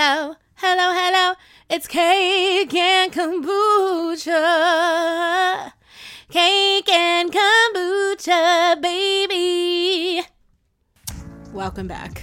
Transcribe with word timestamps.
Hello, 0.00 0.36
hello, 0.54 0.92
hello. 0.94 1.34
It's 1.68 1.88
cake 1.88 2.72
and 2.72 3.12
kombucha. 3.12 4.32
Cake 6.30 6.88
and 6.88 7.32
kombucha, 7.32 8.80
baby. 8.80 10.24
Welcome 11.52 11.88
back. 11.88 12.22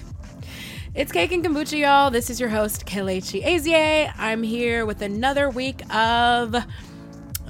It's 0.94 1.12
Cake 1.12 1.34
and 1.34 1.44
Kombucha, 1.44 1.78
y'all. 1.78 2.12
This 2.12 2.30
is 2.30 2.40
your 2.40 2.48
host, 2.48 2.86
Kelechi 2.86 3.44
Ezie. 3.44 4.10
I'm 4.18 4.42
here 4.42 4.86
with 4.86 5.02
another 5.02 5.50
week 5.50 5.82
of. 5.94 6.56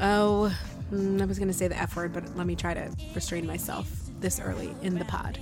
Oh, 0.02 0.52
mm, 0.92 1.22
I 1.22 1.26
was 1.26 1.38
going 1.38 1.50
to 1.50 1.54
say 1.54 1.68
the 1.68 1.78
F 1.78 1.96
word, 1.96 2.14
but 2.14 2.36
let 2.36 2.48
me 2.48 2.56
try 2.56 2.74
to 2.74 2.92
restrain 3.14 3.46
myself 3.46 3.88
this 4.22 4.40
early 4.40 4.74
in 4.82 4.98
the 4.98 5.06
pod. 5.06 5.38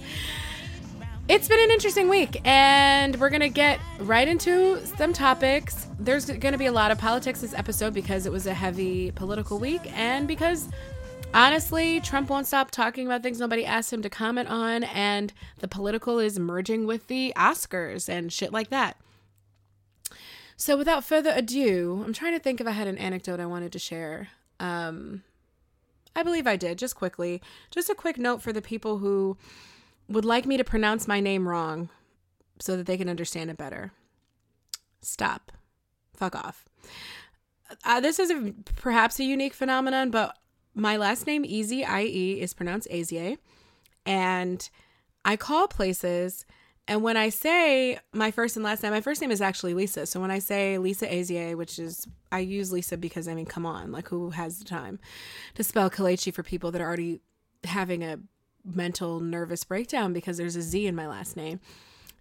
It's 1.30 1.48
been 1.48 1.62
an 1.62 1.72
interesting 1.72 2.10
week, 2.10 2.42
and 2.44 3.18
we're 3.18 3.30
going 3.30 3.40
to 3.40 3.48
get 3.48 3.80
right 4.00 4.28
into 4.28 4.86
some 4.86 5.14
topics. 5.14 5.88
There's 5.98 6.26
going 6.26 6.52
to 6.52 6.58
be 6.58 6.66
a 6.66 6.72
lot 6.72 6.92
of 6.92 6.98
politics 6.98 7.40
this 7.40 7.54
episode 7.54 7.94
because 7.94 8.26
it 8.26 8.32
was 8.32 8.46
a 8.46 8.54
heavy 8.54 9.10
political 9.12 9.58
week, 9.58 9.82
and 9.98 10.28
because 10.28 10.68
honestly, 11.34 12.02
Trump 12.02 12.30
won't 12.30 12.46
stop 12.46 12.72
talking 12.72 13.06
about 13.06 13.24
things 13.24 13.40
nobody 13.40 13.66
asked 13.66 13.94
him 13.94 14.02
to 14.02 14.10
comment 14.10 14.50
on, 14.50 14.84
and 14.84 15.32
the 15.60 15.68
political 15.70 16.20
is 16.20 16.38
merging 16.40 16.86
with 16.86 17.08
the 17.08 17.32
Oscars 17.38 18.10
and 18.10 18.34
shit 18.34 18.52
like 18.52 18.70
that. 18.70 18.98
So, 20.58 20.76
without 20.76 21.06
further 21.06 21.32
ado, 21.34 22.04
I'm 22.06 22.12
trying 22.12 22.34
to 22.34 22.40
think 22.40 22.60
if 22.60 22.68
I 22.68 22.72
had 22.72 22.88
an 22.88 22.98
anecdote 22.98 23.40
I 23.40 23.46
wanted 23.46 23.72
to 23.72 23.80
share. 23.80 24.28
Um, 24.60 25.24
I 26.18 26.24
believe 26.24 26.48
I 26.48 26.58
did, 26.58 26.78
just 26.78 26.98
quickly. 26.98 27.42
Just 27.72 27.90
a 27.90 27.96
quick 27.96 28.18
note 28.18 28.42
for 28.42 28.52
the 28.52 28.62
people 28.62 28.98
who 28.98 29.38
would 30.08 30.26
like 30.26 30.46
me 30.46 30.58
to 30.58 30.64
pronounce 30.64 31.08
my 31.08 31.20
name 31.20 31.48
wrong 31.48 31.90
so 32.60 32.78
that 32.78 32.86
they 32.86 32.98
can 32.98 33.10
understand 33.10 33.50
it 33.50 33.58
better. 33.58 33.92
Stop. 35.02 35.52
Fuck 36.16 36.36
off. 36.36 36.66
Uh, 37.84 38.00
this 38.00 38.20
is 38.20 38.30
a, 38.30 38.54
perhaps 38.76 39.20
a 39.20 39.24
unique 39.24 39.54
phenomenon, 39.54 40.12
but 40.12 40.38
my 40.76 40.98
last 40.98 41.28
name, 41.28 41.44
Easy 41.46 41.84
IE, 41.84 42.42
is 42.42 42.54
pronounced 42.54 42.88
Azier. 42.90 43.38
And 44.06 44.70
I 45.26 45.38
call 45.38 45.68
places, 45.68 46.46
and 46.88 47.02
when 47.02 47.18
I 47.18 47.30
say 47.30 48.00
my 48.12 48.32
first 48.32 48.56
and 48.56 48.66
last 48.66 48.84
name, 48.84 48.92
my 48.92 49.02
first 49.02 49.22
name 49.22 49.32
is 49.32 49.42
actually 49.42 49.74
Lisa. 49.74 50.06
So 50.06 50.20
when 50.20 50.32
I 50.32 50.40
say 50.40 50.78
Lisa 50.78 51.08
Azier, 51.08 51.56
which 51.56 51.80
is, 51.80 52.08
I 52.32 52.40
use 52.40 52.72
Lisa 52.72 52.98
because, 52.98 53.28
I 53.28 53.34
mean, 53.34 53.46
come 53.46 53.66
on, 53.66 53.92
like 53.92 54.10
who 54.10 54.32
has 54.32 54.60
the 54.60 54.66
time 54.66 55.00
to 55.56 55.64
spell 55.64 55.90
Kelechi 55.90 56.34
for 56.34 56.44
people 56.44 56.72
that 56.72 56.82
are 56.82 56.88
already 56.88 57.22
having 57.64 58.04
a 58.04 58.20
mental 58.64 59.20
nervous 59.20 59.64
breakdown 59.64 60.14
because 60.14 60.38
there's 60.38 60.56
a 60.56 60.62
Z 60.62 60.86
in 60.86 60.96
my 60.96 61.08
last 61.08 61.36
name. 61.36 61.60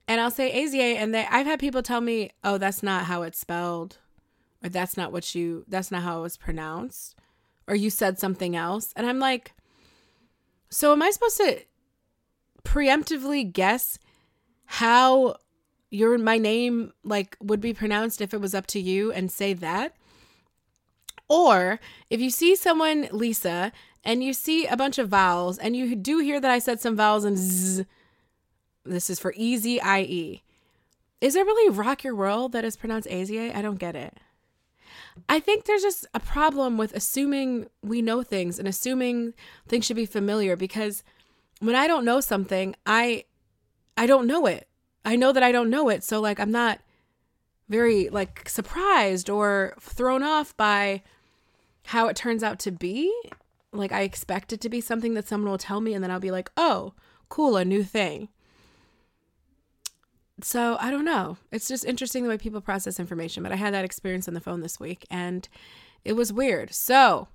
And 0.08 0.20
I'll 0.20 0.30
say 0.30 0.52
Azier, 0.52 0.96
and 0.96 1.14
they, 1.14 1.26
I've 1.30 1.46
had 1.46 1.60
people 1.60 1.82
tell 1.82 2.00
me, 2.00 2.30
oh, 2.42 2.58
that's 2.58 2.82
not 2.82 3.04
how 3.04 3.22
it's 3.22 3.38
spelled, 3.38 3.98
or 4.62 4.68
that's 4.68 4.96
not 4.96 5.12
what 5.12 5.34
you, 5.34 5.64
that's 5.68 5.90
not 5.90 6.02
how 6.02 6.18
it 6.18 6.22
was 6.22 6.36
pronounced, 6.36 7.14
or 7.68 7.74
you 7.74 7.88
said 7.88 8.18
something 8.18 8.56
else. 8.56 8.92
And 8.96 9.06
I'm 9.06 9.20
like, 9.20 9.52
so 10.70 10.92
am 10.92 11.02
I 11.02 11.10
supposed 11.10 11.36
to 11.36 11.60
preemptively 12.64 13.50
guess 13.50 13.98
how 14.64 15.36
your 15.90 16.16
my 16.16 16.38
name 16.38 16.92
like 17.04 17.36
would 17.40 17.60
be 17.60 17.74
pronounced 17.74 18.20
if 18.20 18.32
it 18.32 18.40
was 18.40 18.54
up 18.54 18.66
to 18.68 18.80
you 18.80 19.12
and 19.12 19.30
say 19.30 19.52
that? 19.52 19.94
Or 21.28 21.78
if 22.10 22.20
you 22.20 22.30
see 22.30 22.56
someone, 22.56 23.08
Lisa, 23.12 23.72
and 24.04 24.22
you 24.22 24.32
see 24.32 24.66
a 24.66 24.76
bunch 24.76 24.98
of 24.98 25.08
vowels, 25.08 25.58
and 25.58 25.76
you 25.76 25.94
do 25.94 26.18
hear 26.18 26.40
that 26.40 26.50
I 26.50 26.58
said 26.58 26.80
some 26.80 26.96
vowels 26.96 27.24
and 27.24 27.38
z. 27.38 27.84
This 28.84 29.08
is 29.10 29.20
for 29.20 29.32
easy 29.36 29.78
IE. 29.78 30.42
Is 31.20 31.34
there 31.34 31.44
really 31.44 31.70
rock 31.70 32.02
your 32.02 32.16
world 32.16 32.50
that 32.50 32.64
is 32.64 32.76
pronounced 32.76 33.08
Azier? 33.08 33.54
I 33.54 33.62
don't 33.62 33.78
get 33.78 33.94
it. 33.94 34.18
I 35.28 35.38
think 35.38 35.64
there's 35.64 35.82
just 35.82 36.06
a 36.14 36.20
problem 36.20 36.76
with 36.76 36.92
assuming 36.94 37.68
we 37.82 38.02
know 38.02 38.24
things 38.24 38.58
and 38.58 38.66
assuming 38.66 39.34
things 39.68 39.84
should 39.84 39.96
be 39.96 40.06
familiar 40.06 40.56
because 40.56 41.04
when 41.60 41.76
I 41.76 41.86
don't 41.86 42.04
know 42.04 42.20
something, 42.20 42.74
I 42.86 43.24
I 43.96 44.06
don't 44.06 44.26
know 44.26 44.46
it. 44.46 44.66
I 45.04 45.14
know 45.14 45.32
that 45.32 45.42
I 45.44 45.52
don't 45.52 45.70
know 45.70 45.88
it. 45.90 46.02
So 46.02 46.20
like 46.20 46.40
I'm 46.40 46.50
not 46.50 46.80
very 47.68 48.08
like 48.08 48.48
surprised 48.48 49.30
or 49.30 49.76
thrown 49.80 50.22
off 50.22 50.56
by 50.56 51.02
how 51.86 52.08
it 52.08 52.16
turns 52.16 52.42
out 52.42 52.58
to 52.60 52.72
be 52.72 53.12
like 53.72 53.92
I 53.92 54.02
expect 54.02 54.52
it 54.52 54.60
to 54.60 54.68
be 54.68 54.80
something 54.80 55.14
that 55.14 55.26
someone 55.26 55.50
will 55.50 55.58
tell 55.58 55.80
me 55.80 55.94
and 55.94 56.02
then 56.02 56.10
I'll 56.10 56.20
be 56.20 56.30
like, 56.30 56.50
"Oh, 56.56 56.94
cool, 57.28 57.56
a 57.56 57.64
new 57.64 57.82
thing." 57.82 58.28
So, 60.40 60.76
I 60.80 60.90
don't 60.90 61.04
know. 61.04 61.36
It's 61.52 61.68
just 61.68 61.84
interesting 61.84 62.24
the 62.24 62.28
way 62.28 62.38
people 62.38 62.60
process 62.60 62.98
information, 62.98 63.42
but 63.42 63.52
I 63.52 63.56
had 63.56 63.74
that 63.74 63.84
experience 63.84 64.26
on 64.26 64.34
the 64.34 64.40
phone 64.40 64.60
this 64.60 64.80
week 64.80 65.06
and 65.10 65.48
it 66.04 66.14
was 66.14 66.32
weird. 66.32 66.74
So, 66.74 67.28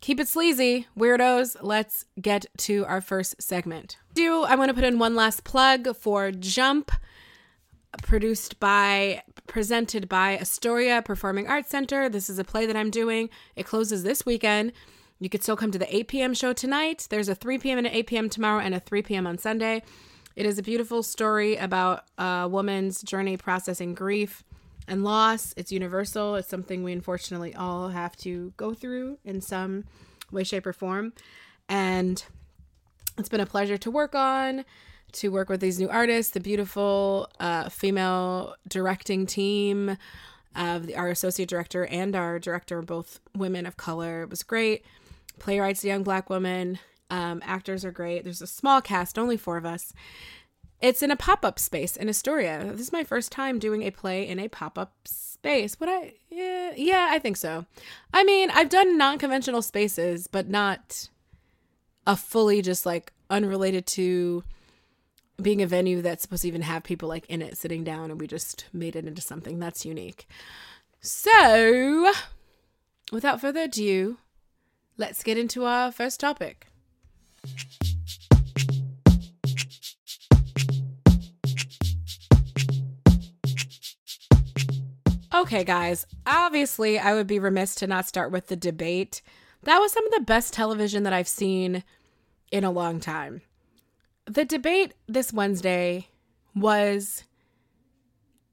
keep 0.00 0.20
it 0.20 0.28
sleazy, 0.28 0.86
weirdos. 0.96 1.56
Let's 1.60 2.06
get 2.20 2.46
to 2.58 2.84
our 2.86 3.00
first 3.00 3.42
segment. 3.42 3.96
Do 4.14 4.44
I 4.44 4.54
want 4.54 4.68
to 4.68 4.74
put 4.74 4.84
in 4.84 4.98
one 4.98 5.16
last 5.16 5.42
plug 5.44 5.96
for 5.96 6.30
Jump 6.30 6.92
produced 8.02 8.60
by 8.60 9.22
presented 9.46 10.08
by 10.08 10.38
Astoria 10.38 11.02
Performing 11.02 11.48
Arts 11.48 11.70
Center. 11.70 12.08
This 12.08 12.30
is 12.30 12.38
a 12.38 12.44
play 12.44 12.66
that 12.66 12.76
I'm 12.76 12.90
doing. 12.90 13.30
It 13.56 13.66
closes 13.66 14.02
this 14.02 14.24
weekend. 14.24 14.72
You 15.20 15.28
could 15.28 15.42
still 15.42 15.56
come 15.56 15.70
to 15.70 15.78
the 15.78 15.94
8 15.94 16.08
p.m. 16.08 16.34
show 16.34 16.54
tonight. 16.54 17.06
There's 17.10 17.28
a 17.28 17.34
3 17.34 17.58
p.m. 17.58 17.76
and 17.76 17.86
an 17.86 17.92
8 17.92 18.06
p.m. 18.06 18.30
tomorrow 18.30 18.58
and 18.58 18.74
a 18.74 18.80
3 18.80 19.02
p.m. 19.02 19.26
on 19.26 19.36
Sunday. 19.36 19.82
It 20.34 20.46
is 20.46 20.58
a 20.58 20.62
beautiful 20.62 21.02
story 21.02 21.56
about 21.56 22.04
a 22.16 22.48
woman's 22.50 23.02
journey 23.02 23.36
processing 23.36 23.92
grief 23.94 24.42
and 24.88 25.04
loss. 25.04 25.52
It's 25.58 25.70
universal. 25.70 26.36
It's 26.36 26.48
something 26.48 26.82
we 26.82 26.92
unfortunately 26.92 27.54
all 27.54 27.90
have 27.90 28.16
to 28.18 28.54
go 28.56 28.72
through 28.72 29.18
in 29.22 29.42
some 29.42 29.84
way, 30.32 30.42
shape, 30.42 30.66
or 30.66 30.72
form. 30.72 31.12
And 31.68 32.24
it's 33.18 33.28
been 33.28 33.40
a 33.40 33.46
pleasure 33.46 33.76
to 33.76 33.90
work 33.90 34.14
on, 34.14 34.64
to 35.12 35.28
work 35.28 35.50
with 35.50 35.60
these 35.60 35.78
new 35.78 35.90
artists, 35.90 36.32
the 36.32 36.40
beautiful 36.40 37.28
uh, 37.38 37.68
female 37.68 38.54
directing 38.66 39.26
team 39.26 39.98
of 40.56 40.86
the, 40.86 40.96
our 40.96 41.08
associate 41.08 41.50
director 41.50 41.84
and 41.84 42.16
our 42.16 42.38
director, 42.38 42.80
both 42.80 43.20
women 43.36 43.66
of 43.66 43.76
color. 43.76 44.22
It 44.22 44.30
was 44.30 44.42
great 44.42 44.82
playwrights, 45.40 45.82
a 45.84 45.88
young 45.88 46.02
black 46.02 46.30
woman. 46.30 46.78
Um, 47.10 47.42
actors 47.44 47.84
are 47.84 47.90
great. 47.90 48.24
There's 48.24 48.42
a 48.42 48.46
small 48.46 48.80
cast, 48.80 49.18
only 49.18 49.36
four 49.36 49.56
of 49.56 49.66
us. 49.66 49.92
It's 50.80 51.02
in 51.02 51.10
a 51.10 51.16
pop 51.16 51.44
up 51.44 51.58
space 51.58 51.96
in 51.96 52.08
Astoria. 52.08 52.70
This 52.72 52.80
is 52.80 52.92
my 52.92 53.04
first 53.04 53.32
time 53.32 53.58
doing 53.58 53.82
a 53.82 53.90
play 53.90 54.26
in 54.26 54.38
a 54.38 54.48
pop 54.48 54.78
up 54.78 54.94
space. 55.04 55.78
Would 55.80 55.88
I? 55.88 56.14
Yeah, 56.30 56.72
yeah, 56.76 57.08
I 57.10 57.18
think 57.18 57.36
so. 57.36 57.66
I 58.14 58.24
mean, 58.24 58.50
I've 58.50 58.70
done 58.70 58.96
non 58.96 59.18
conventional 59.18 59.62
spaces, 59.62 60.26
but 60.26 60.48
not 60.48 61.10
a 62.06 62.16
fully 62.16 62.62
just 62.62 62.86
like 62.86 63.12
unrelated 63.28 63.86
to 63.86 64.42
being 65.40 65.62
a 65.62 65.66
venue 65.66 66.02
that's 66.02 66.22
supposed 66.22 66.42
to 66.42 66.48
even 66.48 66.62
have 66.62 66.82
people 66.82 67.08
like 67.08 67.26
in 67.26 67.42
it 67.42 67.56
sitting 67.56 67.84
down 67.84 68.10
and 68.10 68.20
we 68.20 68.26
just 68.26 68.66
made 68.72 68.96
it 68.96 69.06
into 69.06 69.22
something 69.22 69.58
that's 69.58 69.84
unique. 69.84 70.28
So, 71.00 72.12
without 73.10 73.40
further 73.40 73.62
ado, 73.62 74.18
let's 74.96 75.22
get 75.22 75.38
into 75.38 75.64
our 75.64 75.92
first 75.92 76.20
topic. 76.20 76.66
Okay, 85.32 85.64
guys, 85.64 86.06
obviously, 86.26 86.98
I 86.98 87.14
would 87.14 87.26
be 87.26 87.38
remiss 87.38 87.74
to 87.76 87.86
not 87.86 88.06
start 88.06 88.30
with 88.30 88.48
the 88.48 88.56
debate. 88.56 89.22
That 89.62 89.78
was 89.78 89.92
some 89.92 90.04
of 90.06 90.12
the 90.12 90.20
best 90.20 90.52
television 90.52 91.04
that 91.04 91.12
I've 91.12 91.28
seen 91.28 91.84
in 92.50 92.64
a 92.64 92.70
long 92.70 93.00
time. 93.00 93.42
The 94.26 94.44
debate 94.44 94.92
this 95.06 95.32
Wednesday 95.32 96.08
was 96.54 97.24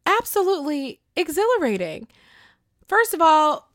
absolutely 0.06 1.02
exhilarating. 1.16 2.08
First 2.88 3.14
of 3.14 3.22
all, 3.22 3.70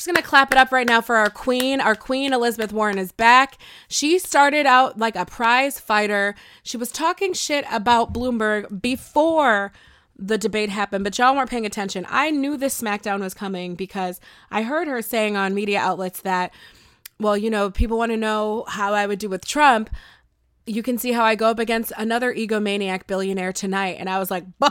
just 0.00 0.06
gonna 0.06 0.26
clap 0.26 0.50
it 0.50 0.56
up 0.56 0.72
right 0.72 0.86
now 0.86 1.02
for 1.02 1.16
our 1.16 1.28
queen. 1.28 1.78
Our 1.78 1.94
queen, 1.94 2.32
Elizabeth 2.32 2.72
Warren, 2.72 2.96
is 2.96 3.12
back. 3.12 3.58
She 3.86 4.18
started 4.18 4.64
out 4.64 4.98
like 4.98 5.14
a 5.14 5.26
prize 5.26 5.78
fighter. 5.78 6.34
She 6.62 6.78
was 6.78 6.90
talking 6.90 7.34
shit 7.34 7.66
about 7.70 8.14
Bloomberg 8.14 8.80
before 8.80 9.72
the 10.16 10.38
debate 10.38 10.70
happened, 10.70 11.04
but 11.04 11.18
y'all 11.18 11.36
weren't 11.36 11.50
paying 11.50 11.66
attention. 11.66 12.06
I 12.08 12.30
knew 12.30 12.56
this 12.56 12.80
SmackDown 12.80 13.20
was 13.20 13.34
coming 13.34 13.74
because 13.74 14.20
I 14.50 14.62
heard 14.62 14.88
her 14.88 15.02
saying 15.02 15.36
on 15.36 15.54
media 15.54 15.80
outlets 15.80 16.22
that, 16.22 16.50
well, 17.18 17.36
you 17.36 17.50
know, 17.50 17.70
people 17.70 17.98
want 17.98 18.10
to 18.12 18.16
know 18.16 18.64
how 18.68 18.94
I 18.94 19.06
would 19.06 19.18
do 19.18 19.28
with 19.28 19.46
Trump. 19.46 19.90
You 20.64 20.82
can 20.82 20.96
see 20.96 21.12
how 21.12 21.24
I 21.24 21.34
go 21.34 21.50
up 21.50 21.58
against 21.58 21.92
another 21.98 22.34
egomaniac 22.34 23.06
billionaire 23.06 23.52
tonight. 23.52 23.96
And 23.98 24.08
I 24.08 24.18
was 24.18 24.30
like, 24.30 24.44
boo, 24.58 24.68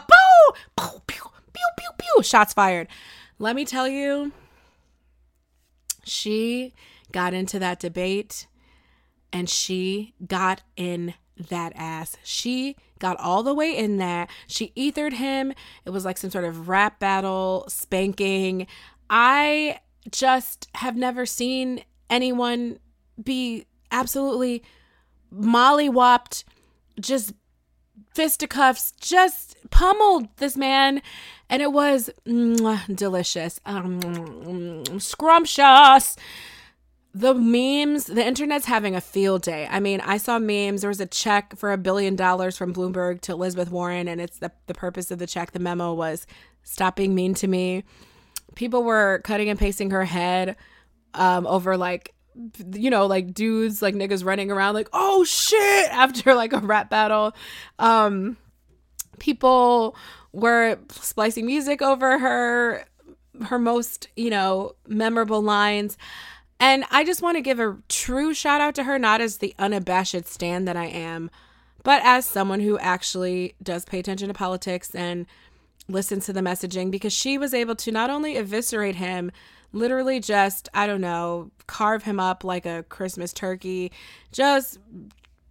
pew, 0.76 0.90
pew, 1.06 1.30
pew, 1.54 1.68
pew, 1.78 1.90
pew, 2.00 2.24
shots 2.24 2.54
fired. 2.54 2.88
Let 3.38 3.56
me 3.56 3.64
tell 3.64 3.88
you, 3.88 4.32
she 6.10 6.74
got 7.12 7.34
into 7.34 7.60
that 7.60 7.80
debate 7.80 8.48
and 9.32 9.50
she 9.50 10.14
got 10.26 10.62
in 10.76 11.14
that 11.50 11.74
ass. 11.76 12.18
She 12.24 12.76
got 13.00 13.18
all 13.18 13.44
the 13.44 13.54
way 13.54 13.76
in 13.76 13.98
there. 13.98 14.28
She 14.48 14.74
ethered 14.76 15.14
him. 15.14 15.54
It 15.86 15.92
was 15.92 16.06
like 16.06 16.18
some 16.18 16.30
sort 16.30 16.46
of 16.46 16.68
rap 16.68 17.00
battle, 17.00 17.66
spanking. 17.68 18.68
I 19.10 19.80
just 20.12 20.68
have 20.76 20.96
never 20.96 21.26
seen 21.26 21.84
anyone 22.10 22.80
be 23.22 23.66
absolutely 23.92 24.64
mollywopped, 25.34 26.44
just 27.00 27.34
fisticuffs, 28.14 28.92
just 29.00 29.56
pummeled 29.70 30.28
this 30.38 30.58
man. 30.58 31.02
And 31.50 31.62
it 31.62 31.72
was 31.72 32.10
mwah, 32.28 32.96
delicious, 32.96 33.60
um, 33.66 34.84
scrumptious 35.00 36.16
the 37.14 37.34
memes, 37.34 38.06
the 38.06 38.26
internet's 38.26 38.66
having 38.66 38.96
a 38.96 39.02
field 39.02 39.42
day. 39.42 39.68
I 39.70 39.80
mean, 39.80 40.00
I 40.02 40.18
saw 40.18 40.38
memes. 40.38 40.82
There 40.82 40.90
was 40.90 41.00
a 41.00 41.08
check 41.08 41.56
for 41.58 41.72
a 41.72 41.78
billion 41.78 42.16
dollars 42.16 42.56
from 42.56 42.74
Bloomberg 42.74 43.22
to 43.22 43.32
Elizabeth 43.32 43.72
Warren, 43.72 44.08
and 44.08 44.22
it's 44.22 44.38
the, 44.38 44.52
the 44.68 44.76
purpose 44.76 45.10
of 45.10 45.18
the 45.18 45.26
check. 45.26 45.52
The 45.52 45.60
memo 45.60 45.94
was 45.94 46.28
stop 46.64 46.96
being 46.96 47.16
mean 47.16 47.34
to 47.36 47.48
me. 47.48 47.84
People 48.56 48.84
were 48.84 49.22
cutting 49.24 49.50
and 49.50 49.58
pasting 49.58 49.90
her 49.90 50.06
head 50.06 50.56
um, 51.16 51.48
over 51.48 51.78
like, 51.78 52.14
you 52.74 52.92
know, 52.92 53.08
like 53.08 53.34
dudes, 53.34 53.82
like 53.82 53.96
niggas 53.96 54.24
running 54.24 54.52
around, 54.52 54.76
like, 54.76 54.90
oh 54.94 55.24
shit, 55.24 55.90
after 55.92 56.36
like 56.36 56.54
a 56.54 56.60
rap 56.60 56.92
battle. 56.92 57.34
Um, 57.80 58.38
people 59.18 59.96
were 60.32 60.78
splicing 60.92 61.46
music 61.46 61.82
over 61.82 62.20
her, 62.20 62.86
her 63.46 63.60
most, 63.60 64.08
you 64.16 64.30
know, 64.30 64.76
memorable 64.88 65.42
lines. 65.42 65.98
And 66.60 66.84
I 66.92 67.04
just 67.04 67.22
want 67.22 67.38
to 67.38 67.42
give 67.42 67.60
a 67.60 67.78
true 67.88 68.34
shout 68.34 68.62
out 68.62 68.76
to 68.76 68.84
her, 68.84 69.00
not 69.00 69.22
as 69.22 69.38
the 69.38 69.56
unabashed 69.58 70.26
stand 70.26 70.68
that 70.68 70.76
I 70.76 70.86
am, 70.88 71.32
but 71.84 72.02
as 72.04 72.26
someone 72.26 72.60
who 72.60 72.78
actually 72.80 73.56
does 73.64 73.86
pay 73.86 74.00
attention 74.00 74.28
to 74.28 74.34
politics 74.34 74.94
and 74.94 75.26
listens 75.88 76.26
to 76.26 76.34
the 76.34 76.42
messaging 76.42 76.92
because 76.92 77.14
she 77.14 77.38
was 77.38 77.54
able 77.54 77.76
to 77.76 77.92
not 77.92 78.10
only 78.10 78.36
eviscerate 78.38 78.96
him, 78.96 79.32
literally 79.72 80.20
just, 80.20 80.70
I 80.74 80.88
don't 80.88 81.02
know, 81.02 81.52
carve 81.68 82.04
him 82.04 82.20
up 82.20 82.44
like 82.44 82.66
a 82.66 82.84
Christmas 82.90 83.34
turkey, 83.34 83.92
just 84.32 84.80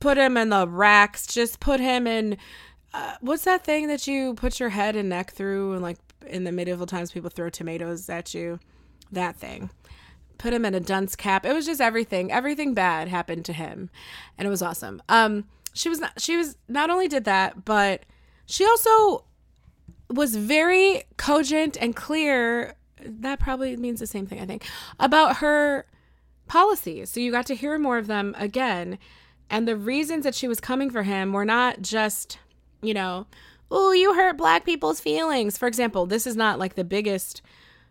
put 0.01 0.17
him 0.17 0.37
in 0.37 0.51
the 0.51 0.69
racks, 0.69 1.27
just 1.27 1.61
put 1.61 1.81
him 1.81 2.07
in. 2.07 2.37
Uh, 2.95 3.15
what's 3.21 3.45
that 3.45 3.65
thing 3.65 3.87
that 3.89 4.07
you 4.07 4.35
put 4.35 4.59
your 4.59 4.71
head 4.71 4.97
and 4.97 5.09
neck 5.09 5.33
through 5.33 5.75
and 5.75 5.83
like 5.83 5.99
in 6.27 6.45
the 6.45 6.53
medieval 6.53 6.87
times 6.87 7.13
people 7.13 7.31
throw 7.31 7.51
tomatoes 7.51 8.09
at 8.09 8.35
you 8.35 8.59
that 9.13 9.37
thing 9.37 9.71
put 10.39 10.53
him 10.53 10.65
in 10.65 10.75
a 10.75 10.81
dunce 10.81 11.17
cap. 11.17 11.45
It 11.45 11.53
was 11.53 11.67
just 11.67 11.81
everything. 11.81 12.33
Everything 12.33 12.73
bad 12.73 13.09
happened 13.09 13.45
to 13.47 13.53
him. 13.53 13.91
And 14.39 14.47
it 14.47 14.51
was 14.51 14.63
awesome. 14.63 15.03
Um 15.09 15.45
she 15.75 15.89
was 15.89 16.01
not 16.01 16.21
she 16.21 16.37
was 16.37 16.57
not 16.69 16.91
only 16.91 17.09
did 17.09 17.25
that, 17.25 17.65
but 17.65 18.05
she 18.47 18.65
also 18.65 19.25
was 20.09 20.37
very 20.37 21.03
cogent 21.17 21.77
and 21.81 21.95
clear. 21.95 22.75
That 23.05 23.39
probably 23.39 23.77
means 23.77 24.01
the 24.01 24.07
same 24.07 24.27
thing, 24.27 24.41
I 24.41 24.47
think, 24.47 24.67
about 24.99 25.37
her 25.37 25.87
policies. 26.47 27.11
So 27.11 27.21
you 27.21 27.31
got 27.31 27.47
to 27.47 27.55
hear 27.55 27.79
more 27.79 27.99
of 27.99 28.07
them 28.07 28.35
again. 28.39 28.99
And 29.51 29.69
the 29.69 29.77
reasons 29.77 30.25
that 30.25 30.35
she 30.35 30.49
was 30.49 30.61
coming 30.61 30.91
for 30.91 31.05
him 31.05 31.33
were 31.33 31.45
not 31.45 31.81
just, 31.81 32.39
you 32.83 32.95
know, 32.95 33.27
oh, 33.71 33.93
you 33.93 34.15
hurt 34.15 34.37
black 34.37 34.65
people's 34.65 35.01
feelings. 35.01 35.59
For 35.59 35.69
example, 35.69 36.07
this 36.07 36.27
is 36.27 36.37
not 36.37 36.59
like 36.59 36.75
the 36.75 36.85
biggest 36.85 37.43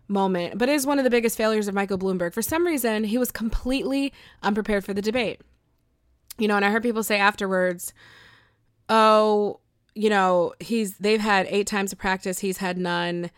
moment, 0.08 0.58
but 0.58 0.68
it 0.68 0.74
is 0.74 0.86
one 0.86 0.98
of 0.98 1.04
the 1.04 1.10
biggest 1.10 1.36
failures 1.36 1.68
of 1.68 1.74
Michael 1.74 1.98
Bloomberg. 1.98 2.34
For 2.34 2.42
some 2.42 2.66
reason, 2.66 3.04
he 3.04 3.18
was 3.18 3.30
completely 3.30 4.12
unprepared 4.42 4.84
for 4.84 4.94
the 4.94 5.02
debate. 5.02 5.40
You 6.38 6.48
know, 6.48 6.56
and 6.56 6.64
I 6.64 6.70
heard 6.70 6.82
people 6.82 7.02
say 7.02 7.18
afterwards, 7.18 7.92
"Oh, 8.88 9.60
you 9.94 10.08
know, 10.08 10.54
he's 10.60 10.96
they've 10.98 11.20
had 11.20 11.46
8 11.48 11.66
times 11.66 11.92
of 11.92 11.98
practice, 11.98 12.38
he's 12.38 12.58
had 12.58 12.78
none." 12.78 13.30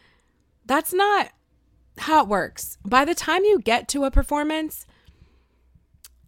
That's 0.66 0.92
not 0.92 1.30
how 1.98 2.22
it 2.22 2.28
works. 2.28 2.78
By 2.84 3.04
the 3.04 3.14
time 3.14 3.44
you 3.44 3.58
get 3.58 3.88
to 3.88 4.04
a 4.04 4.10
performance, 4.10 4.86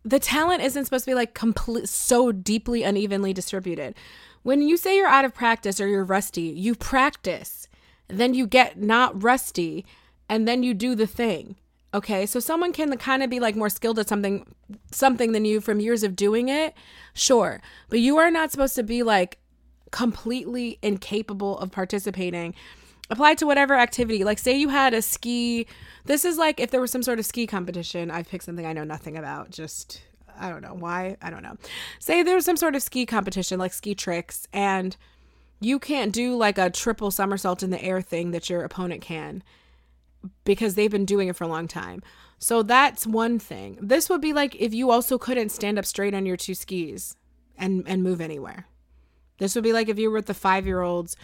the 0.04 0.18
talent 0.18 0.62
isn't 0.62 0.84
supposed 0.84 1.04
to 1.04 1.10
be 1.10 1.14
like 1.14 1.34
complete 1.34 1.88
so 1.88 2.32
deeply 2.32 2.82
unevenly 2.82 3.32
distributed. 3.32 3.94
When 4.42 4.62
you 4.62 4.76
say 4.76 4.96
you're 4.96 5.06
out 5.06 5.24
of 5.24 5.34
practice 5.34 5.80
or 5.80 5.86
you're 5.86 6.04
rusty, 6.04 6.42
you 6.42 6.74
practice. 6.74 7.68
Then 8.08 8.34
you 8.34 8.46
get 8.46 8.80
not 8.80 9.22
rusty 9.22 9.86
and 10.28 10.48
then 10.48 10.62
you 10.62 10.74
do 10.74 10.94
the 10.94 11.06
thing. 11.06 11.56
Okay, 11.94 12.24
so 12.24 12.40
someone 12.40 12.72
can 12.72 12.96
kind 12.96 13.22
of 13.22 13.28
be 13.28 13.38
like 13.38 13.54
more 13.54 13.68
skilled 13.68 13.98
at 13.98 14.08
something 14.08 14.46
something 14.90 15.32
than 15.32 15.44
you 15.44 15.60
from 15.60 15.78
years 15.78 16.02
of 16.02 16.16
doing 16.16 16.48
it. 16.48 16.74
Sure. 17.12 17.60
But 17.90 18.00
you 18.00 18.16
are 18.16 18.30
not 18.30 18.50
supposed 18.50 18.74
to 18.76 18.82
be 18.82 19.02
like 19.02 19.38
completely 19.90 20.78
incapable 20.82 21.58
of 21.58 21.70
participating. 21.70 22.54
Apply 23.10 23.34
to 23.34 23.46
whatever 23.46 23.74
activity. 23.74 24.24
Like 24.24 24.38
say 24.38 24.56
you 24.56 24.70
had 24.70 24.94
a 24.94 25.02
ski 25.02 25.66
this 26.04 26.24
is 26.24 26.38
like 26.38 26.58
if 26.58 26.70
there 26.70 26.80
was 26.80 26.90
some 26.90 27.02
sort 27.02 27.18
of 27.18 27.26
ski 27.26 27.46
competition. 27.46 28.10
I've 28.10 28.28
picked 28.28 28.44
something 28.44 28.66
I 28.66 28.72
know 28.72 28.84
nothing 28.84 29.16
about. 29.16 29.50
Just 29.50 30.00
I 30.42 30.50
don't 30.50 30.62
know 30.62 30.74
why. 30.74 31.16
I 31.22 31.30
don't 31.30 31.42
know. 31.42 31.56
Say 32.00 32.22
there's 32.22 32.44
some 32.44 32.56
sort 32.56 32.74
of 32.74 32.82
ski 32.82 33.06
competition 33.06 33.58
like 33.58 33.72
ski 33.72 33.94
tricks 33.94 34.48
and 34.52 34.96
you 35.60 35.78
can't 35.78 36.12
do 36.12 36.36
like 36.36 36.58
a 36.58 36.68
triple 36.68 37.12
somersault 37.12 37.62
in 37.62 37.70
the 37.70 37.82
air 37.82 38.02
thing 38.02 38.32
that 38.32 38.50
your 38.50 38.64
opponent 38.64 39.00
can 39.00 39.44
because 40.44 40.74
they've 40.74 40.90
been 40.90 41.04
doing 41.04 41.28
it 41.28 41.36
for 41.36 41.44
a 41.44 41.48
long 41.48 41.68
time. 41.68 42.02
So 42.38 42.64
that's 42.64 43.06
one 43.06 43.38
thing. 43.38 43.78
This 43.80 44.10
would 44.10 44.20
be 44.20 44.32
like 44.32 44.56
if 44.56 44.74
you 44.74 44.90
also 44.90 45.16
couldn't 45.16 45.50
stand 45.50 45.78
up 45.78 45.84
straight 45.84 46.14
on 46.14 46.26
your 46.26 46.36
two 46.36 46.54
skis 46.54 47.16
and 47.56 47.84
and 47.86 48.02
move 48.02 48.20
anywhere. 48.20 48.66
This 49.38 49.54
would 49.54 49.64
be 49.64 49.72
like 49.72 49.88
if 49.88 49.98
you 49.98 50.10
were 50.10 50.16
with 50.16 50.26
the 50.26 50.34
5-year-olds 50.34 51.16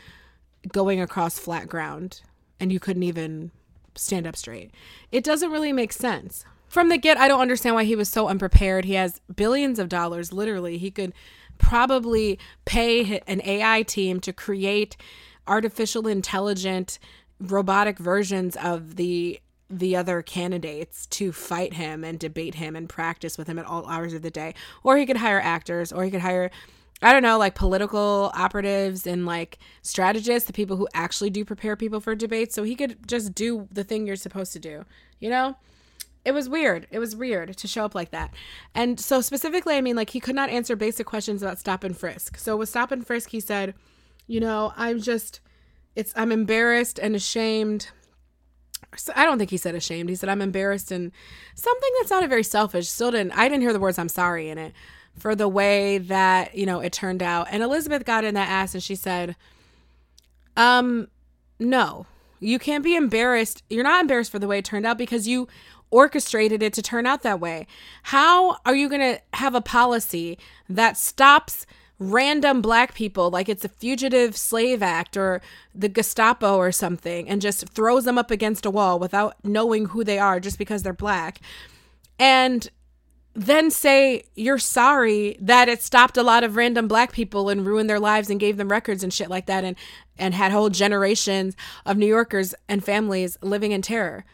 going 0.73 1.01
across 1.01 1.39
flat 1.39 1.69
ground 1.69 2.23
and 2.61 2.73
you 2.73 2.81
couldn't 2.81 3.03
even 3.03 3.51
stand 3.95 4.27
up 4.27 4.37
straight. 4.37 4.71
It 5.11 5.25
doesn't 5.25 5.51
really 5.51 5.73
make 5.73 5.93
sense. 5.93 6.45
From 6.69 6.91
the 6.91 6.99
get, 6.99 7.17
I 7.17 7.29
don't 7.29 7.41
understand 7.41 7.75
why 7.75 7.85
he 7.85 7.97
was 7.97 8.09
so 8.09 8.29
unprepared. 8.29 8.85
He 8.85 8.95
has 8.95 9.21
billions 9.35 9.79
of 9.79 9.89
dollars 9.89 10.33
literally. 10.33 10.79
He 10.79 10.91
could 10.91 11.13
probably 11.59 12.39
pay 12.65 13.21
an 13.27 13.41
AI 13.45 13.83
team 13.83 14.21
to 14.21 14.33
create 14.33 14.97
artificial 15.47 16.07
intelligent 16.07 16.99
robotic 17.41 17.99
versions 17.99 18.57
of 18.57 18.97
the 18.97 19.41
the 19.71 19.95
other 19.95 20.23
candidates 20.23 21.05
to 21.07 21.31
fight 21.31 21.75
him 21.75 22.03
and 22.03 22.19
debate 22.19 22.55
him 22.55 22.75
and 22.75 22.89
practice 22.89 23.37
with 23.37 23.47
him 23.47 23.59
at 23.59 23.67
all 23.67 23.87
hours 23.87 24.15
of 24.15 24.23
the 24.23 24.31
day 24.31 24.55
or 24.83 24.97
he 24.97 25.05
could 25.05 25.19
hire 25.19 25.41
actors 25.43 25.93
or 25.93 26.05
he 26.05 26.11
could 26.11 26.23
hire 26.23 26.51
I 27.01 27.13
don't 27.13 27.23
know, 27.23 27.39
like 27.39 27.55
political 27.55 28.33
operatives 28.35 29.07
and 29.07 29.25
like 29.25 29.59
strategists, 29.83 30.49
the 30.49 30.53
people 30.53 30.77
who 30.77 30.89
actually 30.95 31.31
do 31.31 31.45
prepare 31.45 31.77
people 31.77 32.01
for 32.01 32.17
debates. 32.17 32.57
So 32.57 32.65
he 32.65 32.75
could 32.75 33.07
just 33.07 33.35
do 33.35 33.69
the 33.71 33.85
thing 33.85 34.05
you're 34.05 34.17
supposed 34.17 34.53
to 34.55 34.59
do, 34.59 34.85
you 35.21 35.31
know? 35.31 35.57
It 36.25 36.33
was 36.33 36.49
weird. 36.49 36.87
It 36.91 36.99
was 36.99 37.17
weird 37.17 37.57
to 37.57 37.69
show 37.69 37.85
up 37.85 37.95
like 37.95 38.11
that. 38.11 38.35
And 38.75 39.01
so, 39.01 39.21
specifically, 39.21 39.77
I 39.77 39.81
mean, 39.81 39.97
like, 39.97 40.11
he 40.11 40.21
could 40.21 40.35
not 40.35 40.51
answer 40.51 40.77
basic 40.77 41.07
questions 41.07 41.43
about 41.43 41.59
stop 41.59 41.85
and 41.85 41.97
frisk. 41.97 42.37
So, 42.37 42.57
with 42.57 42.69
stop 42.69 42.91
and 42.91 43.07
frisk, 43.07 43.31
he 43.31 43.41
said, 43.41 43.75
you 44.27 44.41
know, 44.41 44.73
I'm 44.77 45.01
just, 45.01 45.41
it's 45.97 46.13
I'm 46.15 46.31
embarrassed 46.31 47.01
and 47.01 47.17
ashamed. 47.17 47.89
So 48.97 49.13
I 49.17 49.25
don't 49.25 49.39
think 49.39 49.51
he 49.51 49.57
said 49.57 49.75
ashamed. 49.75 50.09
He 50.09 50.15
said 50.15 50.29
I'm 50.29 50.41
embarrassed 50.41 50.93
and 50.93 51.11
something 51.55 51.91
that 51.99 52.09
sounded 52.09 52.29
very 52.29 52.45
selfish. 52.45 52.89
Still 52.89 53.11
didn't 53.11 53.33
I 53.33 53.49
didn't 53.49 53.63
hear 53.63 53.73
the 53.73 53.81
words 53.81 53.99
I'm 53.99 54.09
sorry 54.09 54.49
in 54.49 54.59
it 54.59 54.73
for 55.19 55.35
the 55.35 55.49
way 55.49 55.99
that, 55.99 56.55
you 56.55 56.65
know, 56.65 56.79
it 56.81 56.93
turned 56.93 57.23
out. 57.23 57.49
And 57.51 57.63
Elizabeth 57.63 58.05
got 58.05 58.25
in 58.25 58.35
that 58.35 58.49
ass 58.49 58.75
and 58.75 58.83
she 58.83 58.95
said, 58.95 59.35
"Um 60.57 61.09
no. 61.59 62.07
You 62.41 62.59
can't 62.61 62.85
be 62.85 62.95
embarrassed. 62.95 63.65
You're 63.69 63.83
not 63.83 64.01
embarrassed 64.01 64.31
for 64.31 64.39
the 64.39 64.47
way 64.47 64.59
it 64.59 64.65
turned 64.65 64.87
out 64.87 64.97
because 64.97 65.27
you 65.27 65.49
orchestrated 65.91 66.63
it 66.63 66.73
to 66.75 66.83
turn 66.83 67.07
out 67.07 67.23
that 67.23 67.41
way. 67.41 67.67
How 68.05 68.59
are 68.67 68.75
you 68.75 68.89
going 68.89 69.01
to 69.01 69.21
have 69.35 69.55
a 69.55 69.61
policy 69.61 70.39
that 70.69 70.97
stops 70.97 71.67
random 71.99 72.63
black 72.63 72.95
people 72.95 73.29
like 73.31 73.49
it's 73.49 73.65
a 73.65 73.69
fugitive 73.69 74.37
slave 74.37 74.83
act 74.83 75.17
or 75.17 75.41
the 75.75 75.89
Gestapo 75.89 76.57
or 76.57 76.71
something 76.71 77.29
and 77.29 77.43
just 77.43 77.69
throws 77.71 78.05
them 78.05 78.19
up 78.19 78.31
against 78.31 78.65
a 78.65 78.71
wall 78.71 78.99
without 78.99 79.35
knowing 79.43 79.87
who 79.87 80.05
they 80.05 80.19
are 80.19 80.39
just 80.39 80.59
because 80.59 80.83
they're 80.83 80.93
black. 80.93 81.41
And 82.19 82.69
then 83.35 83.71
say 83.71 84.25
you're 84.35 84.59
sorry 84.59 85.37
that 85.41 85.69
it 85.69 85.83
stopped 85.83 86.17
a 86.17 86.23
lot 86.23 86.43
of 86.43 86.57
random 86.57 86.89
black 86.89 87.13
people 87.13 87.49
and 87.49 87.67
ruined 87.67 87.89
their 87.89 88.01
lives 88.01 88.31
and 88.31 88.41
gave 88.41 88.57
them 88.57 88.69
records 88.69 89.03
and 89.03 89.13
shit 89.13 89.29
like 89.29 89.47
that 89.47 89.65
and 89.65 89.77
and 90.19 90.35
had 90.35 90.51
whole 90.51 90.71
generations 90.71 91.55
of 91.87 91.97
New 91.97 92.07
Yorkers 92.07 92.55
and 92.69 92.85
families 92.85 93.39
living 93.41 93.71
in 93.71 93.83
terror. 93.83 94.25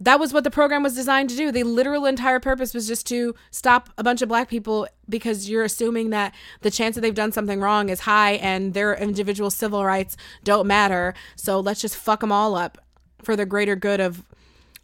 That 0.00 0.18
was 0.18 0.32
what 0.32 0.44
the 0.44 0.50
program 0.50 0.82
was 0.82 0.94
designed 0.94 1.30
to 1.30 1.36
do. 1.36 1.52
The 1.52 1.62
literal 1.62 2.04
entire 2.04 2.40
purpose 2.40 2.74
was 2.74 2.86
just 2.86 3.06
to 3.06 3.34
stop 3.50 3.90
a 3.96 4.02
bunch 4.02 4.22
of 4.22 4.28
black 4.28 4.48
people 4.48 4.88
because 5.08 5.48
you're 5.48 5.64
assuming 5.64 6.10
that 6.10 6.34
the 6.62 6.70
chance 6.70 6.94
that 6.96 7.00
they've 7.00 7.14
done 7.14 7.32
something 7.32 7.60
wrong 7.60 7.88
is 7.88 8.00
high 8.00 8.32
and 8.32 8.74
their 8.74 8.94
individual 8.94 9.50
civil 9.50 9.84
rights 9.84 10.16
don't 10.42 10.66
matter. 10.66 11.14
So 11.36 11.60
let's 11.60 11.80
just 11.80 11.96
fuck 11.96 12.20
them 12.20 12.32
all 12.32 12.56
up 12.56 12.78
for 13.22 13.36
the 13.36 13.46
greater 13.46 13.76
good 13.76 14.00
of 14.00 14.24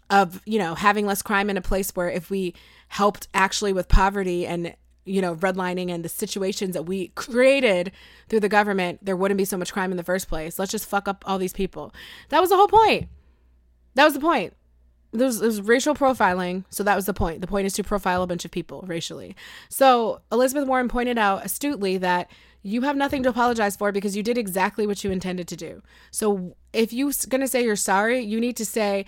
of, 0.09 0.41
you 0.45 0.59
know, 0.59 0.75
having 0.75 1.07
less 1.07 1.23
crime 1.23 1.49
in 1.49 1.57
a 1.57 1.63
place 1.63 1.91
where 1.93 2.11
if 2.11 2.31
we 2.31 2.53
helped 2.89 3.29
actually 3.33 3.73
with 3.73 3.89
poverty 3.89 4.45
and 4.45 4.75
you 5.05 5.21
know, 5.21 5.35
redlining 5.37 5.91
and 5.91 6.05
the 6.05 6.09
situations 6.09 6.75
that 6.75 6.85
we 6.85 7.09
created 7.09 7.91
through 8.29 8.41
the 8.41 8.49
government, 8.49 8.99
there 9.03 9.17
wouldn't 9.17 9.39
be 9.39 9.45
so 9.45 9.57
much 9.57 9.73
crime 9.73 9.91
in 9.91 9.97
the 9.97 10.05
first 10.05 10.29
place. 10.29 10.59
Let's 10.59 10.71
just 10.71 10.87
fuck 10.87 11.09
up 11.09 11.25
all 11.27 11.39
these 11.39 11.53
people. 11.53 11.93
That 12.29 12.41
was 12.41 12.51
the 12.51 12.57
whole 12.57 12.69
point. 12.69 13.09
That 13.95 14.05
was 14.05 14.15
the 14.15 14.21
point. 14.21 14.55
There's, 15.13 15.41
there's 15.41 15.61
racial 15.61 15.95
profiling, 15.95 16.65
so 16.71 16.85
that 16.85 16.95
was 16.95 17.07
the 17.07 17.15
point. 17.15 17.41
The 17.41 17.47
point 17.49 17.67
is 17.67 17.73
to 17.75 17.83
profile 17.83 18.23
a 18.23 18.27
bunch 18.27 18.45
of 18.45 18.51
people 18.51 18.85
racially. 18.87 19.35
So 19.69 20.21
Elizabeth 20.31 20.69
Warren 20.69 20.89
pointed 20.89 21.19
out 21.19 21.45
astutely 21.45 21.99
that 21.99 22.31
you 22.63 22.83
have 22.83 22.97
nothing 22.97 23.23
to 23.23 23.29
apologize 23.29 23.75
for 23.75 23.91
because 23.91 24.17
you 24.17 24.23
did 24.23 24.39
exactly 24.39 24.87
what 24.87 25.03
you 25.03 25.11
intended 25.11 25.49
to 25.49 25.57
do. 25.57 25.83
So 26.11 26.55
if 26.73 26.93
you're 26.93 27.13
going 27.29 27.41
to 27.41 27.49
say 27.49 27.65
you're 27.65 27.75
sorry, 27.75 28.21
you 28.21 28.39
need 28.39 28.57
to 28.59 28.67
say, 28.67 29.07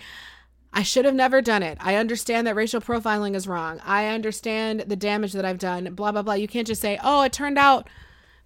I 0.73 0.81
should 0.81 1.05
have 1.05 1.13
never 1.13 1.41
done 1.41 1.61
it. 1.61 1.77
I 1.79 1.95
understand 1.95 2.47
that 2.47 2.55
racial 2.55 2.81
profiling 2.81 3.35
is 3.35 3.47
wrong. 3.47 3.79
I 3.85 4.07
understand 4.07 4.85
the 4.87 4.95
damage 4.95 5.33
that 5.33 5.45
I've 5.45 5.59
done, 5.59 5.93
blah, 5.93 6.11
blah, 6.11 6.23
blah. 6.23 6.33
You 6.33 6.47
can't 6.47 6.67
just 6.67 6.81
say, 6.81 6.99
oh, 7.03 7.21
it 7.21 7.31
turned 7.31 7.59
out 7.59 7.87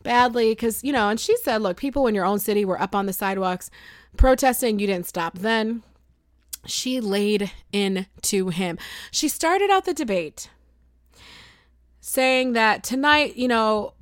badly. 0.03 0.51
Because, 0.51 0.83
you 0.83 0.91
know, 0.91 1.07
and 1.07 1.19
she 1.19 1.37
said, 1.37 1.61
look, 1.61 1.77
people 1.77 2.05
in 2.05 2.13
your 2.13 2.25
own 2.25 2.39
city 2.39 2.65
were 2.65 2.79
up 2.81 2.93
on 2.93 3.05
the 3.05 3.13
sidewalks 3.13 3.71
protesting. 4.17 4.77
You 4.77 4.87
didn't 4.87 5.07
stop 5.07 5.37
then. 5.37 5.83
She 6.65 6.99
laid 6.99 7.51
into 7.71 8.49
him. 8.49 8.77
She 9.11 9.27
started 9.27 9.69
out 9.69 9.85
the 9.85 9.93
debate 9.93 10.49
saying 12.01 12.53
that 12.53 12.83
tonight, 12.83 13.35
you 13.35 13.47
know, 13.47 13.93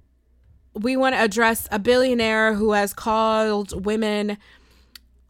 we 0.73 0.95
want 0.95 1.15
to 1.15 1.21
address 1.21 1.67
a 1.71 1.79
billionaire 1.79 2.53
who 2.53 2.73
has 2.73 2.93
called 2.93 3.85
women 3.85 4.37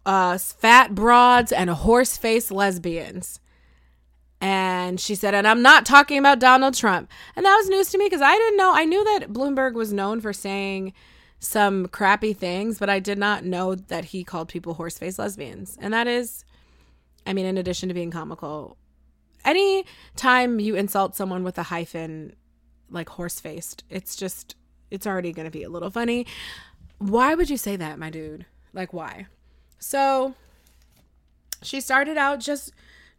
uh, 0.05 0.37
fat 0.37 0.93
broads 0.93 1.51
and 1.51 1.69
horse 1.69 2.17
faced 2.17 2.51
lesbians. 2.51 3.39
And 4.41 4.99
she 4.99 5.15
said, 5.15 5.33
and 5.33 5.47
I'm 5.47 5.61
not 5.61 5.85
talking 5.85 6.17
about 6.17 6.39
Donald 6.39 6.73
Trump. 6.73 7.09
And 7.35 7.45
that 7.45 7.55
was 7.55 7.69
news 7.69 7.89
to 7.91 7.97
me 7.97 8.05
because 8.05 8.21
I 8.21 8.35
didn't 8.35 8.57
know. 8.57 8.73
I 8.75 8.85
knew 8.85 9.03
that 9.03 9.31
Bloomberg 9.31 9.73
was 9.73 9.93
known 9.93 10.19
for 10.19 10.33
saying 10.33 10.93
some 11.39 11.87
crappy 11.87 12.33
things, 12.33 12.77
but 12.77 12.89
I 12.89 12.99
did 12.99 13.17
not 13.17 13.45
know 13.45 13.75
that 13.75 14.05
he 14.05 14.23
called 14.23 14.49
people 14.49 14.73
horse 14.75 14.97
faced 14.97 15.19
lesbians. 15.19 15.77
And 15.79 15.93
that 15.93 16.07
is, 16.07 16.43
I 17.25 17.33
mean, 17.33 17.45
in 17.45 17.57
addition 17.57 17.89
to 17.89 17.95
being 17.95 18.11
comical, 18.11 18.77
any 19.43 19.85
time 20.15 20.59
you 20.59 20.75
insult 20.75 21.15
someone 21.15 21.43
with 21.43 21.57
a 21.57 21.63
hyphen 21.63 22.35
like 22.89 23.09
horse 23.09 23.39
faced, 23.39 23.83
it's 23.89 24.15
just, 24.15 24.55
it's 24.91 25.07
already 25.07 25.31
going 25.31 25.45
to 25.45 25.51
be 25.51 25.63
a 25.63 25.69
little 25.69 25.89
funny. 25.89 26.25
Why 26.99 27.35
would 27.35 27.49
you 27.49 27.57
say 27.57 27.75
that, 27.75 27.99
my 27.99 28.09
dude? 28.09 28.45
Like, 28.73 28.93
why? 28.93 29.27
So 29.79 30.35
she 31.61 31.81
started 31.81 32.17
out 32.17 32.39
just 32.39 32.71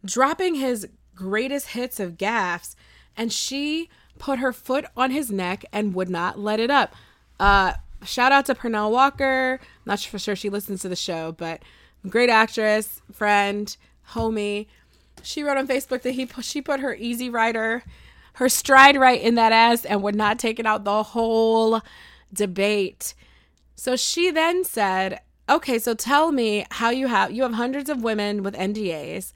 dropping 0.05 0.55
his 0.55 0.87
greatest 1.15 1.69
hits 1.69 1.99
of 1.99 2.17
gaffs, 2.17 2.75
and 3.15 3.31
she 3.31 3.89
put 4.19 4.39
her 4.39 4.53
foot 4.53 4.85
on 4.95 5.11
his 5.11 5.31
neck 5.31 5.65
and 5.71 5.93
would 5.93 6.09
not 6.09 6.39
let 6.39 6.59
it 6.59 6.71
up. 6.71 6.95
Uh, 7.39 7.73
shout 8.03 8.31
out 8.31 8.45
to 8.45 8.55
Pernell 8.55 8.91
Walker. 8.91 9.59
Not 9.85 9.99
for 9.99 10.19
sure 10.19 10.35
she 10.35 10.49
listens 10.49 10.81
to 10.81 10.89
the 10.89 10.95
show, 10.95 11.31
but 11.31 11.61
great 12.07 12.29
actress, 12.29 13.01
friend, 13.11 13.75
homie. 14.11 14.67
She 15.23 15.43
wrote 15.43 15.57
on 15.57 15.67
Facebook 15.67 16.01
that 16.03 16.11
he 16.11 16.27
she 16.41 16.61
put 16.61 16.79
her 16.79 16.95
easy 16.95 17.29
rider, 17.29 17.83
her 18.33 18.49
stride 18.49 18.97
right 18.97 19.19
in 19.19 19.35
that 19.35 19.51
ass 19.51 19.85
and 19.85 20.03
would 20.03 20.15
not 20.15 20.39
take 20.39 20.59
it 20.59 20.65
out 20.65 20.83
the 20.83 21.03
whole 21.03 21.81
debate. 22.31 23.13
So 23.75 23.95
she 23.95 24.31
then 24.31 24.63
said, 24.63 25.21
Okay, 25.49 25.79
so 25.79 25.93
tell 25.93 26.31
me 26.31 26.65
how 26.71 26.89
you 26.89 27.07
have 27.07 27.31
you 27.31 27.43
have 27.43 27.53
hundreds 27.53 27.89
of 27.89 28.03
women 28.03 28.43
with 28.43 28.55
NDAs 28.55 29.33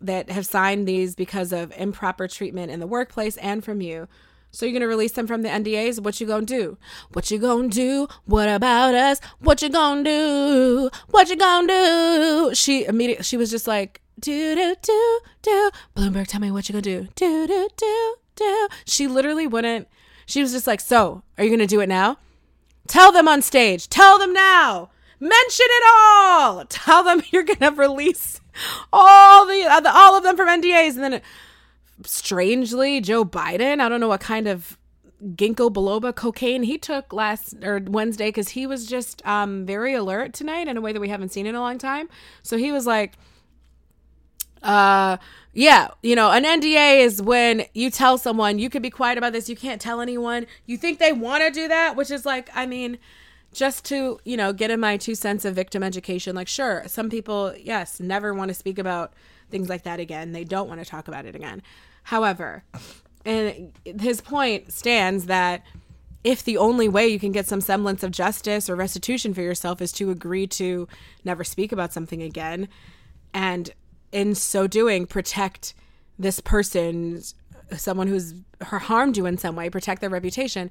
that 0.00 0.30
have 0.30 0.46
signed 0.46 0.86
these 0.86 1.14
because 1.14 1.52
of 1.52 1.72
improper 1.76 2.28
treatment 2.28 2.70
in 2.70 2.80
the 2.80 2.86
workplace 2.86 3.36
and 3.38 3.64
from 3.64 3.80
you. 3.80 4.08
So 4.50 4.64
you're 4.64 4.72
gonna 4.72 4.88
release 4.88 5.12
them 5.12 5.26
from 5.26 5.42
the 5.42 5.48
NDAs? 5.48 6.00
What 6.00 6.20
you 6.20 6.26
gonna 6.26 6.46
do? 6.46 6.78
What 7.12 7.30
you 7.30 7.38
gonna 7.38 7.68
do? 7.68 8.08
What 8.24 8.48
about 8.48 8.94
us? 8.94 9.20
What 9.40 9.60
you 9.62 9.68
gonna 9.68 10.02
do? 10.04 10.90
What 11.10 11.28
you 11.28 11.36
gonna 11.36 11.66
do? 11.66 12.54
She 12.54 12.84
immediately 12.84 13.24
she 13.24 13.36
was 13.36 13.50
just 13.50 13.66
like 13.66 14.00
do 14.18 14.54
do 14.54 14.74
do 14.80 15.20
do. 15.42 15.70
Bloomberg, 15.94 16.26
tell 16.26 16.40
me 16.40 16.50
what 16.50 16.68
you 16.68 16.72
gonna 16.72 16.82
do? 16.82 17.08
Do 17.14 17.46
do 17.46 17.68
do 17.76 18.16
do. 18.34 18.68
She 18.86 19.06
literally 19.06 19.46
wouldn't. 19.46 19.88
She 20.24 20.42
was 20.42 20.52
just 20.52 20.66
like, 20.66 20.80
so 20.80 21.22
are 21.36 21.44
you 21.44 21.50
gonna 21.50 21.66
do 21.66 21.80
it 21.80 21.88
now? 21.88 22.18
Tell 22.86 23.12
them 23.12 23.28
on 23.28 23.42
stage. 23.42 23.88
Tell 23.88 24.18
them 24.18 24.32
now. 24.32 24.90
Mention 25.20 25.66
it 25.68 25.82
all. 25.88 26.64
Tell 26.66 27.02
them 27.02 27.22
you're 27.30 27.42
gonna 27.42 27.72
release 27.72 28.40
all 28.92 29.46
the 29.46 29.64
uh, 29.64 29.82
all 29.92 30.16
of 30.16 30.22
them 30.22 30.36
from 30.36 30.48
NDAs, 30.48 30.94
and 30.94 31.02
then 31.02 31.22
strangely, 32.04 33.00
Joe 33.00 33.24
Biden. 33.24 33.80
I 33.80 33.88
don't 33.88 34.00
know 34.00 34.08
what 34.08 34.20
kind 34.20 34.46
of 34.46 34.78
ginkgo 35.22 35.72
biloba 35.72 36.14
cocaine 36.14 36.62
he 36.62 36.76
took 36.76 37.12
last 37.12 37.54
or 37.62 37.80
Wednesday 37.86 38.28
because 38.28 38.50
he 38.50 38.66
was 38.66 38.86
just 38.86 39.26
um, 39.26 39.64
very 39.64 39.94
alert 39.94 40.34
tonight 40.34 40.68
in 40.68 40.76
a 40.76 40.80
way 40.80 40.92
that 40.92 41.00
we 41.00 41.08
haven't 41.08 41.30
seen 41.30 41.46
in 41.46 41.54
a 41.54 41.60
long 41.60 41.78
time. 41.78 42.08
So 42.42 42.56
he 42.56 42.70
was 42.70 42.86
like, 42.86 43.14
uh, 44.62 45.16
yeah, 45.52 45.88
you 46.02 46.14
know, 46.14 46.32
an 46.32 46.44
NDA 46.44 47.00
is 47.00 47.22
when 47.22 47.64
you 47.72 47.90
tell 47.90 48.18
someone 48.18 48.58
you 48.58 48.68
can 48.68 48.82
be 48.82 48.90
quiet 48.90 49.16
about 49.16 49.32
this, 49.32 49.48
you 49.48 49.56
can't 49.56 49.80
tell 49.80 50.00
anyone. 50.00 50.46
You 50.66 50.76
think 50.76 50.98
they 50.98 51.12
want 51.12 51.42
to 51.44 51.50
do 51.50 51.68
that, 51.68 51.96
which 51.96 52.10
is 52.10 52.26
like, 52.26 52.50
I 52.54 52.66
mean, 52.66 52.98
just 53.52 53.86
to, 53.86 54.20
you 54.24 54.36
know, 54.36 54.52
get 54.52 54.70
in 54.70 54.80
my 54.80 54.98
two 54.98 55.14
cents 55.14 55.46
of 55.46 55.54
victim 55.54 55.82
education. 55.82 56.36
Like, 56.36 56.48
sure, 56.48 56.82
some 56.86 57.08
people, 57.08 57.54
yes, 57.58 58.00
never 58.00 58.34
want 58.34 58.48
to 58.48 58.54
speak 58.54 58.78
about 58.78 59.14
things 59.50 59.68
like 59.68 59.84
that 59.84 59.98
again. 59.98 60.32
They 60.32 60.44
don't 60.44 60.68
want 60.68 60.80
to 60.80 60.86
talk 60.86 61.08
about 61.08 61.24
it 61.24 61.34
again. 61.34 61.62
However, 62.06 62.62
and 63.24 63.72
his 63.84 64.20
point 64.20 64.72
stands 64.72 65.26
that 65.26 65.64
if 66.22 66.44
the 66.44 66.56
only 66.56 66.88
way 66.88 67.08
you 67.08 67.18
can 67.18 67.32
get 67.32 67.46
some 67.46 67.60
semblance 67.60 68.04
of 68.04 68.12
justice 68.12 68.70
or 68.70 68.76
restitution 68.76 69.34
for 69.34 69.40
yourself 69.40 69.82
is 69.82 69.90
to 69.94 70.12
agree 70.12 70.46
to 70.46 70.86
never 71.24 71.42
speak 71.42 71.72
about 71.72 71.92
something 71.92 72.22
again, 72.22 72.68
and 73.34 73.70
in 74.12 74.36
so 74.36 74.68
doing, 74.68 75.04
protect 75.06 75.74
this 76.16 76.38
person, 76.38 77.20
someone 77.76 78.06
who's 78.06 78.34
harmed 78.62 79.16
you 79.16 79.26
in 79.26 79.36
some 79.36 79.56
way, 79.56 79.68
protect 79.68 80.00
their 80.00 80.08
reputation, 80.08 80.70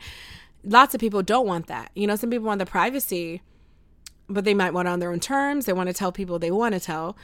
lots 0.64 0.96
of 0.96 1.02
people 1.02 1.22
don't 1.22 1.46
want 1.46 1.68
that. 1.68 1.92
You 1.96 2.08
know, 2.08 2.16
some 2.16 2.30
people 2.30 2.48
want 2.48 2.60
the 2.60 2.66
privacy, 2.66 3.42
but 4.30 4.46
they 4.46 4.54
might 4.54 4.74
want 4.74 4.88
it 4.88 4.92
on 4.92 5.00
their 5.00 5.12
own 5.12 5.20
terms. 5.20 5.66
They 5.66 5.74
want 5.74 5.88
to 5.88 5.94
tell 5.94 6.14
people 6.14 6.40
they 6.40 6.50
want 6.50 6.76
to 6.76 6.80
tell. 6.80 7.18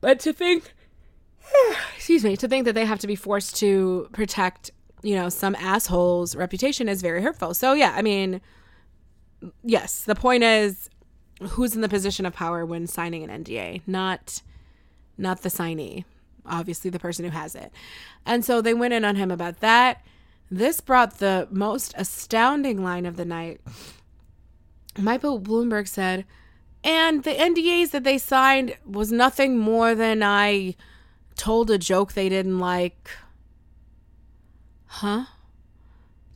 But 0.00 0.20
to 0.20 0.32
think, 0.32 0.72
excuse 1.96 2.24
me, 2.24 2.36
to 2.36 2.48
think 2.48 2.64
that 2.64 2.74
they 2.74 2.84
have 2.84 2.98
to 3.00 3.06
be 3.06 3.16
forced 3.16 3.56
to 3.56 4.08
protect, 4.12 4.70
you 5.02 5.14
know, 5.14 5.28
some 5.28 5.54
asshole's 5.56 6.36
reputation 6.36 6.88
is 6.88 7.02
very 7.02 7.22
hurtful. 7.22 7.54
So, 7.54 7.72
yeah, 7.72 7.94
I 7.96 8.02
mean, 8.02 8.40
yes, 9.62 10.02
the 10.02 10.14
point 10.14 10.42
is 10.42 10.88
who's 11.40 11.74
in 11.74 11.80
the 11.80 11.88
position 11.88 12.26
of 12.26 12.32
power 12.32 12.64
when 12.64 12.86
signing 12.86 13.28
an 13.28 13.44
NDA, 13.44 13.82
not 13.86 14.42
not 15.16 15.42
the 15.42 15.48
signee, 15.48 16.04
obviously 16.44 16.90
the 16.90 16.98
person 16.98 17.24
who 17.24 17.30
has 17.30 17.54
it. 17.54 17.72
And 18.26 18.44
so 18.44 18.60
they 18.60 18.74
went 18.74 18.94
in 18.94 19.04
on 19.04 19.16
him 19.16 19.30
about 19.30 19.60
that. 19.60 20.04
This 20.50 20.80
brought 20.80 21.18
the 21.18 21.46
most 21.50 21.94
astounding 21.96 22.82
line 22.82 23.06
of 23.06 23.16
the 23.16 23.24
night. 23.24 23.60
Michael 24.98 25.40
Bloomberg 25.40 25.86
said, 25.86 26.24
and 26.82 27.22
the 27.24 27.34
NDAs 27.34 27.90
that 27.92 28.04
they 28.04 28.18
signed 28.18 28.76
was 28.84 29.10
nothing 29.10 29.56
more 29.56 29.94
than 29.94 30.22
I 30.22 30.74
told 31.36 31.70
a 31.70 31.78
joke 31.78 32.12
they 32.12 32.28
didn't 32.28 32.58
like. 32.58 33.10
Huh? 34.86 35.24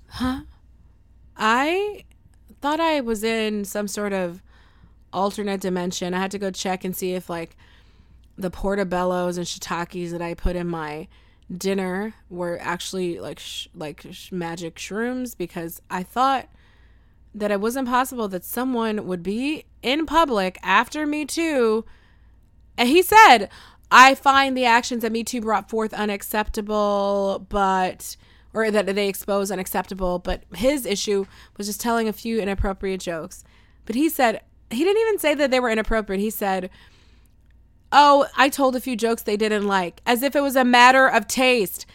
Huh? 0.08 0.40
I 1.36 2.04
thought 2.60 2.80
I 2.80 3.00
was 3.00 3.22
in 3.22 3.64
some 3.64 3.86
sort 3.86 4.12
of 4.12 4.42
alternate 5.12 5.60
dimension. 5.60 6.14
I 6.14 6.18
had 6.18 6.30
to 6.32 6.38
go 6.38 6.50
check 6.50 6.84
and 6.84 6.96
see 6.96 7.12
if 7.12 7.30
like 7.30 7.56
the 8.36 8.50
portobellos 8.50 9.36
and 9.36 9.46
shiitakes 9.46 10.10
that 10.10 10.22
I 10.22 10.34
put 10.34 10.56
in 10.56 10.68
my 10.68 11.08
dinner 11.54 12.14
were 12.28 12.58
actually 12.60 13.18
like 13.20 13.38
sh- 13.38 13.68
like 13.74 14.04
sh- 14.10 14.32
magic 14.32 14.76
shrooms 14.76 15.36
because 15.36 15.80
I 15.90 16.02
thought 16.02 16.48
that 17.34 17.50
it 17.50 17.60
wasn't 17.60 17.88
possible 17.88 18.28
that 18.28 18.44
someone 18.44 19.06
would 19.06 19.22
be 19.22 19.64
in 19.82 20.06
public 20.06 20.58
after 20.62 21.06
Me 21.06 21.24
Too. 21.24 21.84
And 22.76 22.88
he 22.88 23.02
said, 23.02 23.48
I 23.90 24.14
find 24.14 24.56
the 24.56 24.66
actions 24.66 25.02
that 25.02 25.12
Me 25.12 25.24
Too 25.24 25.40
brought 25.40 25.70
forth 25.70 25.94
unacceptable, 25.94 27.46
but 27.48 28.16
or 28.54 28.70
that 28.70 28.86
they 28.86 29.08
expose 29.08 29.50
unacceptable. 29.50 30.18
But 30.18 30.42
his 30.54 30.84
issue 30.86 31.26
was 31.56 31.66
just 31.66 31.80
telling 31.80 32.08
a 32.08 32.12
few 32.12 32.40
inappropriate 32.40 33.00
jokes. 33.00 33.44
But 33.86 33.94
he 33.94 34.08
said 34.08 34.42
he 34.70 34.84
didn't 34.84 35.00
even 35.00 35.18
say 35.18 35.34
that 35.34 35.50
they 35.50 35.60
were 35.60 35.70
inappropriate. 35.70 36.20
He 36.20 36.30
said 36.30 36.70
Oh, 37.90 38.26
I 38.36 38.48
told 38.48 38.76
a 38.76 38.80
few 38.80 38.96
jokes 38.96 39.22
they 39.22 39.36
didn't 39.36 39.66
like, 39.66 40.02
as 40.04 40.22
if 40.22 40.36
it 40.36 40.42
was 40.42 40.56
a 40.56 40.64
matter 40.64 41.06
of 41.06 41.26
taste. 41.26 41.86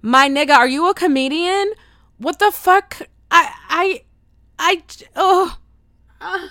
My 0.00 0.28
nigga, 0.28 0.56
are 0.56 0.68
you 0.68 0.88
a 0.88 0.94
comedian? 0.94 1.72
What 2.16 2.38
the 2.38 2.50
fuck? 2.50 3.02
I, 3.30 3.52
I, 3.68 4.02
I, 4.58 4.82
oh, 5.14 5.58
uh, 6.20 6.48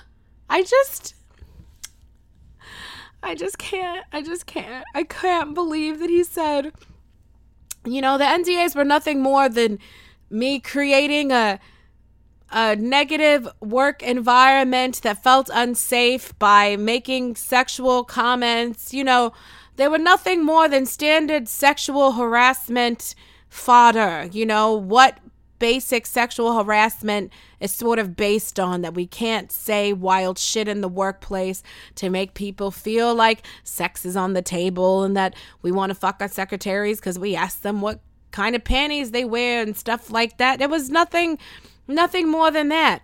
I 0.50 0.62
just, 0.62 1.15
I 3.27 3.36
just 3.36 3.57
can't, 3.57 4.05
I 4.13 4.22
just 4.22 4.46
can't, 4.46 4.86
I 4.96 5.03
can't 5.03 5.53
believe 5.53 6.00
that 6.00 6.10
he 6.10 6.24
said, 6.24 6.72
you 7.86 8.00
know, 8.00 8.17
the 8.17 8.24
NDAs 8.24 8.74
were 8.74 8.86
nothing 8.86 9.22
more 9.22 9.50
than 9.50 9.79
me 10.29 10.60
creating 10.60 11.31
a 11.31 11.60
a 12.50 12.77
negative 12.77 13.46
work 13.60 14.01
environment 14.01 15.01
that 15.01 15.22
felt 15.22 15.50
unsafe 15.53 16.38
by 16.39 16.77
making 16.77 17.36
sexual 17.36 18.05
comments. 18.05 18.93
You 18.93 19.03
know, 19.03 19.34
they 19.75 19.89
were 19.89 19.98
nothing 19.98 20.46
more 20.46 20.69
than 20.69 20.86
standard 20.86 21.50
sexual 21.50 22.13
harassment 22.13 23.13
fodder. 23.50 24.29
You 24.31 24.46
know, 24.46 24.74
what 24.74 25.17
basic 25.59 26.05
sexual 26.05 26.55
harassment 26.55 27.31
is 27.59 27.71
sort 27.71 27.99
of 27.99 28.15
based 28.15 28.59
on 28.59 28.81
that 28.81 28.93
we 28.93 29.07
can't 29.07 29.51
say 29.51 29.93
wild 29.93 30.37
shit 30.37 30.67
in 30.67 30.81
the 30.81 30.87
workplace 30.89 31.63
to 31.95 32.09
make 32.09 32.33
people 32.33 32.71
feel 32.71 33.13
like 33.15 33.45
sex 33.63 34.05
is 34.05 34.15
on 34.15 34.33
the 34.33 34.41
table 34.41 35.03
and 35.03 35.15
that 35.17 35.35
we 35.61 35.71
want 35.71 35.89
to 35.89 35.95
fuck 35.95 36.17
our 36.21 36.27
secretaries 36.27 36.99
because 36.99 37.17
we 37.17 37.35
asked 37.35 37.63
them 37.63 37.81
what 37.81 37.99
kind 38.31 38.55
of 38.55 38.63
panties 38.63 39.11
they 39.11 39.25
wear 39.25 39.61
and 39.61 39.75
stuff 39.75 40.11
like 40.11 40.37
that. 40.37 40.59
There 40.59 40.69
was 40.69 40.89
nothing 40.89 41.39
Nothing 41.87 42.29
more 42.29 42.51
than 42.51 42.67
that. 42.69 43.03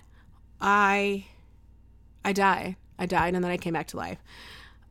I 0.60 1.26
I 2.26 2.34
died. 2.34 2.76
I 3.00 3.06
died 3.06 3.34
and 3.34 3.44
then 3.44 3.52
I 3.52 3.58
came 3.58 3.74
back 3.74 3.88
to 3.88 3.98
life. 3.98 4.20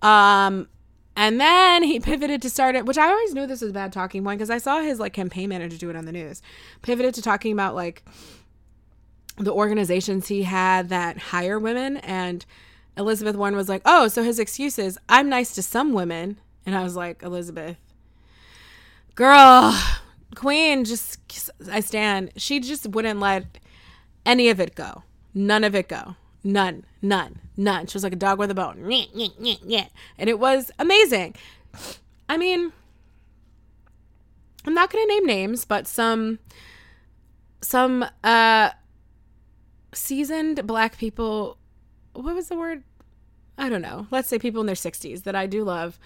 Um 0.01 0.69
and 1.17 1.41
then 1.41 1.83
he 1.83 2.01
pivoted 2.01 2.43
to 2.43 2.51
start 2.51 2.75
it, 2.75 2.87
which 2.87 2.99
I 2.99 3.09
always 3.09 3.35
knew 3.35 3.47
this 3.47 3.61
was 3.61 3.71
a 3.71 3.75
bad 3.75 3.93
talking 3.93 4.25
point 4.25 4.39
because 4.39 4.51
I 4.51 4.59
saw 4.59 4.81
his 4.81 4.99
like 4.99 5.13
campaign 5.13 5.49
manager 5.49 5.77
do 5.77 5.91
it 5.91 5.97
on 5.97 6.05
the 6.05 6.13
news. 6.13 6.43
Pivoted 6.83 7.15
to 7.15 7.23
talking 7.23 7.53
about 7.53 7.75
like 7.75 8.05
the 9.39 9.53
organizations 9.53 10.29
he 10.29 10.43
had 10.43 10.89
that 10.91 11.19
hire 11.19 11.59
women 11.59 11.97
and 11.99 12.45
Elizabeth 12.97 13.37
Warren 13.37 13.57
was 13.57 13.69
like, 13.69 13.83
"Oh, 13.85 14.09
so 14.09 14.23
his 14.23 14.39
excuse 14.39 14.79
is 14.79 14.99
I'm 15.09 15.29
nice 15.29 15.55
to 15.55 15.63
some 15.63 15.93
women." 15.93 16.39
And 16.67 16.77
I 16.77 16.83
was 16.83 16.95
like, 16.95 17.23
"Elizabeth, 17.23 17.79
girl, 19.15 19.79
queen, 20.35 20.85
just 20.85 21.19
I 21.71 21.81
stand. 21.81 22.33
She 22.37 22.61
just 22.61 22.87
wouldn't 22.89 23.21
let 23.21 23.59
any 24.27 24.49
of 24.51 24.61
it 24.61 24.75
go. 24.75 25.05
None 25.35 25.65
of 25.65 25.75
it 25.75 25.89
go. 25.89 26.17
None, 26.45 26.85
none, 27.01 27.39
none. 27.57 27.87
She 27.87 27.95
was 27.95 28.05
like 28.05 28.13
a 28.13 28.17
dog 28.17 28.39
with 28.39 28.51
a 28.51 28.55
bone. 28.55 28.91
And 30.19 30.29
it 30.31 30.39
was 30.39 30.71
amazing. 30.79 31.35
I 32.29 32.37
mean, 32.37 32.73
I'm 34.65 34.75
not 34.75 34.91
going 34.91 35.07
to 35.07 35.15
name 35.15 35.27
names, 35.27 35.65
but 35.65 35.87
some 35.87 36.39
some 37.61 38.05
uh 38.25 38.71
seasoned 39.95 40.67
black 40.67 40.99
people 40.99 41.59
what 42.15 42.35
was 42.35 42.49
the 42.49 42.57
word? 42.57 42.83
I 43.57 43.69
don't 43.69 43.83
know. 43.83 44.07
Let's 44.11 44.29
say 44.29 44.39
people 44.39 44.61
in 44.61 44.67
their 44.67 44.77
60s 44.77 45.23
that 45.25 45.35
I 45.35 45.47
do 45.47 45.65
love 45.65 45.99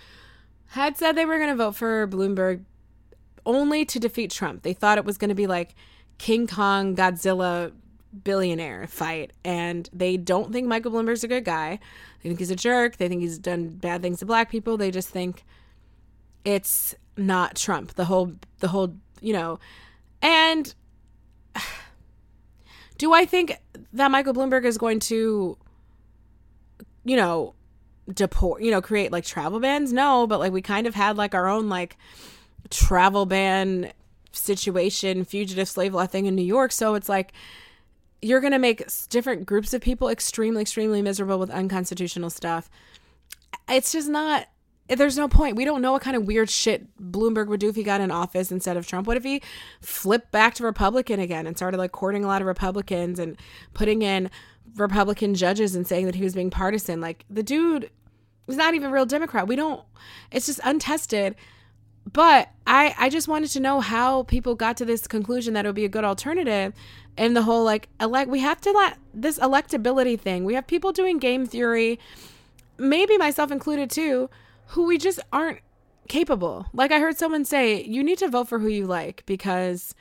had 0.69 0.97
said 0.97 1.13
they 1.13 1.25
were 1.25 1.39
going 1.39 1.51
to 1.51 1.57
vote 1.57 1.77
for 1.77 2.07
Bloomberg 2.07 2.65
only 3.45 3.85
to 3.85 4.01
defeat 4.01 4.31
Trump. 4.31 4.63
They 4.63 4.73
thought 4.73 4.99
it 4.99 5.05
was 5.05 5.19
going 5.19 5.29
to 5.29 5.35
be 5.35 5.47
like 5.47 5.75
King 6.19 6.47
Kong 6.47 6.97
Godzilla 6.97 7.73
billionaire 8.25 8.87
fight 8.87 9.33
and 9.45 9.89
they 9.93 10.17
don't 10.17 10.53
think 10.53 10.67
Michael 10.67 10.93
Bloomberg's 10.93 11.25
a 11.25 11.29
good 11.29 11.45
guy. 11.45 11.79
They 12.23 12.29
think 12.29 12.39
he's 12.39 12.51
a 12.51 12.57
jerk. 12.57 12.97
They 12.97 13.09
think 13.09 13.21
he's 13.21 13.39
done 13.39 13.69
bad 13.69 14.03
things 14.03 14.21
to 14.21 14.27
black 14.27 14.51
people. 14.51 14.77
They 14.77 14.91
just 14.91 15.09
think 15.09 15.45
it's 16.45 16.95
not 17.17 17.57
Trump. 17.57 17.95
The 17.95 18.05
whole 18.05 18.33
the 18.61 18.69
whole, 18.69 18.95
you 19.21 19.33
know. 19.33 19.59
And 20.23 20.75
do 22.99 23.13
I 23.13 23.27
think 23.27 23.57
that 23.93 24.11
Michael 24.11 24.35
Bloomberg 24.35 24.65
is 24.65 24.79
going 24.79 25.01
to 25.01 25.59
you 27.07 27.17
know, 27.17 27.55
deport, 28.13 28.61
you 28.63 28.71
know, 28.71 28.83
create 28.83 29.13
like 29.13 29.25
travel 29.25 29.61
bans? 29.61 29.93
No, 29.93 30.27
but 30.27 30.41
like 30.41 30.53
we 30.53 30.61
kind 30.61 30.87
of 30.87 30.95
had 30.95 31.17
like 31.17 31.35
our 31.35 31.49
own 31.49 31.69
like 31.69 31.97
travel 32.69 33.25
ban 33.25 33.93
situation, 34.33 35.25
fugitive 35.25 35.69
slave 35.69 35.95
law 35.95 36.07
thing 36.07 36.27
in 36.27 36.35
New 36.35 36.43
York. 36.43 36.73
So 36.73 36.95
it's 36.95 37.09
like 37.09 37.33
you're 38.27 38.41
going 38.41 38.53
to 38.53 38.59
make 38.59 38.83
different 39.09 39.47
groups 39.47 39.73
of 39.73 39.81
people 39.81 40.09
extremely, 40.09 40.63
extremely 40.63 41.01
miserable 41.01 41.39
with 41.39 41.51
unconstitutional 41.51 42.29
stuff. 42.29 42.69
It's 43.69 43.93
just 43.93 44.09
not, 44.09 44.49
there's 44.89 45.17
no 45.17 45.29
point. 45.29 45.57
We 45.57 45.65
don't 45.65 45.81
know 45.81 45.93
what 45.93 46.03
kind 46.03 46.17
of 46.17 46.27
weird 46.27 46.51
shit 46.51 46.97
Bloomberg 46.99 47.47
would 47.47 47.61
do 47.61 47.69
if 47.69 47.77
he 47.77 47.85
got 47.85 48.01
in 48.01 48.11
office 48.11 48.51
instead 48.51 48.77
of 48.77 48.87
Trump. 48.87 49.07
What 49.07 49.17
if 49.17 49.23
he 49.23 49.43
flipped 49.81 50.33
back 50.33 50.55
to 50.55 50.65
Republican 50.65 51.21
again 51.21 51.47
and 51.47 51.57
started 51.57 51.79
like 51.79 51.93
courting 51.93 52.25
a 52.25 52.27
lot 52.27 52.43
of 52.43 52.49
Republicans 52.49 53.21
and 53.21 53.37
putting 53.75 54.03
in 54.03 54.29
Republican 54.75 55.35
judges 55.35 55.77
and 55.77 55.87
saying 55.87 56.07
that 56.07 56.17
he 56.17 56.25
was 56.25 56.35
being 56.35 56.51
partisan? 56.51 57.01
Like 57.01 57.25
the 57.31 57.45
dude 57.45 57.91
is 58.49 58.57
not 58.57 58.75
even 58.75 58.91
a 58.91 58.93
real 58.93 59.07
Democrat. 59.07 59.47
We 59.47 59.55
don't, 59.55 59.83
it's 60.33 60.47
just 60.47 60.61
untested. 60.65 61.37
But 62.13 62.51
I, 62.67 62.95
I 62.99 63.09
just 63.09 63.27
wanted 63.27 63.51
to 63.51 63.61
know 63.61 63.81
how 63.81 64.23
people 64.25 64.55
got 64.55 64.77
to 64.79 64.85
this 64.85 65.07
conclusion 65.07 65.55
that 65.55 65.65
it 65.65 65.69
would 65.69 65.75
be 65.75 65.85
a 65.85 65.89
good 65.89 66.05
alternative 66.05 66.73
and 67.17 67.37
the 67.37 67.43
whole 67.43 67.65
like 67.65 67.89
elect 68.01 68.31
we 68.31 68.41
have 68.41 68.61
to 68.61 68.71
let 68.73 68.99
this 69.13 69.39
electability 69.39 70.19
thing. 70.19 70.45
We 70.45 70.55
have 70.55 70.67
people 70.67 70.93
doing 70.93 71.19
game 71.19 71.47
theory 71.47 71.99
maybe 72.79 73.17
myself 73.17 73.51
included 73.51 73.91
too 73.91 74.29
who 74.69 74.87
we 74.87 74.99
just 74.99 75.21
aren't 75.33 75.61
capable. 76.09 76.67
Like 76.73 76.93
i 76.93 77.01
heard 77.01 77.17
someone 77.17 77.45
say 77.45 77.83
you 77.83 78.05
need 78.05 78.19
to 78.19 78.29
vote 78.29 78.49
for 78.49 78.59
who 78.59 78.69
you 78.69 78.87
like 78.87 79.25
because 79.27 79.95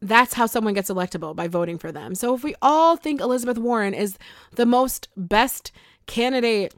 that's 0.00 0.34
how 0.34 0.46
someone 0.46 0.74
gets 0.74 0.90
electable 0.90 1.34
by 1.34 1.48
voting 1.48 1.78
for 1.78 1.92
them. 1.92 2.14
So 2.14 2.34
if 2.34 2.42
we 2.42 2.54
all 2.62 2.96
think 2.96 3.20
elizabeth 3.20 3.58
warren 3.58 3.92
is 3.92 4.16
the 4.52 4.66
most 4.66 5.08
best 5.16 5.72
candidate 6.06 6.74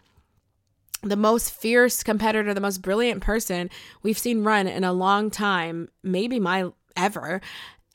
the 1.03 1.17
most 1.17 1.51
fierce 1.51 2.03
competitor 2.03 2.53
the 2.55 2.61
most 2.61 2.79
brilliant 2.79 3.23
person 3.23 3.71
we've 4.03 4.19
seen 4.19 4.43
run 4.43 4.67
in 4.67 4.83
a 4.83 4.93
long 4.93 5.31
time 5.31 5.89
maybe 6.03 6.41
my 6.41 6.71
ever 6.97 7.41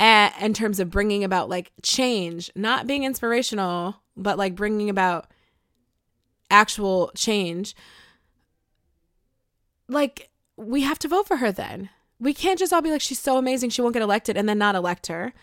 in 0.02 0.54
terms 0.54 0.80
of 0.80 0.90
bringing 0.90 1.24
about 1.24 1.48
like 1.50 1.72
change, 1.84 2.50
not 2.56 2.88
being 2.88 3.04
inspirational, 3.04 3.98
but 4.18 4.38
like 4.38 4.56
bringing 4.56 4.90
about 4.90 5.28
actual 6.50 7.12
change. 7.16 7.76
Like, 9.88 10.30
we 10.58 10.82
have 10.82 11.00
to 11.00 11.08
vote 11.08 11.28
for 11.28 11.38
her 11.38 11.52
then. 11.52 11.90
We 12.20 12.34
can't 12.34 12.58
just 12.58 12.74
all 12.74 12.82
be 12.82 12.92
like, 12.92 13.02
she's 13.02 13.20
so 13.20 13.38
amazing, 13.38 13.70
she 13.70 13.82
won't 13.82 13.94
get 13.94 14.02
elected, 14.02 14.38
and 14.38 14.50
then 14.50 14.58
not 14.58 14.76
elect 14.76 15.08
her. 15.08 15.34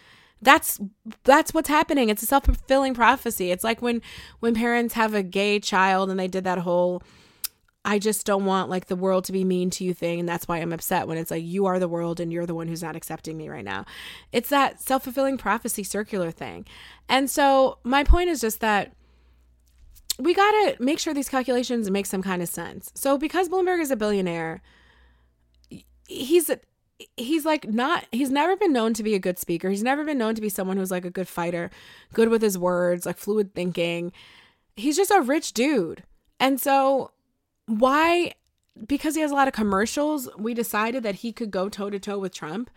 That's 0.41 0.81
that's 1.25 1.53
what's 1.53 1.69
happening. 1.69 2.09
It's 2.09 2.23
a 2.23 2.27
self 2.27 2.45
fulfilling 2.45 2.95
prophecy. 2.95 3.51
It's 3.51 3.65
like 3.65 3.83
when 3.83 4.01
when 4.39 4.55
parents 4.55 4.95
have 4.95 5.13
a 5.13 5.25
gay 5.25 5.59
child 5.59 6.11
and 6.11 6.19
they 6.19 6.29
did 6.29 6.45
that 6.45 6.59
whole 6.59 7.03
I 7.89 7.99
just 7.99 8.27
don't 8.27 8.45
want 8.45 8.69
like 8.69 8.85
the 8.85 8.97
world 8.97 9.25
to 9.25 9.33
be 9.33 9.45
mean 9.45 9.71
to 9.71 9.83
you 9.83 9.95
thing. 9.95 10.21
And 10.21 10.29
that's 10.29 10.47
why 10.47 10.59
I'm 10.59 10.75
upset 10.75 11.09
when 11.09 11.17
it's 11.17 11.31
like, 11.31 11.43
you 11.43 11.65
are 11.65 11.79
the 11.79 11.89
world 11.89 12.21
and 12.21 12.31
you're 12.31 12.45
the 12.45 12.55
one 12.55 12.69
who's 12.69 12.83
not 12.83 12.95
accepting 12.95 13.39
me 13.39 13.49
right 13.49 13.65
now. 13.65 13.87
It's 14.31 14.51
that 14.51 14.79
self 14.79 15.05
fulfilling 15.05 15.39
prophecy 15.39 15.83
circular 15.83 16.31
thing. 16.31 16.67
And 17.09 17.31
so 17.31 17.79
my 17.85 18.05
point 18.05 18.29
is 18.29 18.43
just 18.43 18.61
that 18.61 18.93
we 20.19 20.35
got 20.35 20.51
to 20.51 20.77
make 20.79 20.99
sure 20.99 21.15
these 21.15 21.31
calculations 21.31 21.91
make 21.91 22.05
some 22.05 22.23
kind 22.23 22.43
of 22.43 22.51
sense. 22.51 22.93
So 22.95 23.17
because 23.17 23.49
Bloomberg 23.49 23.81
is 23.81 23.91
a 23.91 23.97
billionaire, 23.97 24.61
he's 26.07 26.51
he's 27.17 27.47
like 27.47 27.67
not 27.69 28.05
he's 28.13 28.31
never 28.31 28.55
been 28.55 28.73
known 28.73 28.93
to 28.93 29.03
be 29.03 29.15
a 29.15 29.19
good 29.19 29.39
speaker. 29.39 29.71
He's 29.71 29.83
never 29.83 30.05
been 30.05 30.19
known 30.19 30.35
to 30.35 30.43
be 30.43 30.51
someone 30.51 30.77
who's 30.77 30.91
like 30.91 31.07
a 31.07 31.11
good 31.11 31.27
fighter, 31.27 31.71
good 32.13 32.29
with 32.29 32.43
his 32.43 32.59
words, 32.59 33.07
like 33.07 33.17
fluid 33.17 33.55
thinking. 33.55 34.13
He's 34.77 34.99
just 34.99 35.11
a 35.11 35.23
rich 35.23 35.55
dude. 35.55 36.03
And 36.39 36.61
so 36.61 37.13
why 37.69 38.33
because 38.87 39.15
he 39.15 39.21
has 39.21 39.31
a 39.31 39.35
lot 39.35 39.49
of 39.49 39.55
commercials, 39.55 40.29
we 40.39 40.55
decided 40.55 41.03
that 41.03 41.17
he 41.17 41.33
could 41.33 41.51
go 41.51 41.69
toe 41.69 41.91
to 41.91 41.99
toe 41.99 42.19
with 42.19 42.33
Trump. 42.33 42.71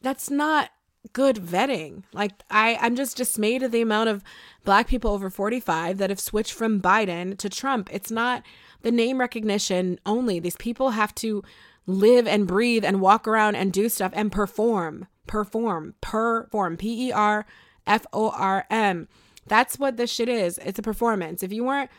That's 0.00 0.30
not 0.30 0.70
good 1.12 1.36
vetting. 1.36 2.02
Like 2.12 2.32
I 2.50 2.76
I'm 2.80 2.96
just 2.96 3.16
dismayed 3.16 3.62
at 3.62 3.72
the 3.72 3.80
amount 3.80 4.10
of 4.10 4.22
black 4.64 4.86
people 4.86 5.12
over 5.12 5.30
45 5.30 5.98
that 5.98 6.10
have 6.10 6.20
switched 6.20 6.52
from 6.52 6.80
Biden 6.80 7.36
to 7.38 7.48
Trump. 7.48 7.88
It's 7.92 8.10
not 8.10 8.42
the 8.82 8.90
name 8.90 9.20
recognition 9.20 9.98
only. 10.04 10.40
These 10.40 10.56
people 10.56 10.90
have 10.90 11.14
to 11.16 11.42
live 11.86 12.26
and 12.26 12.46
breathe 12.46 12.84
and 12.84 13.00
walk 13.00 13.26
around 13.26 13.56
and 13.56 13.72
do 13.72 13.88
stuff 13.88 14.12
and 14.14 14.30
perform. 14.30 15.06
Perform. 15.26 15.94
Perform. 16.00 16.76
P 16.76 17.08
E 17.08 17.12
R 17.12 17.46
F 17.86 18.06
O 18.12 18.30
R 18.30 18.66
M. 18.70 19.08
That's 19.46 19.78
what 19.78 19.96
this 19.96 20.10
shit 20.10 20.28
is. 20.28 20.58
It's 20.58 20.78
a 20.78 20.82
performance. 20.82 21.42
If 21.42 21.52
you 21.52 21.64
weren't 21.64 21.90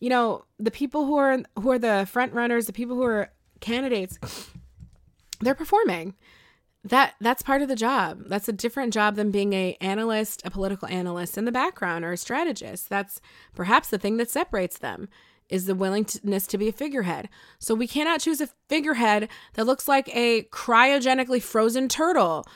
you 0.00 0.08
know, 0.08 0.44
the 0.58 0.70
people 0.70 1.06
who 1.06 1.16
are 1.16 1.38
who 1.60 1.70
are 1.70 1.78
the 1.78 2.06
front 2.10 2.32
runners, 2.32 2.66
the 2.66 2.72
people 2.72 2.96
who 2.96 3.04
are 3.04 3.30
candidates, 3.60 4.18
they're 5.40 5.54
performing. 5.54 6.14
That 6.84 7.14
that's 7.20 7.42
part 7.42 7.62
of 7.62 7.68
the 7.68 7.76
job. 7.76 8.24
That's 8.28 8.48
a 8.48 8.52
different 8.52 8.92
job 8.92 9.16
than 9.16 9.32
being 9.32 9.52
a 9.52 9.76
analyst, 9.80 10.42
a 10.44 10.50
political 10.50 10.86
analyst 10.88 11.36
in 11.36 11.44
the 11.44 11.52
background 11.52 12.04
or 12.04 12.12
a 12.12 12.16
strategist. 12.16 12.88
That's 12.88 13.20
perhaps 13.54 13.88
the 13.88 13.98
thing 13.98 14.18
that 14.18 14.30
separates 14.30 14.78
them 14.78 15.08
is 15.48 15.66
the 15.66 15.74
willingness 15.74 16.46
to 16.48 16.58
be 16.58 16.68
a 16.68 16.72
figurehead. 16.72 17.28
So 17.58 17.74
we 17.74 17.86
cannot 17.88 18.20
choose 18.20 18.40
a 18.40 18.48
figurehead 18.68 19.28
that 19.54 19.66
looks 19.66 19.88
like 19.88 20.08
a 20.14 20.44
cryogenically 20.44 21.42
frozen 21.42 21.88
turtle. 21.88 22.46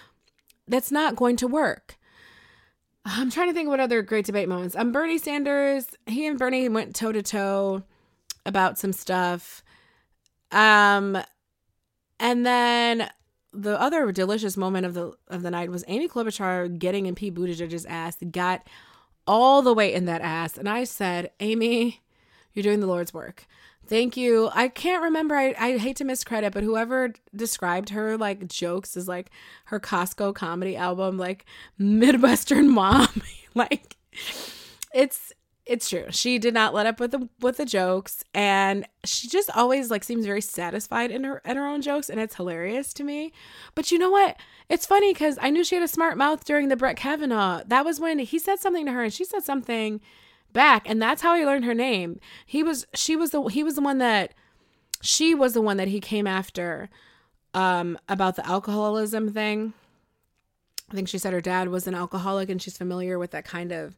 That's 0.66 0.92
not 0.92 1.16
going 1.16 1.36
to 1.36 1.48
work. 1.48 1.98
I'm 3.04 3.30
trying 3.30 3.48
to 3.48 3.54
think 3.54 3.68
what 3.68 3.80
other 3.80 4.02
great 4.02 4.26
debate 4.26 4.48
moments. 4.48 4.76
Um, 4.76 4.92
Bernie 4.92 5.18
Sanders, 5.18 5.86
he 6.06 6.26
and 6.26 6.38
Bernie 6.38 6.68
went 6.68 6.94
toe 6.94 7.12
to 7.12 7.22
toe 7.22 7.82
about 8.44 8.78
some 8.78 8.92
stuff. 8.92 9.62
Um, 10.52 11.18
and 12.18 12.44
then 12.44 13.10
the 13.52 13.80
other 13.80 14.12
delicious 14.12 14.56
moment 14.56 14.86
of 14.86 14.94
the 14.94 15.12
of 15.28 15.42
the 15.42 15.50
night 15.50 15.70
was 15.70 15.84
Amy 15.88 16.08
Klobuchar 16.08 16.78
getting 16.78 17.06
in 17.06 17.14
Pete 17.14 17.34
Buttigieg's 17.34 17.86
ass, 17.86 18.16
got 18.30 18.66
all 19.26 19.62
the 19.62 19.74
way 19.74 19.92
in 19.92 20.04
that 20.06 20.20
ass, 20.22 20.58
and 20.58 20.68
I 20.68 20.84
said, 20.84 21.30
Amy, 21.40 22.00
you're 22.52 22.62
doing 22.62 22.80
the 22.80 22.86
Lord's 22.86 23.14
work. 23.14 23.46
Thank 23.90 24.16
you. 24.16 24.50
I 24.54 24.68
can't 24.68 25.02
remember. 25.02 25.34
I, 25.34 25.52
I 25.58 25.76
hate 25.76 25.96
to 25.96 26.04
miscredit, 26.04 26.52
but 26.52 26.62
whoever 26.62 27.12
described 27.34 27.88
her 27.88 28.16
like 28.16 28.46
jokes 28.46 28.96
as 28.96 29.08
like 29.08 29.30
her 29.64 29.80
Costco 29.80 30.32
comedy 30.32 30.76
album, 30.76 31.18
like 31.18 31.44
Midwestern 31.76 32.68
mom, 32.72 33.08
like 33.56 33.96
it's 34.94 35.32
it's 35.66 35.88
true. 35.88 36.04
She 36.10 36.38
did 36.38 36.54
not 36.54 36.72
let 36.72 36.86
up 36.86 37.00
with 37.00 37.10
the 37.10 37.28
with 37.40 37.56
the 37.56 37.64
jokes, 37.64 38.22
and 38.32 38.86
she 39.04 39.26
just 39.26 39.50
always 39.56 39.90
like 39.90 40.04
seems 40.04 40.24
very 40.24 40.40
satisfied 40.40 41.10
in 41.10 41.24
her 41.24 41.42
in 41.44 41.56
her 41.56 41.66
own 41.66 41.82
jokes, 41.82 42.08
and 42.08 42.20
it's 42.20 42.36
hilarious 42.36 42.94
to 42.94 43.02
me. 43.02 43.32
But 43.74 43.90
you 43.90 43.98
know 43.98 44.10
what? 44.10 44.36
It's 44.68 44.86
funny 44.86 45.12
because 45.12 45.36
I 45.42 45.50
knew 45.50 45.64
she 45.64 45.74
had 45.74 45.82
a 45.82 45.88
smart 45.88 46.16
mouth 46.16 46.44
during 46.44 46.68
the 46.68 46.76
Brett 46.76 46.96
Kavanaugh. 46.96 47.64
That 47.66 47.84
was 47.84 47.98
when 47.98 48.20
he 48.20 48.38
said 48.38 48.60
something 48.60 48.86
to 48.86 48.92
her, 48.92 49.02
and 49.02 49.12
she 49.12 49.24
said 49.24 49.42
something 49.42 50.00
back, 50.52 50.88
and 50.88 51.00
that's 51.00 51.22
how 51.22 51.34
he 51.34 51.44
learned 51.44 51.64
her 51.64 51.74
name. 51.74 52.20
He 52.46 52.62
was 52.62 52.86
she 52.94 53.16
was 53.16 53.30
the 53.30 53.42
he 53.44 53.62
was 53.62 53.74
the 53.74 53.80
one 53.80 53.98
that 53.98 54.34
she 55.02 55.34
was 55.34 55.54
the 55.54 55.60
one 55.60 55.76
that 55.76 55.88
he 55.88 56.00
came 56.00 56.26
after 56.26 56.90
um 57.54 57.98
about 58.08 58.36
the 58.36 58.46
alcoholism 58.46 59.32
thing. 59.32 59.72
I 60.90 60.94
think 60.94 61.08
she 61.08 61.18
said 61.18 61.32
her 61.32 61.40
dad 61.40 61.68
was 61.68 61.86
an 61.86 61.94
alcoholic, 61.94 62.48
and 62.48 62.60
she's 62.60 62.76
familiar 62.76 63.18
with 63.18 63.30
that 63.32 63.44
kind 63.44 63.72
of 63.72 63.96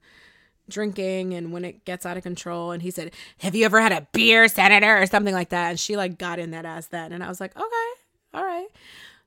drinking 0.69 1.35
and 1.35 1.53
when 1.53 1.65
it 1.65 1.85
gets 1.85 2.07
out 2.07 2.17
of 2.17 2.23
control. 2.23 2.71
And 2.71 2.83
he 2.83 2.91
said 2.91 3.13
have 3.39 3.55
you 3.55 3.65
ever 3.65 3.81
had 3.81 3.93
a 3.93 4.07
beer 4.13 4.49
senator? 4.49 5.03
or 5.03 5.07
something 5.07 5.35
like 5.35 5.49
that. 5.51 5.71
And 5.71 5.81
she 5.81 5.97
like 5.97 6.19
got 6.19 6.39
in 6.39 6.53
that 6.53 6.65
ass 6.65 6.87
then. 6.87 7.13
And 7.13 7.23
i 7.23 7.29
was 7.29 7.41
like 7.41 7.57
okay 7.57 8.03
all 8.35 8.45
right. 8.45 8.69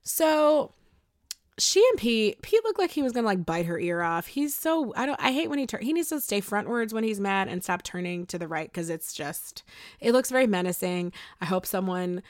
So 0.02 0.72
she 1.58 1.84
and 1.90 1.98
pete 1.98 2.42
pete 2.42 2.62
looked 2.64 2.78
like 2.78 2.90
he 2.90 3.02
was 3.02 3.12
gonna 3.12 3.26
like 3.26 3.46
bite 3.46 3.66
her 3.66 3.78
ear 3.78 4.02
off 4.02 4.26
he's 4.26 4.54
so 4.54 4.92
i 4.94 5.06
don't 5.06 5.20
i 5.20 5.32
hate 5.32 5.48
when 5.48 5.58
he 5.58 5.66
turn 5.66 5.80
he 5.80 5.92
needs 5.92 6.10
to 6.10 6.20
stay 6.20 6.40
frontwards 6.40 6.92
when 6.92 7.04
he's 7.04 7.18
mad 7.18 7.48
and 7.48 7.64
stop 7.64 7.82
turning 7.82 8.26
to 8.26 8.38
the 8.38 8.48
right 8.48 8.70
because 8.70 8.90
it's 8.90 9.14
just 9.14 9.62
it 10.00 10.12
looks 10.12 10.30
very 10.30 10.46
menacing 10.46 11.12
i 11.40 11.46
hope 11.46 11.64
someone 11.64 12.22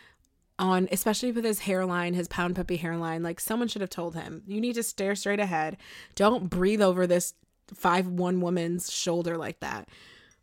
on 0.59 0.89
especially 0.93 1.33
with 1.33 1.45
his 1.45 1.61
hairline 1.61 2.15
his 2.15 2.29
pound 2.29 2.55
puppy 2.55 2.77
hairline 2.77 3.23
like 3.23 3.41
someone 3.41 3.69
should 3.69 3.81
have 3.81 3.91
told 3.91 4.15
him 4.15 4.43
you 4.47 4.61
need 4.61 4.75
to 4.75 4.83
stare 4.83 5.17
straight 5.17 5.41
ahead 5.41 5.77
don't 6.15 6.49
breathe 6.49 6.81
over 6.81 7.07
this 7.07 7.35
five 7.75 8.07
one 8.07 8.41
woman's 8.41 8.93
shoulder 8.93 9.37
like 9.37 9.61
that. 9.61 9.89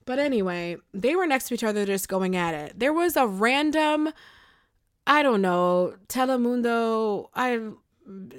But 0.06 0.19
anyway, 0.19 0.78
they 0.93 1.15
were 1.15 1.26
next 1.26 1.48
to 1.48 1.54
each 1.54 1.63
other 1.63 1.86
just 1.86 2.10
going 2.10 2.36
at 2.36 2.54
it. 2.54 2.80
There 2.80 2.93
was 2.93 3.15
a 3.15 3.26
random, 3.26 4.10
I 5.08 5.24
don't 5.24 5.41
know, 5.41 5.96
Telemundo. 6.08 7.30
I 7.34 7.60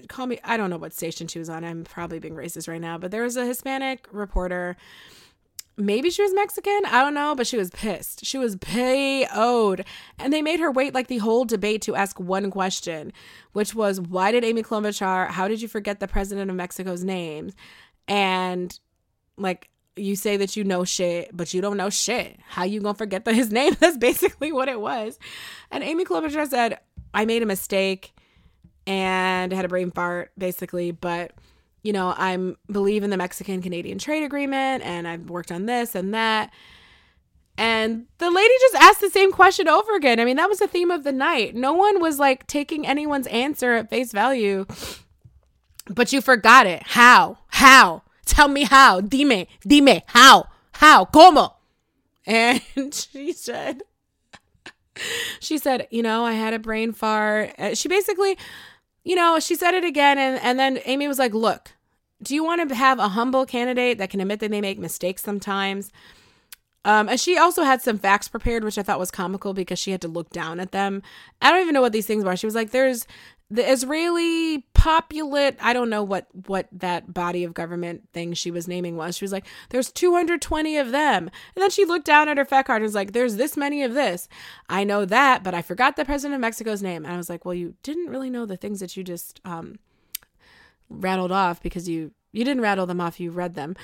call 0.08 0.26
me, 0.26 0.38
I 0.44 0.56
don't 0.56 0.70
know 0.70 0.76
what 0.76 0.92
station 0.92 1.28
she 1.28 1.38
was 1.38 1.48
on. 1.48 1.64
I'm 1.64 1.84
probably 1.84 2.18
being 2.18 2.34
racist 2.34 2.68
right 2.68 2.80
now, 2.80 2.98
but 2.98 3.10
there 3.10 3.22
was 3.22 3.36
a 3.36 3.46
Hispanic 3.46 4.06
reporter. 4.12 4.76
Maybe 5.76 6.10
she 6.10 6.22
was 6.22 6.32
Mexican. 6.34 6.82
I 6.86 7.02
don't 7.02 7.14
know, 7.14 7.34
but 7.34 7.46
she 7.46 7.56
was 7.56 7.70
pissed. 7.70 8.24
She 8.24 8.38
was 8.38 8.54
pay-owed. 8.56 9.84
And 10.18 10.32
they 10.32 10.42
made 10.42 10.60
her 10.60 10.70
wait 10.70 10.94
like 10.94 11.08
the 11.08 11.18
whole 11.18 11.44
debate 11.44 11.82
to 11.82 11.96
ask 11.96 12.20
one 12.20 12.50
question, 12.50 13.12
which 13.52 13.74
was 13.74 14.00
why 14.00 14.30
did 14.30 14.44
Amy 14.44 14.62
Klobuchar, 14.62 15.30
how 15.30 15.48
did 15.48 15.60
you 15.60 15.66
forget 15.66 15.98
the 15.98 16.06
president 16.06 16.50
of 16.50 16.56
Mexico's 16.56 17.02
name? 17.02 17.50
and 18.08 18.78
like 19.36 19.70
you 19.96 20.16
say 20.16 20.36
that 20.36 20.56
you 20.56 20.64
know 20.64 20.84
shit, 20.84 21.30
but 21.32 21.54
you 21.54 21.60
don't 21.60 21.76
know 21.76 21.90
shit. 21.90 22.38
How 22.48 22.64
you 22.64 22.80
gonna 22.80 22.94
forget 22.94 23.24
the, 23.24 23.32
his 23.32 23.50
name? 23.52 23.76
That's 23.78 23.96
basically 23.96 24.52
what 24.52 24.68
it 24.68 24.80
was. 24.80 25.18
And 25.70 25.84
Amy 25.84 26.04
Klobuchar 26.04 26.48
said, 26.48 26.78
"I 27.12 27.24
made 27.24 27.42
a 27.42 27.46
mistake 27.46 28.14
and 28.86 29.52
had 29.52 29.64
a 29.64 29.68
brain 29.68 29.90
fart, 29.90 30.32
basically, 30.36 30.90
but." 30.90 31.32
You 31.82 31.92
know, 31.92 32.14
I'm 32.16 32.56
believe 32.72 33.02
in 33.02 33.10
the 33.10 33.18
Mexican 33.18 33.60
Canadian 33.60 33.98
trade 33.98 34.24
agreement 34.24 34.82
and 34.84 35.06
I've 35.06 35.28
worked 35.28 35.52
on 35.52 35.66
this 35.66 35.94
and 35.94 36.14
that. 36.14 36.50
And 37.58 38.06
the 38.16 38.30
lady 38.30 38.54
just 38.58 38.74
asked 38.76 39.02
the 39.02 39.10
same 39.10 39.30
question 39.32 39.68
over 39.68 39.94
again. 39.94 40.18
I 40.18 40.24
mean, 40.24 40.36
that 40.36 40.48
was 40.48 40.60
the 40.60 40.66
theme 40.66 40.90
of 40.90 41.04
the 41.04 41.12
night. 41.12 41.54
No 41.54 41.74
one 41.74 42.00
was 42.00 42.18
like 42.18 42.46
taking 42.46 42.86
anyone's 42.86 43.26
answer 43.26 43.74
at 43.74 43.90
face 43.90 44.12
value 44.12 44.64
but 45.88 46.12
you 46.12 46.20
forgot 46.20 46.66
it. 46.66 46.82
How? 46.84 47.38
How? 47.48 48.02
Tell 48.24 48.48
me 48.48 48.64
how. 48.64 49.00
Dime, 49.00 49.46
dime, 49.66 50.00
how? 50.06 50.48
How? 50.72 51.04
Como? 51.04 51.56
And 52.26 52.62
she 52.92 53.32
said, 53.32 53.82
she 55.40 55.58
said, 55.58 55.86
you 55.90 56.02
know, 56.02 56.24
I 56.24 56.32
had 56.32 56.54
a 56.54 56.58
brain 56.58 56.92
fart. 56.92 57.52
Uh, 57.58 57.74
she 57.74 57.88
basically, 57.88 58.38
you 59.04 59.14
know, 59.14 59.38
she 59.38 59.54
said 59.54 59.74
it 59.74 59.84
again. 59.84 60.18
And, 60.18 60.40
and 60.42 60.58
then 60.58 60.80
Amy 60.84 61.06
was 61.06 61.18
like, 61.18 61.34
look, 61.34 61.72
do 62.22 62.34
you 62.34 62.42
want 62.42 62.68
to 62.68 62.74
have 62.74 62.98
a 62.98 63.08
humble 63.08 63.46
candidate 63.46 63.98
that 63.98 64.10
can 64.10 64.20
admit 64.20 64.40
that 64.40 64.50
they 64.50 64.60
make 64.60 64.78
mistakes 64.78 65.22
sometimes? 65.22 65.92
Um, 66.86 67.08
and 67.08 67.18
she 67.18 67.38
also 67.38 67.62
had 67.62 67.80
some 67.80 67.98
facts 67.98 68.28
prepared, 68.28 68.62
which 68.62 68.76
I 68.76 68.82
thought 68.82 68.98
was 68.98 69.10
comical 69.10 69.54
because 69.54 69.78
she 69.78 69.90
had 69.90 70.02
to 70.02 70.08
look 70.08 70.30
down 70.30 70.60
at 70.60 70.72
them. 70.72 71.02
I 71.40 71.50
don't 71.50 71.62
even 71.62 71.72
know 71.72 71.80
what 71.80 71.92
these 71.92 72.06
things 72.06 72.24
were. 72.24 72.36
She 72.36 72.46
was 72.46 72.54
like, 72.54 72.72
"There's 72.72 73.06
the 73.50 73.70
Israeli 73.70 74.66
populate. 74.74 75.56
I 75.60 75.72
don't 75.72 75.90
know 75.90 76.02
what 76.02 76.26
what 76.46 76.68
that 76.72 77.12
body 77.12 77.44
of 77.44 77.54
government 77.54 78.08
thing 78.12 78.32
she 78.34 78.50
was 78.50 78.66
naming 78.66 78.96
was. 78.96 79.16
She 79.16 79.24
was 79.24 79.32
like, 79.32 79.46
"There's 79.70 79.92
220 79.92 80.76
of 80.78 80.90
them," 80.92 81.30
and 81.54 81.62
then 81.62 81.70
she 81.70 81.84
looked 81.84 82.06
down 82.06 82.28
at 82.28 82.38
her 82.38 82.44
fact 82.44 82.66
card 82.66 82.82
and 82.82 82.84
was 82.84 82.94
like, 82.94 83.12
"There's 83.12 83.36
this 83.36 83.56
many 83.56 83.82
of 83.82 83.94
this." 83.94 84.28
I 84.68 84.84
know 84.84 85.04
that, 85.04 85.42
but 85.44 85.54
I 85.54 85.62
forgot 85.62 85.96
the 85.96 86.04
president 86.04 86.34
of 86.34 86.40
Mexico's 86.40 86.82
name. 86.82 87.04
And 87.04 87.12
I 87.12 87.16
was 87.16 87.28
like, 87.28 87.44
"Well, 87.44 87.54
you 87.54 87.74
didn't 87.82 88.08
really 88.08 88.30
know 88.30 88.46
the 88.46 88.56
things 88.56 88.80
that 88.80 88.96
you 88.96 89.04
just 89.04 89.40
um, 89.44 89.78
rattled 90.88 91.32
off 91.32 91.62
because 91.62 91.88
you 91.88 92.12
you 92.32 92.44
didn't 92.44 92.62
rattle 92.62 92.86
them 92.86 93.00
off. 93.00 93.20
You 93.20 93.30
read 93.30 93.54
them." 93.54 93.76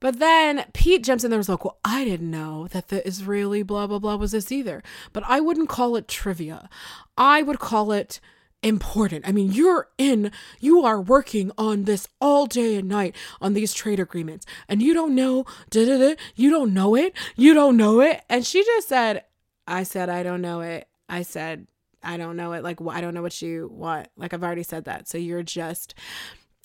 But 0.00 0.18
then 0.18 0.64
Pete 0.72 1.04
jumps 1.04 1.22
in 1.22 1.30
there 1.30 1.36
and 1.36 1.40
was 1.40 1.48
like, 1.48 1.64
Well, 1.64 1.78
I 1.84 2.04
didn't 2.04 2.28
know 2.28 2.66
that 2.72 2.88
the 2.88 3.06
Israeli 3.06 3.62
blah, 3.62 3.86
blah, 3.86 4.00
blah 4.00 4.16
was 4.16 4.32
this 4.32 4.50
either. 4.50 4.82
But 5.12 5.22
I 5.28 5.38
wouldn't 5.38 5.68
call 5.68 5.94
it 5.94 6.08
trivia. 6.08 6.68
I 7.16 7.42
would 7.42 7.60
call 7.60 7.92
it 7.92 8.18
important. 8.62 9.26
I 9.26 9.32
mean, 9.32 9.52
you're 9.52 9.88
in, 9.98 10.30
you 10.60 10.84
are 10.84 11.00
working 11.00 11.50
on 11.58 11.84
this 11.84 12.08
all 12.20 12.46
day 12.46 12.76
and 12.76 12.88
night 12.88 13.16
on 13.40 13.54
these 13.54 13.74
trade 13.74 14.00
agreements, 14.00 14.46
and 14.68 14.82
you 14.82 14.94
don't 14.94 15.14
know, 15.14 15.44
you 15.72 16.50
don't 16.50 16.74
know 16.74 16.94
it, 16.94 17.16
you 17.36 17.54
don't 17.54 17.76
know 17.76 18.00
it. 18.00 18.22
And 18.28 18.46
she 18.46 18.64
just 18.64 18.88
said, 18.88 19.24
I 19.66 19.82
said, 19.82 20.08
I 20.08 20.22
don't 20.22 20.42
know 20.42 20.60
it. 20.60 20.88
I 21.08 21.22
said, 21.22 21.66
I 22.02 22.16
don't 22.16 22.36
know 22.36 22.52
it. 22.52 22.64
Like, 22.64 22.78
I 22.88 23.00
don't 23.00 23.14
know 23.14 23.22
what 23.22 23.40
you 23.42 23.70
want. 23.72 24.08
Like, 24.16 24.34
I've 24.34 24.42
already 24.42 24.64
said 24.64 24.84
that. 24.86 25.08
So 25.08 25.18
you're 25.18 25.42
just, 25.42 25.94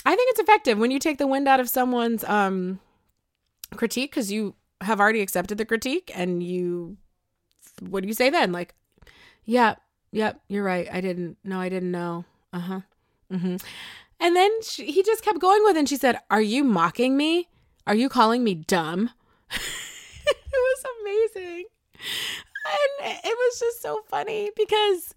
I 0.06 0.16
think 0.16 0.32
it's 0.32 0.40
effective 0.40 0.78
when 0.78 0.92
you 0.92 1.00
take 1.00 1.18
the 1.18 1.28
wind 1.28 1.48
out 1.48 1.60
of 1.60 1.70
someone's, 1.70 2.24
um, 2.24 2.80
critique 3.76 4.12
because 4.12 4.32
you 4.32 4.56
have 4.82 5.00
already 5.00 5.22
accepted 5.22 5.58
the 5.58 5.66
critique 5.66 6.12
and 6.16 6.42
you 6.44 6.98
what 7.82 8.02
do 8.02 8.08
you 8.08 8.14
say 8.14 8.30
then 8.30 8.52
like 8.52 8.76
yeah 9.44 9.76
yep 10.12 10.40
you're 10.48 10.64
right 10.64 10.88
i 10.92 11.02
didn't 11.02 11.38
no 11.44 11.60
i 11.60 11.70
didn't 11.70 11.92
know 11.92 12.26
uh-huh 12.54 12.82
mm-hmm. 13.32 13.56
and 14.20 14.36
then 14.36 14.52
she, 14.62 14.92
he 14.92 15.04
just 15.04 15.24
kept 15.24 15.40
going 15.40 15.64
with 15.64 15.76
it 15.76 15.80
and 15.80 15.90
she 15.90 15.98
said 15.98 16.20
are 16.30 16.42
you 16.42 16.64
mocking 16.64 17.18
me 17.18 17.48
are 17.86 17.96
you 17.96 18.10
calling 18.10 18.44
me 18.44 18.54
dumb 18.54 19.10
it 19.52 19.62
was 20.54 20.84
amazing 21.02 21.66
and 23.04 23.18
it 23.24 23.38
was 23.38 23.60
just 23.60 23.82
so 23.82 24.02
funny 24.10 24.52
because 24.56 25.14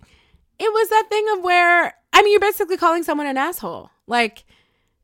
it 0.59 0.73
was 0.73 0.89
that 0.89 1.07
thing 1.09 1.27
of 1.33 1.43
where 1.43 1.95
i 2.13 2.23
mean 2.23 2.33
you're 2.33 2.41
basically 2.41 2.77
calling 2.77 3.03
someone 3.03 3.27
an 3.27 3.37
asshole 3.37 3.91
like 4.07 4.45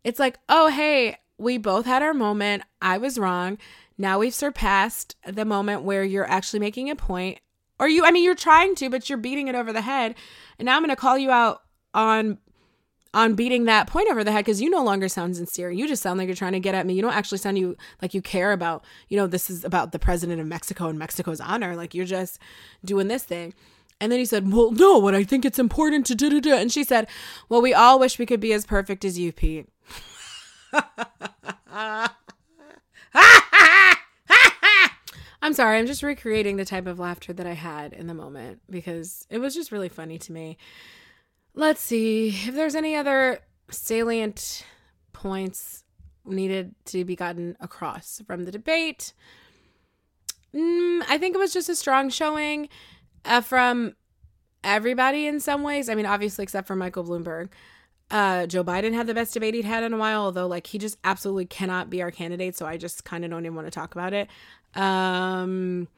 it's 0.05 0.19
like 0.19 0.39
oh 0.49 0.69
hey 0.69 1.17
we 1.39 1.59
both 1.59 1.87
had 1.87 2.03
our 2.03 2.15
moment. 2.15 2.63
I 2.81 2.99
was 2.99 3.19
wrong. 3.19 3.59
Now 3.99 4.19
we've 4.19 4.35
surpassed 4.35 5.17
the 5.27 5.45
moment 5.45 5.83
where 5.83 6.05
you're 6.05 6.29
actually 6.29 6.61
making 6.61 6.91
a 6.91 6.97
point. 6.97 7.39
Or 7.79 7.89
you, 7.89 8.05
I 8.05 8.11
mean, 8.11 8.25
you're 8.25 8.35
trying 8.35 8.75
to, 8.77 8.91
but 8.91 9.09
you're 9.09 9.19
beating 9.19 9.49
it 9.49 9.55
over 9.55 9.73
the 9.73 9.83
head. 9.83 10.15
And 10.59 10.67
now 10.67 10.77
I'm 10.77 10.83
going 10.83 10.91
to 10.91 10.97
call 10.97 11.19
you 11.19 11.31
out 11.31 11.63
on 11.95 12.39
on 13.15 13.35
beating 13.35 13.65
that 13.65 13.87
point 13.87 14.11
over 14.11 14.23
the 14.23 14.31
head 14.31 14.45
because 14.45 14.61
you 14.61 14.69
no 14.69 14.85
longer 14.85 15.09
sound 15.09 15.35
sincere. 15.37 15.71
You 15.71 15.89
just 15.89 16.03
sound 16.03 16.19
like 16.19 16.27
you're 16.27 16.37
trying 16.37 16.53
to 16.53 16.61
get 16.61 16.75
at 16.75 16.85
me. 16.85 16.93
You 16.93 17.01
don't 17.01 17.15
actually 17.15 17.39
sound 17.39 17.57
you 17.57 17.75
like 18.03 18.13
you 18.13 18.21
care 18.21 18.53
about, 18.53 18.85
you 19.09 19.17
know, 19.17 19.27
this 19.27 19.49
is 19.49 19.65
about 19.65 19.93
the 19.93 19.99
president 19.99 20.39
of 20.39 20.47
Mexico 20.47 20.89
and 20.89 20.99
Mexico's 20.99 21.41
honor. 21.41 21.75
Like 21.75 21.95
you're 21.95 22.05
just 22.05 22.39
doing 22.85 23.09
this 23.09 23.25
thing. 23.25 23.55
And 24.01 24.13
then 24.13 24.19
he 24.19 24.27
said, 24.27 24.53
Well, 24.53 24.73
no, 24.73 24.99
what 24.99 25.15
I 25.15 25.25
think 25.25 25.47
it's 25.47 25.59
important 25.59 26.05
to 26.07 26.15
do, 26.15 26.41
do, 26.41 26.55
And 26.55 26.71
she 26.71 26.85
said, 26.85 27.09
Well, 27.49 27.63
we 27.63 27.73
all 27.73 27.99
wish 27.99 28.19
we 28.19 28.27
could 28.27 28.41
be 28.41 28.53
as 28.53 28.67
perfect 28.67 29.03
as 29.05 29.19
you, 29.19 29.33
Pete. 29.33 29.69
I'm 35.47 35.53
sorry, 35.53 35.79
I'm 35.79 35.87
just 35.87 36.03
recreating 36.03 36.57
the 36.57 36.65
type 36.65 36.89
of 36.89 36.99
laughter 36.99 37.33
that 37.33 37.47
I 37.47 37.53
had 37.53 37.93
in 37.93 38.09
the 38.09 38.15
moment 38.15 38.63
because 38.69 39.29
it 39.31 39.39
was 39.39 39.55
just 39.55 39.71
really 39.71 39.89
funny 39.89 40.19
to 40.19 40.33
me. 40.33 40.59
Let's 41.55 41.81
see 41.81 42.31
if 42.31 42.53
there's 42.53 42.75
any 42.75 42.97
other 42.97 43.39
salient 43.71 44.65
points 45.13 45.85
needed 46.25 46.75
to 46.87 47.05
be 47.05 47.15
gotten 47.15 47.57
across 47.61 48.21
from 48.27 48.45
the 48.45 48.51
debate. 48.51 49.13
Mm, 50.53 51.05
I 51.09 51.17
think 51.17 51.37
it 51.37 51.39
was 51.39 51.53
just 51.53 51.69
a 51.69 51.77
strong 51.77 52.11
showing 52.11 52.69
uh, 53.25 53.41
from 53.41 53.95
everybody 54.65 55.29
in 55.29 55.39
some 55.39 55.63
ways. 55.63 55.89
I 55.89 55.95
mean, 55.95 56.07
obviously, 56.07 56.43
except 56.43 56.67
for 56.67 56.75
Michael 56.75 57.05
Bloomberg. 57.05 57.51
Uh, 58.11 58.47
Joe 58.47 58.63
Biden 58.65 58.95
had 58.95 59.07
the 59.07 59.15
best 59.15 59.35
debate 59.35 59.55
he'd 59.55 59.65
had 59.65 59.85
in 59.85 59.93
a 59.93 59.97
while, 59.97 60.23
although 60.23 60.47
like 60.47 60.67
he 60.67 60.79
just 60.79 60.99
absolutely 61.05 61.47
cannot 61.47 61.89
be 61.89 62.03
our 62.03 62.11
candidate, 62.11 62.57
so 62.57 62.67
I 62.67 62.77
just 62.77 63.05
kind 63.05 63.25
of 63.25 63.31
don't 63.31 63.45
even 63.45 63.55
want 63.55 63.69
to 63.69 63.73
talk 63.73 63.95
about 63.95 64.13
it. 64.13 64.29
Um, 64.77 65.89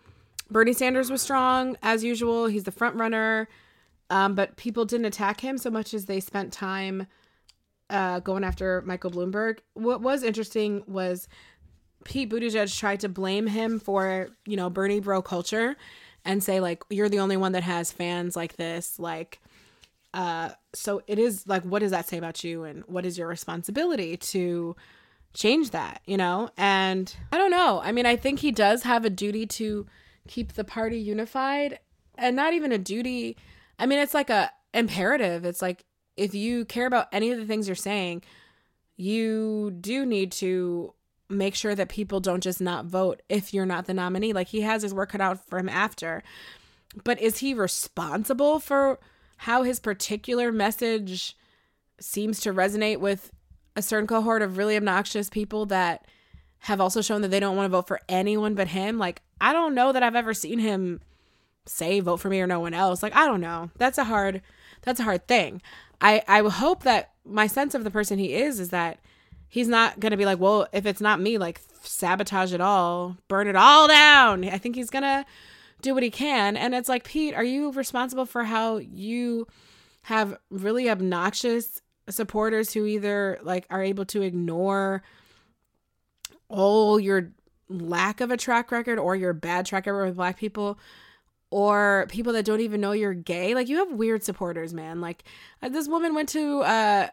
Bernie 0.50 0.72
Sanders 0.72 1.10
was 1.10 1.20
strong 1.20 1.76
as 1.82 2.02
usual. 2.02 2.46
He's 2.46 2.64
the 2.64 2.72
front 2.72 2.96
runner, 2.96 3.48
um, 4.10 4.34
but 4.34 4.56
people 4.56 4.84
didn't 4.84 5.06
attack 5.06 5.40
him 5.40 5.58
so 5.58 5.70
much 5.70 5.92
as 5.92 6.06
they 6.06 6.20
spent 6.20 6.52
time 6.52 7.06
uh, 7.90 8.20
going 8.20 8.44
after 8.44 8.82
Michael 8.82 9.10
Bloomberg. 9.10 9.58
What 9.74 10.00
was 10.00 10.22
interesting 10.22 10.84
was 10.86 11.28
Pete 12.04 12.30
Buttigieg 12.30 12.76
tried 12.78 13.00
to 13.00 13.08
blame 13.08 13.46
him 13.46 13.78
for 13.78 14.28
you 14.46 14.56
know 14.56 14.70
Bernie 14.70 15.00
bro 15.00 15.20
culture 15.22 15.76
and 16.24 16.42
say 16.42 16.60
like 16.60 16.82
you're 16.90 17.08
the 17.08 17.18
only 17.18 17.36
one 17.36 17.52
that 17.52 17.62
has 17.62 17.92
fans 17.92 18.36
like 18.36 18.56
this 18.56 18.98
like 18.98 19.40
uh 20.14 20.50
so 20.72 21.02
it 21.06 21.18
is 21.18 21.46
like 21.46 21.62
what 21.64 21.80
does 21.80 21.90
that 21.90 22.08
say 22.08 22.18
about 22.18 22.42
you 22.44 22.64
and 22.64 22.82
what 22.86 23.04
is 23.04 23.18
your 23.18 23.28
responsibility 23.28 24.16
to 24.16 24.74
change 25.34 25.70
that 25.70 26.00
you 26.06 26.16
know 26.16 26.50
and 26.56 27.16
i 27.32 27.38
don't 27.38 27.50
know 27.50 27.80
i 27.84 27.92
mean 27.92 28.06
i 28.06 28.16
think 28.16 28.40
he 28.40 28.50
does 28.50 28.82
have 28.82 29.04
a 29.04 29.10
duty 29.10 29.46
to 29.46 29.86
keep 30.26 30.54
the 30.54 30.64
party 30.64 30.98
unified 30.98 31.78
and 32.16 32.34
not 32.34 32.52
even 32.52 32.72
a 32.72 32.78
duty 32.78 33.36
i 33.78 33.86
mean 33.86 33.98
it's 33.98 34.14
like 34.14 34.30
a 34.30 34.50
imperative 34.74 35.44
it's 35.44 35.62
like 35.62 35.84
if 36.16 36.34
you 36.34 36.64
care 36.64 36.86
about 36.86 37.08
any 37.12 37.30
of 37.30 37.38
the 37.38 37.46
things 37.46 37.68
you're 37.68 37.76
saying 37.76 38.22
you 38.96 39.70
do 39.80 40.04
need 40.04 40.32
to 40.32 40.92
make 41.28 41.54
sure 41.54 41.74
that 41.74 41.88
people 41.88 42.20
don't 42.20 42.42
just 42.42 42.60
not 42.60 42.86
vote 42.86 43.22
if 43.28 43.52
you're 43.52 43.66
not 43.66 43.86
the 43.86 43.94
nominee. 43.94 44.32
Like 44.32 44.48
he 44.48 44.62
has 44.62 44.82
his 44.82 44.94
work 44.94 45.10
cut 45.10 45.20
out 45.20 45.46
for 45.48 45.58
him 45.58 45.68
after. 45.68 46.22
But 47.04 47.20
is 47.20 47.38
he 47.38 47.54
responsible 47.54 48.60
for 48.60 48.98
how 49.38 49.62
his 49.62 49.78
particular 49.78 50.50
message 50.50 51.36
seems 52.00 52.40
to 52.40 52.52
resonate 52.52 52.98
with 52.98 53.30
a 53.76 53.82
certain 53.82 54.06
cohort 54.06 54.42
of 54.42 54.56
really 54.56 54.76
obnoxious 54.76 55.28
people 55.28 55.66
that 55.66 56.06
have 56.60 56.80
also 56.80 57.00
shown 57.00 57.22
that 57.22 57.28
they 57.28 57.40
don't 57.40 57.56
want 57.56 57.66
to 57.66 57.76
vote 57.76 57.86
for 57.86 58.00
anyone 58.08 58.54
but 58.54 58.68
him? 58.68 58.98
Like, 58.98 59.22
I 59.40 59.52
don't 59.52 59.74
know 59.74 59.92
that 59.92 60.02
I've 60.02 60.16
ever 60.16 60.34
seen 60.34 60.58
him 60.58 61.00
say 61.66 62.00
vote 62.00 62.16
for 62.18 62.28
me 62.28 62.40
or 62.40 62.46
no 62.46 62.60
one 62.60 62.74
else. 62.74 63.02
Like, 63.02 63.14
I 63.14 63.26
don't 63.26 63.40
know. 63.40 63.70
That's 63.76 63.98
a 63.98 64.04
hard 64.04 64.42
that's 64.82 65.00
a 65.00 65.04
hard 65.04 65.26
thing. 65.26 65.60
I 66.00 66.22
I 66.26 66.40
hope 66.48 66.82
that 66.84 67.12
my 67.24 67.46
sense 67.46 67.74
of 67.74 67.84
the 67.84 67.90
person 67.90 68.18
he 68.18 68.34
is 68.34 68.58
is 68.60 68.70
that 68.70 68.98
he's 69.48 69.68
not 69.68 70.00
going 70.00 70.10
to 70.10 70.16
be 70.16 70.24
like, 70.24 70.38
well, 70.38 70.66
if 70.72 70.86
it's 70.86 71.00
not 71.00 71.20
me, 71.20 71.38
like 71.38 71.60
sabotage 71.82 72.52
it 72.52 72.60
all, 72.60 73.16
burn 73.28 73.48
it 73.48 73.56
all 73.56 73.88
down. 73.88 74.44
I 74.44 74.58
think 74.58 74.76
he's 74.76 74.90
going 74.90 75.02
to 75.02 75.24
do 75.82 75.94
what 75.94 76.02
he 76.02 76.10
can. 76.10 76.56
And 76.56 76.74
it's 76.74 76.88
like, 76.88 77.04
Pete, 77.04 77.34
are 77.34 77.44
you 77.44 77.72
responsible 77.72 78.26
for 78.26 78.44
how 78.44 78.78
you 78.78 79.46
have 80.02 80.36
really 80.50 80.88
obnoxious 80.88 81.80
supporters 82.10 82.72
who 82.72 82.86
either 82.86 83.38
like 83.42 83.66
are 83.70 83.82
able 83.82 84.04
to 84.06 84.22
ignore 84.22 85.02
all 86.48 86.98
your 86.98 87.30
lack 87.68 88.20
of 88.20 88.30
a 88.30 88.36
track 88.36 88.72
record 88.72 88.98
or 88.98 89.14
your 89.14 89.32
bad 89.32 89.66
track 89.66 89.86
record 89.86 90.06
with 90.06 90.16
black 90.16 90.38
people 90.38 90.78
or 91.50 92.06
people 92.08 92.32
that 92.32 92.44
don't 92.44 92.60
even 92.60 92.80
know 92.80 92.92
you're 92.92 93.14
gay 93.14 93.54
like 93.54 93.68
you 93.68 93.76
have 93.76 93.92
weird 93.92 94.22
supporters 94.22 94.72
man 94.72 95.00
like 95.00 95.24
uh, 95.62 95.68
this 95.68 95.88
woman 95.88 96.14
went 96.14 96.28
to 96.28 96.60
uh 96.60 97.08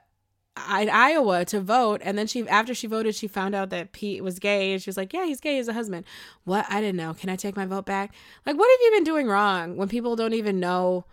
Iowa 0.57 1.43
to 1.45 1.59
vote, 1.59 2.01
and 2.03 2.17
then 2.17 2.27
she 2.27 2.47
after 2.47 2.73
she 2.73 2.87
voted, 2.87 3.13
she 3.13 3.27
found 3.27 3.55
out 3.55 3.71
that 3.71 3.91
Pete 3.91 4.23
was 4.23 4.39
gay, 4.39 4.71
and 4.71 4.81
she 4.81 4.89
was 4.89 4.97
like, 4.97 5.13
"Yeah, 5.13 5.25
he's 5.25 5.41
gay. 5.41 5.57
He's 5.57 5.67
a 5.67 5.73
husband." 5.73 6.05
What? 6.45 6.65
I 6.69 6.79
didn't 6.79 6.95
know. 6.95 7.13
Can 7.13 7.29
I 7.29 7.35
take 7.35 7.57
my 7.57 7.65
vote 7.65 7.85
back? 7.85 8.13
Like, 8.45 8.57
what 8.57 8.69
have 8.69 8.79
you 8.81 8.91
been 8.91 9.03
doing 9.03 9.27
wrong 9.27 9.75
when 9.75 9.89
people 9.89 10.15
don't 10.15 10.33
even 10.33 10.59
know 10.59 11.05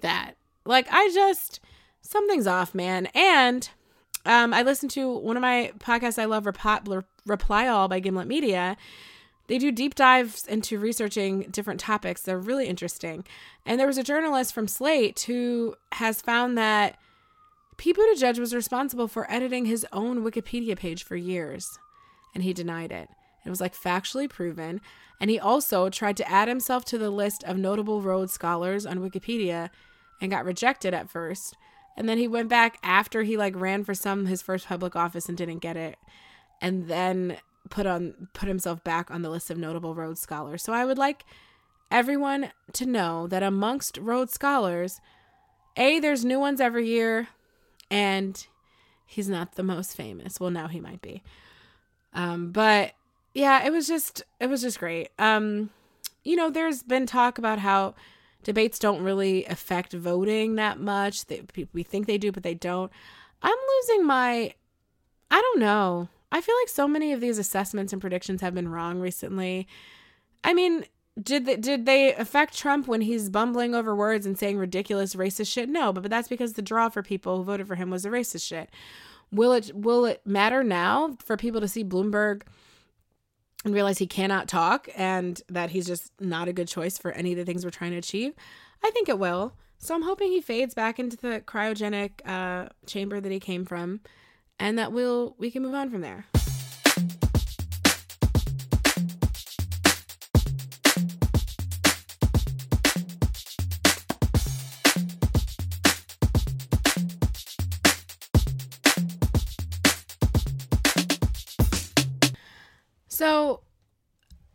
that? 0.00 0.34
Like, 0.64 0.88
I 0.90 1.10
just 1.14 1.60
something's 2.00 2.46
off, 2.46 2.74
man. 2.74 3.06
And 3.14 3.68
um, 4.24 4.52
I 4.52 4.62
listened 4.62 4.90
to 4.92 5.10
one 5.10 5.36
of 5.36 5.40
my 5.40 5.72
podcasts 5.78 6.18
I 6.18 6.24
love, 6.26 6.46
Reply, 7.26 7.68
All 7.68 7.88
by 7.88 8.00
Gimlet 8.00 8.28
Media. 8.28 8.76
They 9.46 9.58
do 9.58 9.72
deep 9.72 9.94
dives 9.94 10.46
into 10.46 10.78
researching 10.78 11.42
different 11.50 11.80
topics. 11.80 12.22
They're 12.22 12.38
really 12.38 12.66
interesting. 12.66 13.24
And 13.64 13.80
there 13.80 13.86
was 13.86 13.96
a 13.96 14.02
journalist 14.02 14.52
from 14.52 14.68
Slate 14.68 15.20
who 15.20 15.74
has 15.92 16.20
found 16.20 16.58
that 16.58 16.98
Pete 17.78 17.96
Buttigieg 17.96 18.38
was 18.38 18.54
responsible 18.54 19.08
for 19.08 19.30
editing 19.30 19.64
his 19.64 19.86
own 19.92 20.22
Wikipedia 20.22 20.76
page 20.76 21.04
for 21.04 21.16
years, 21.16 21.78
and 22.34 22.42
he 22.42 22.52
denied 22.52 22.92
it. 22.92 23.08
It 23.46 23.50
was 23.50 23.60
like 23.60 23.74
factually 23.74 24.28
proven. 24.28 24.80
And 25.20 25.30
he 25.30 25.38
also 25.38 25.88
tried 25.88 26.16
to 26.18 26.30
add 26.30 26.48
himself 26.48 26.84
to 26.86 26.98
the 26.98 27.10
list 27.10 27.42
of 27.44 27.56
notable 27.56 28.02
Rhodes 28.02 28.32
Scholars 28.32 28.84
on 28.84 28.98
Wikipedia 28.98 29.70
and 30.20 30.30
got 30.30 30.44
rejected 30.44 30.92
at 30.92 31.08
first. 31.08 31.56
And 31.98 32.08
then 32.08 32.16
he 32.16 32.28
went 32.28 32.48
back 32.48 32.78
after 32.84 33.24
he 33.24 33.36
like 33.36 33.56
ran 33.56 33.82
for 33.82 33.92
some 33.92 34.26
his 34.26 34.40
first 34.40 34.68
public 34.68 34.94
office 34.94 35.28
and 35.28 35.36
didn't 35.36 35.58
get 35.58 35.76
it. 35.76 35.98
And 36.62 36.86
then 36.86 37.38
put 37.70 37.86
on 37.86 38.28
put 38.32 38.48
himself 38.48 38.84
back 38.84 39.10
on 39.10 39.22
the 39.22 39.28
list 39.28 39.50
of 39.50 39.58
notable 39.58 39.96
Rhodes 39.96 40.20
Scholars. 40.20 40.62
So 40.62 40.72
I 40.72 40.84
would 40.84 40.96
like 40.96 41.24
everyone 41.90 42.52
to 42.74 42.86
know 42.86 43.26
that 43.26 43.42
amongst 43.42 43.98
Rhodes 43.98 44.32
Scholars, 44.32 45.00
A, 45.76 45.98
there's 45.98 46.24
new 46.24 46.38
ones 46.38 46.60
every 46.60 46.86
year 46.86 47.28
and 47.90 48.46
he's 49.04 49.28
not 49.28 49.56
the 49.56 49.64
most 49.64 49.96
famous. 49.96 50.38
Well, 50.38 50.50
now 50.50 50.68
he 50.68 50.78
might 50.78 51.02
be. 51.02 51.24
Um, 52.14 52.52
but 52.52 52.92
yeah, 53.34 53.66
it 53.66 53.72
was 53.72 53.88
just 53.88 54.22
it 54.38 54.46
was 54.46 54.62
just 54.62 54.78
great. 54.78 55.08
Um, 55.18 55.70
you 56.22 56.36
know, 56.36 56.48
there's 56.48 56.84
been 56.84 57.06
talk 57.06 57.38
about 57.38 57.58
how 57.58 57.96
debates 58.48 58.78
don't 58.78 59.04
really 59.04 59.44
affect 59.44 59.92
voting 59.92 60.54
that 60.54 60.80
much. 60.80 61.26
They, 61.26 61.42
we 61.74 61.82
think 61.82 62.06
they 62.06 62.16
do, 62.16 62.32
but 62.32 62.42
they 62.42 62.54
don't. 62.54 62.90
I'm 63.42 63.58
losing 63.76 64.06
my 64.06 64.54
I 65.30 65.40
don't 65.40 65.60
know. 65.60 66.08
I 66.32 66.40
feel 66.40 66.54
like 66.62 66.70
so 66.70 66.88
many 66.88 67.12
of 67.12 67.20
these 67.20 67.36
assessments 67.38 67.92
and 67.92 68.00
predictions 68.00 68.40
have 68.40 68.54
been 68.54 68.68
wrong 68.68 69.00
recently. 69.00 69.68
I 70.42 70.54
mean, 70.54 70.86
did 71.22 71.44
they, 71.44 71.56
did 71.56 71.84
they 71.84 72.14
affect 72.14 72.56
Trump 72.56 72.88
when 72.88 73.02
he's 73.02 73.28
bumbling 73.28 73.74
over 73.74 73.94
words 73.94 74.24
and 74.24 74.38
saying 74.38 74.56
ridiculous 74.56 75.14
racist 75.14 75.52
shit? 75.52 75.68
No, 75.68 75.92
but, 75.92 76.02
but 76.02 76.10
that's 76.10 76.28
because 76.28 76.54
the 76.54 76.62
draw 76.62 76.88
for 76.88 77.02
people 77.02 77.36
who 77.36 77.44
voted 77.44 77.66
for 77.66 77.74
him 77.74 77.90
was 77.90 78.04
the 78.04 78.08
racist 78.08 78.46
shit. 78.46 78.70
Will 79.30 79.52
it 79.52 79.72
will 79.74 80.06
it 80.06 80.26
matter 80.26 80.64
now 80.64 81.18
for 81.22 81.36
people 81.36 81.60
to 81.60 81.68
see 81.68 81.84
Bloomberg 81.84 82.44
and 83.64 83.74
realize 83.74 83.98
he 83.98 84.06
cannot 84.06 84.48
talk 84.48 84.88
and 84.96 85.42
that 85.48 85.70
he's 85.70 85.86
just 85.86 86.12
not 86.20 86.48
a 86.48 86.52
good 86.52 86.68
choice 86.68 86.98
for 86.98 87.12
any 87.12 87.32
of 87.32 87.38
the 87.38 87.44
things 87.44 87.64
we're 87.64 87.70
trying 87.70 87.90
to 87.92 87.98
achieve? 87.98 88.34
I 88.84 88.90
think 88.90 89.08
it 89.08 89.18
will. 89.18 89.54
So 89.78 89.94
I'm 89.94 90.02
hoping 90.02 90.30
he 90.30 90.40
fades 90.40 90.74
back 90.74 90.98
into 90.98 91.16
the 91.16 91.42
cryogenic 91.46 92.26
uh, 92.26 92.68
chamber 92.86 93.20
that 93.20 93.30
he 93.30 93.38
came 93.38 93.64
from, 93.64 94.00
and 94.58 94.76
that 94.78 94.92
we'll 94.92 95.36
we 95.38 95.50
can 95.50 95.62
move 95.62 95.74
on 95.74 95.90
from 95.90 96.00
there. 96.00 96.26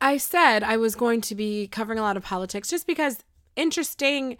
I 0.04 0.18
said 0.18 0.63
I 0.63 0.76
was 0.76 0.96
going 0.96 1.22
to 1.22 1.34
be 1.34 1.66
covering 1.70 1.98
a 1.98 2.02
lot 2.02 2.18
of 2.18 2.24
politics 2.24 2.68
just 2.68 2.86
because 2.86 3.24
interesting, 3.56 4.36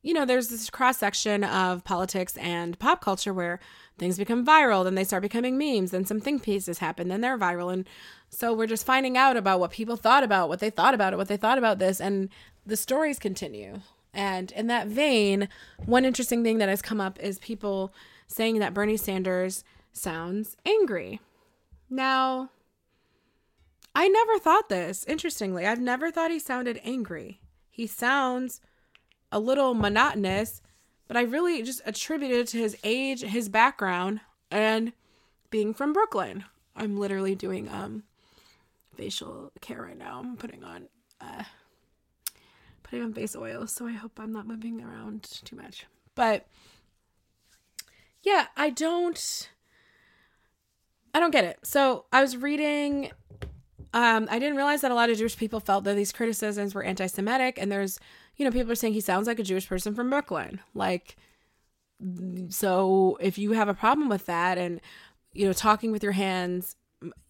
you 0.00 0.14
know, 0.14 0.24
there's 0.24 0.46
this 0.46 0.70
cross 0.70 0.98
section 0.98 1.42
of 1.42 1.82
politics 1.82 2.36
and 2.36 2.78
pop 2.78 3.00
culture 3.00 3.34
where 3.34 3.58
things 3.98 4.16
become 4.16 4.46
viral, 4.46 4.84
then 4.84 4.94
they 4.94 5.02
start 5.02 5.22
becoming 5.22 5.58
memes, 5.58 5.90
then 5.90 6.04
some 6.04 6.20
think 6.20 6.44
pieces 6.44 6.78
happen, 6.78 7.08
then 7.08 7.20
they're 7.20 7.36
viral. 7.36 7.72
And 7.72 7.84
so 8.28 8.54
we're 8.54 8.68
just 8.68 8.86
finding 8.86 9.16
out 9.16 9.36
about 9.36 9.58
what 9.58 9.72
people 9.72 9.96
thought 9.96 10.22
about, 10.22 10.48
what 10.48 10.60
they 10.60 10.70
thought 10.70 10.94
about 10.94 11.12
it, 11.12 11.16
what 11.16 11.26
they 11.26 11.36
thought 11.36 11.58
about 11.58 11.80
this, 11.80 12.00
and 12.00 12.28
the 12.64 12.76
stories 12.76 13.18
continue. 13.18 13.80
And 14.14 14.52
in 14.52 14.68
that 14.68 14.86
vein, 14.86 15.48
one 15.84 16.04
interesting 16.04 16.44
thing 16.44 16.58
that 16.58 16.68
has 16.68 16.80
come 16.80 17.00
up 17.00 17.18
is 17.18 17.40
people 17.40 17.92
saying 18.28 18.60
that 18.60 18.72
Bernie 18.72 18.96
Sanders 18.96 19.64
sounds 19.92 20.56
angry. 20.64 21.18
Now, 21.90 22.50
I 23.98 24.06
never 24.06 24.38
thought 24.38 24.68
this. 24.68 25.04
Interestingly, 25.08 25.66
I've 25.66 25.80
never 25.80 26.12
thought 26.12 26.30
he 26.30 26.38
sounded 26.38 26.80
angry. 26.84 27.40
He 27.68 27.88
sounds 27.88 28.60
a 29.32 29.40
little 29.40 29.74
monotonous, 29.74 30.62
but 31.08 31.16
I 31.16 31.22
really 31.22 31.64
just 31.64 31.82
attributed 31.84 32.38
it 32.38 32.46
to 32.48 32.58
his 32.58 32.76
age, 32.84 33.22
his 33.22 33.48
background, 33.48 34.20
and 34.52 34.92
being 35.50 35.74
from 35.74 35.92
Brooklyn. 35.92 36.44
I'm 36.76 36.96
literally 36.96 37.34
doing 37.34 37.68
um 37.68 38.04
facial 38.94 39.50
care 39.60 39.82
right 39.82 39.98
now. 39.98 40.20
I'm 40.20 40.36
putting 40.36 40.62
on 40.62 40.84
uh 41.20 41.42
putting 42.84 43.02
on 43.02 43.12
face 43.12 43.34
oil, 43.34 43.66
so 43.66 43.88
I 43.88 43.94
hope 43.94 44.20
I'm 44.20 44.32
not 44.32 44.46
moving 44.46 44.80
around 44.80 45.24
too 45.24 45.56
much. 45.56 45.86
But 46.14 46.46
yeah, 48.22 48.46
I 48.56 48.70
don't 48.70 49.50
I 51.12 51.18
don't 51.18 51.32
get 51.32 51.44
it. 51.44 51.58
So 51.64 52.04
I 52.12 52.22
was 52.22 52.36
reading 52.36 53.10
um, 53.92 54.28
I 54.30 54.38
didn't 54.38 54.56
realize 54.56 54.82
that 54.82 54.90
a 54.90 54.94
lot 54.94 55.10
of 55.10 55.18
Jewish 55.18 55.36
people 55.36 55.60
felt 55.60 55.84
that 55.84 55.94
these 55.94 56.12
criticisms 56.12 56.74
were 56.74 56.82
anti 56.82 57.06
Semitic. 57.06 57.58
And 57.58 57.72
there's, 57.72 57.98
you 58.36 58.44
know, 58.44 58.50
people 58.50 58.70
are 58.70 58.76
saying 58.76 58.94
he 58.94 59.00
sounds 59.00 59.26
like 59.26 59.38
a 59.38 59.42
Jewish 59.42 59.68
person 59.68 59.94
from 59.94 60.10
Brooklyn. 60.10 60.60
Like, 60.74 61.16
so 62.48 63.18
if 63.20 63.38
you 63.38 63.52
have 63.52 63.68
a 63.68 63.74
problem 63.74 64.08
with 64.08 64.26
that 64.26 64.56
and 64.56 64.80
you 65.32 65.46
know 65.46 65.52
talking 65.52 65.90
with 65.90 66.02
your 66.02 66.12
hands 66.12 66.76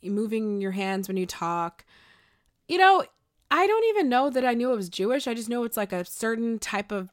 moving 0.03 0.61
your 0.61 0.73
hands 0.73 1.09
when 1.09 1.17
you 1.17 1.27
talk 1.27 1.85
you 2.69 2.77
know 2.77 3.05
i 3.51 3.67
don't 3.67 3.85
even 3.87 4.09
know 4.09 4.29
that 4.29 4.45
i 4.45 4.55
knew 4.55 4.73
it 4.73 4.77
was 4.77 4.89
jewish 4.89 5.27
i 5.27 5.35
just 5.35 5.49
know 5.49 5.65
it's 5.65 5.77
like 5.77 5.93
a 5.93 6.05
certain 6.05 6.59
type 6.59 6.93
of 6.93 7.11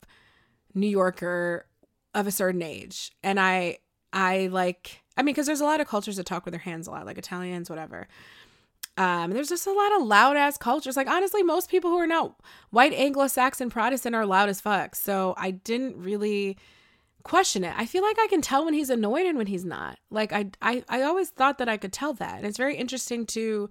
new 0.73 0.87
yorker 0.87 1.65
of 2.13 2.27
a 2.27 2.31
certain 2.31 2.61
age 2.61 3.11
and 3.23 3.39
i 3.39 3.77
i 4.11 4.47
like 4.47 5.01
i 5.17 5.21
mean 5.21 5.33
because 5.33 5.45
there's 5.45 5.61
a 5.61 5.65
lot 5.65 5.79
of 5.79 5.87
cultures 5.87 6.17
that 6.17 6.25
talk 6.25 6.45
with 6.45 6.51
their 6.51 6.59
hands 6.59 6.87
a 6.87 6.91
lot 6.91 7.05
like 7.05 7.17
italians 7.17 7.69
whatever 7.69 8.07
um, 8.97 9.31
there's 9.31 9.49
just 9.49 9.67
a 9.67 9.73
lot 9.73 9.95
of 9.95 10.07
loud 10.07 10.37
ass 10.37 10.57
cultures. 10.57 10.95
Like 10.95 11.09
honestly, 11.09 11.43
most 11.43 11.69
people 11.69 11.89
who 11.91 11.97
are 11.97 12.07
not 12.07 12.35
white 12.69 12.93
Anglo-Saxon 12.93 13.69
Protestant 13.69 14.15
are 14.15 14.25
loud 14.25 14.49
as 14.49 14.61
fuck. 14.61 14.95
So 14.95 15.33
I 15.37 15.51
didn't 15.51 15.97
really 15.97 16.57
question 17.23 17.63
it. 17.63 17.73
I 17.75 17.85
feel 17.85 18.03
like 18.03 18.17
I 18.19 18.27
can 18.27 18.41
tell 18.41 18.63
when 18.63 18.73
he's 18.73 18.89
annoyed 18.89 19.25
and 19.25 19.37
when 19.37 19.47
he's 19.47 19.65
not. 19.65 19.99
Like 20.09 20.31
I 20.31 20.51
I 20.61 20.83
I 20.87 21.01
always 21.01 21.29
thought 21.29 21.57
that 21.57 21.67
I 21.69 21.77
could 21.77 21.91
tell 21.91 22.13
that. 22.13 22.37
And 22.37 22.45
it's 22.45 22.57
very 22.57 22.75
interesting 22.75 23.25
to 23.27 23.69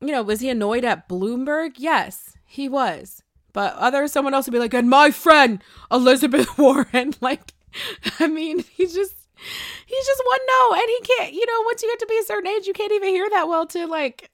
you 0.00 0.12
know, 0.12 0.22
was 0.22 0.40
he 0.40 0.48
annoyed 0.48 0.84
at 0.84 1.08
Bloomberg? 1.08 1.72
Yes, 1.76 2.36
he 2.46 2.68
was. 2.68 3.22
But 3.52 3.74
other 3.74 4.06
someone 4.06 4.34
else 4.34 4.46
would 4.46 4.52
be 4.52 4.60
like, 4.60 4.74
and 4.74 4.88
my 4.88 5.10
friend 5.10 5.62
Elizabeth 5.90 6.56
Warren. 6.58 7.14
Like, 7.20 7.52
I 8.20 8.28
mean, 8.28 8.60
he's 8.60 8.94
just 8.94 9.14
he's 9.86 10.06
just 10.06 10.22
one 10.26 10.38
no. 10.46 10.74
And 10.74 10.88
he 10.88 11.00
can't, 11.00 11.32
you 11.32 11.46
know, 11.46 11.62
once 11.66 11.82
you 11.82 11.90
get 11.90 11.98
to 12.00 12.06
be 12.06 12.18
a 12.18 12.24
certain 12.24 12.50
age, 12.50 12.66
you 12.66 12.72
can't 12.72 12.92
even 12.92 13.08
hear 13.08 13.28
that 13.30 13.48
well 13.48 13.66
to 13.66 13.86
like 13.86 14.30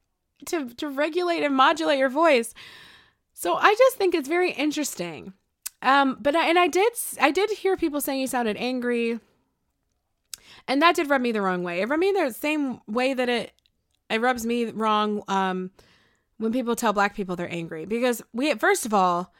to 0.46 0.68
to 0.74 0.88
regulate 0.88 1.42
and 1.42 1.54
modulate 1.54 1.98
your 1.98 2.08
voice. 2.08 2.54
So 3.32 3.54
I 3.54 3.74
just 3.74 3.96
think 3.96 4.14
it's 4.14 4.28
very 4.28 4.52
interesting 4.52 5.34
um, 5.84 6.16
but 6.18 6.34
I, 6.34 6.48
and 6.48 6.58
I 6.58 6.66
did 6.66 6.92
I 7.20 7.30
did 7.30 7.50
hear 7.50 7.76
people 7.76 8.00
saying 8.00 8.20
he 8.20 8.26
sounded 8.26 8.56
angry, 8.56 9.20
and 10.66 10.80
that 10.80 10.96
did 10.96 11.10
rub 11.10 11.20
me 11.20 11.30
the 11.30 11.42
wrong 11.42 11.62
way. 11.62 11.82
It 11.82 11.88
rubbed 11.88 12.00
me 12.00 12.10
the 12.12 12.32
same 12.32 12.80
way 12.86 13.12
that 13.12 13.28
it 13.28 13.52
it 14.08 14.20
rubs 14.20 14.46
me 14.46 14.64
wrong 14.66 15.22
um, 15.28 15.70
when 16.38 16.52
people 16.52 16.74
tell 16.74 16.94
black 16.94 17.14
people 17.14 17.36
they're 17.36 17.52
angry 17.52 17.84
because 17.84 18.22
we 18.32 18.54
first 18.54 18.86
of 18.86 18.94
all, 18.94 19.32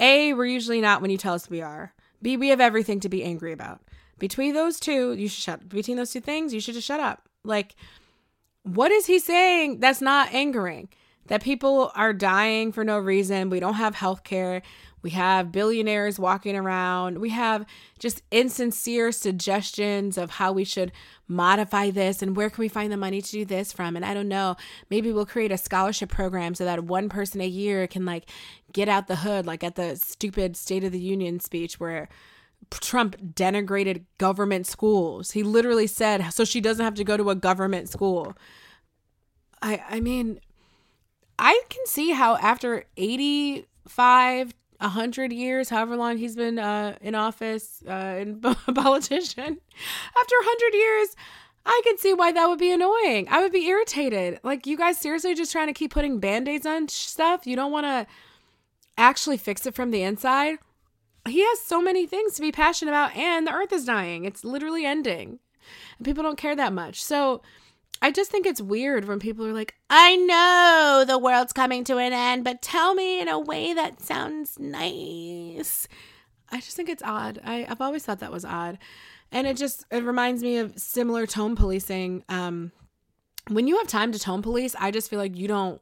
a 0.00 0.34
we're 0.34 0.46
usually 0.46 0.80
not 0.80 1.00
when 1.00 1.12
you 1.12 1.16
tell 1.16 1.34
us 1.34 1.48
we 1.48 1.62
are. 1.62 1.94
B 2.20 2.36
we 2.36 2.48
have 2.48 2.60
everything 2.60 2.98
to 3.00 3.08
be 3.08 3.22
angry 3.22 3.52
about. 3.52 3.80
Between 4.18 4.54
those 4.54 4.80
two, 4.80 5.12
you 5.12 5.28
should 5.28 5.42
shut. 5.42 5.68
Between 5.68 5.96
those 5.96 6.12
two 6.12 6.20
things, 6.20 6.54
you 6.54 6.60
should 6.60 6.74
just 6.74 6.86
shut 6.86 7.00
up. 7.00 7.28
Like, 7.44 7.74
what 8.62 8.90
is 8.90 9.06
he 9.06 9.18
saying 9.18 9.80
that's 9.80 10.00
not 10.00 10.32
angering? 10.32 10.88
That 11.26 11.42
people 11.42 11.90
are 11.94 12.12
dying 12.12 12.72
for 12.72 12.84
no 12.84 12.98
reason. 12.98 13.50
We 13.50 13.60
don't 13.60 13.74
have 13.74 13.96
health 13.96 14.22
care. 14.22 14.62
We 15.02 15.10
have 15.10 15.52
billionaires 15.52 16.18
walking 16.18 16.56
around. 16.56 17.18
We 17.18 17.30
have 17.30 17.64
just 17.98 18.22
insincere 18.32 19.12
suggestions 19.12 20.18
of 20.18 20.30
how 20.30 20.50
we 20.50 20.64
should 20.64 20.90
modify 21.28 21.90
this 21.90 22.22
and 22.22 22.36
where 22.36 22.50
can 22.50 22.62
we 22.62 22.68
find 22.68 22.90
the 22.90 22.96
money 22.96 23.22
to 23.22 23.30
do 23.30 23.44
this 23.44 23.72
from. 23.72 23.94
And 23.94 24.04
I 24.04 24.14
don't 24.14 24.28
know, 24.28 24.56
maybe 24.90 25.12
we'll 25.12 25.26
create 25.26 25.52
a 25.52 25.58
scholarship 25.58 26.08
program 26.08 26.56
so 26.56 26.64
that 26.64 26.84
one 26.84 27.08
person 27.08 27.40
a 27.40 27.46
year 27.46 27.86
can 27.86 28.04
like 28.04 28.30
get 28.72 28.88
out 28.88 29.06
the 29.06 29.16
hood, 29.16 29.46
like 29.46 29.62
at 29.62 29.76
the 29.76 29.94
stupid 29.94 30.56
State 30.56 30.82
of 30.82 30.90
the 30.90 30.98
Union 30.98 31.38
speech 31.38 31.78
where 31.78 32.08
Trump 32.70 33.16
denigrated 33.34 34.04
government 34.18 34.66
schools. 34.66 35.32
He 35.32 35.42
literally 35.42 35.86
said, 35.86 36.32
so 36.32 36.44
she 36.44 36.60
doesn't 36.60 36.84
have 36.84 36.94
to 36.94 37.04
go 37.04 37.16
to 37.16 37.30
a 37.30 37.34
government 37.34 37.88
school. 37.88 38.34
I 39.62 39.82
I 39.88 40.00
mean, 40.00 40.40
I 41.38 41.60
can 41.68 41.86
see 41.86 42.12
how 42.12 42.36
after 42.36 42.84
85 42.96 44.54
a 44.80 44.88
hundred 44.88 45.32
years, 45.32 45.68
however 45.68 45.96
long 45.96 46.18
he's 46.18 46.36
been 46.36 46.58
uh, 46.58 46.96
in 47.00 47.14
office, 47.14 47.82
uh, 47.86 47.90
and 47.90 48.44
a 48.66 48.72
politician, 48.72 49.58
after 50.20 50.34
a 50.34 50.44
hundred 50.44 50.76
years, 50.76 51.16
I 51.64 51.80
can 51.84 51.98
see 51.98 52.14
why 52.14 52.32
that 52.32 52.46
would 52.48 52.58
be 52.58 52.72
annoying. 52.72 53.26
I 53.28 53.42
would 53.42 53.52
be 53.52 53.66
irritated. 53.66 54.38
Like, 54.44 54.66
you 54.66 54.76
guys 54.76 54.98
seriously 54.98 55.34
just 55.34 55.50
trying 55.50 55.66
to 55.66 55.72
keep 55.72 55.92
putting 55.92 56.20
band 56.20 56.48
aids 56.48 56.64
on 56.64 56.88
stuff? 56.88 57.46
You 57.46 57.56
don't 57.56 57.72
want 57.72 57.86
to 57.86 58.06
actually 58.96 59.36
fix 59.36 59.66
it 59.66 59.74
from 59.74 59.90
the 59.90 60.02
inside? 60.02 60.58
He 61.26 61.42
has 61.42 61.60
so 61.60 61.80
many 61.80 62.06
things 62.06 62.34
to 62.34 62.40
be 62.40 62.52
passionate 62.52 62.90
about, 62.90 63.16
and 63.16 63.46
the 63.46 63.52
earth 63.52 63.72
is 63.72 63.84
dying. 63.84 64.24
It's 64.24 64.44
literally 64.44 64.84
ending. 64.84 65.38
And 65.98 66.04
people 66.04 66.22
don't 66.22 66.38
care 66.38 66.56
that 66.56 66.72
much. 66.72 67.02
So, 67.02 67.42
I 68.02 68.10
just 68.10 68.30
think 68.30 68.46
it's 68.46 68.60
weird 68.60 69.06
when 69.06 69.18
people 69.18 69.46
are 69.46 69.54
like, 69.54 69.74
I 69.88 70.16
know 70.16 71.04
the 71.06 71.18
world's 71.18 71.52
coming 71.52 71.82
to 71.84 71.96
an 71.96 72.12
end, 72.12 72.44
but 72.44 72.60
tell 72.60 72.94
me 72.94 73.20
in 73.20 73.28
a 73.28 73.40
way 73.40 73.72
that 73.72 74.02
sounds 74.02 74.58
nice. 74.58 75.88
I 76.50 76.60
just 76.60 76.76
think 76.76 76.88
it's 76.88 77.02
odd. 77.02 77.40
I, 77.42 77.66
have 77.68 77.80
always 77.80 78.04
thought 78.04 78.20
that 78.20 78.32
was 78.32 78.44
odd. 78.44 78.78
And 79.32 79.46
it 79.46 79.56
just 79.56 79.84
it 79.90 80.04
reminds 80.04 80.42
me 80.42 80.58
of 80.58 80.78
similar 80.78 81.26
tone 81.26 81.56
policing. 81.56 82.22
Um, 82.28 82.70
when 83.48 83.66
you 83.66 83.78
have 83.78 83.88
time 83.88 84.12
to 84.12 84.18
tone 84.18 84.42
police, 84.42 84.76
I 84.78 84.90
just 84.90 85.10
feel 85.10 85.18
like 85.18 85.36
you 85.36 85.48
don't 85.48 85.80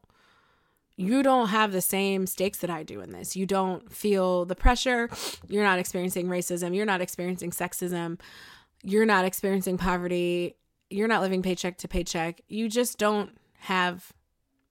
you 0.97 1.23
don't 1.23 1.49
have 1.49 1.73
the 1.73 1.81
same 1.81 2.27
stakes 2.27 2.59
that 2.59 2.71
I 2.71 2.83
do 2.83 3.01
in 3.01 3.11
this. 3.11 3.35
You 3.35 3.47
don't 3.47 3.93
feel 3.93 4.45
the 4.45 4.55
pressure. 4.55 5.11
You're 5.49 5.65
not 5.65 5.79
experiencing 5.79 6.29
racism. 6.29 6.75
You're 6.75 6.87
not 6.87 7.01
experiencing 7.01 7.51
sexism. 7.51 8.21
You're 8.83 9.07
not 9.07 9.25
experiencing 9.25 9.79
poverty 9.79 10.57
you're 10.95 11.09
not 11.09 11.23
living 11.23 11.43
paycheck 11.43 11.79
to 11.79 11.89
paycheck. 11.89 12.41
You 12.49 12.69
just 12.69 12.99
don't 12.99 13.37
have 13.61 14.13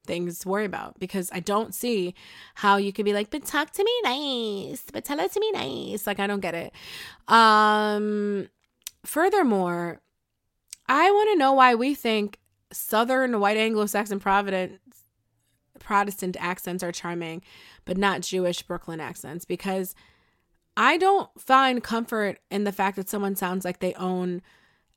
things 0.05 0.39
to 0.39 0.49
worry 0.49 0.65
about 0.65 0.99
because 0.99 1.29
I 1.33 1.39
don't 1.39 1.73
see 1.73 2.13
how 2.55 2.77
you 2.77 2.91
could 2.91 3.05
be 3.05 3.13
like, 3.13 3.29
but 3.29 3.45
talk 3.45 3.71
to 3.71 3.83
me 3.83 3.91
nice, 4.03 4.83
but 4.91 5.05
tell 5.05 5.19
it 5.19 5.31
to 5.31 5.39
me 5.39 5.51
nice. 5.51 6.05
Like 6.05 6.19
I 6.19 6.27
don't 6.27 6.39
get 6.39 6.55
it. 6.55 6.73
Um 7.27 8.49
furthermore, 9.05 10.01
I 10.87 11.11
want 11.11 11.29
to 11.31 11.37
know 11.37 11.53
why 11.53 11.75
we 11.75 11.95
think 11.95 12.39
southern 12.71 13.39
white 13.39 13.57
Anglo-Saxon 13.57 14.19
Providence 14.19 14.79
Protestant 15.83 16.37
accents 16.39 16.83
are 16.83 16.91
charming, 16.91 17.41
but 17.85 17.97
not 17.97 18.21
Jewish 18.21 18.63
Brooklyn 18.63 18.99
accents 18.99 19.45
because 19.45 19.93
I 20.75 20.97
don't 20.97 21.29
find 21.39 21.83
comfort 21.83 22.39
in 22.49 22.63
the 22.63 22.71
fact 22.71 22.95
that 22.95 23.09
someone 23.09 23.35
sounds 23.35 23.63
like 23.63 23.79
they 23.79 23.93
own 23.93 24.41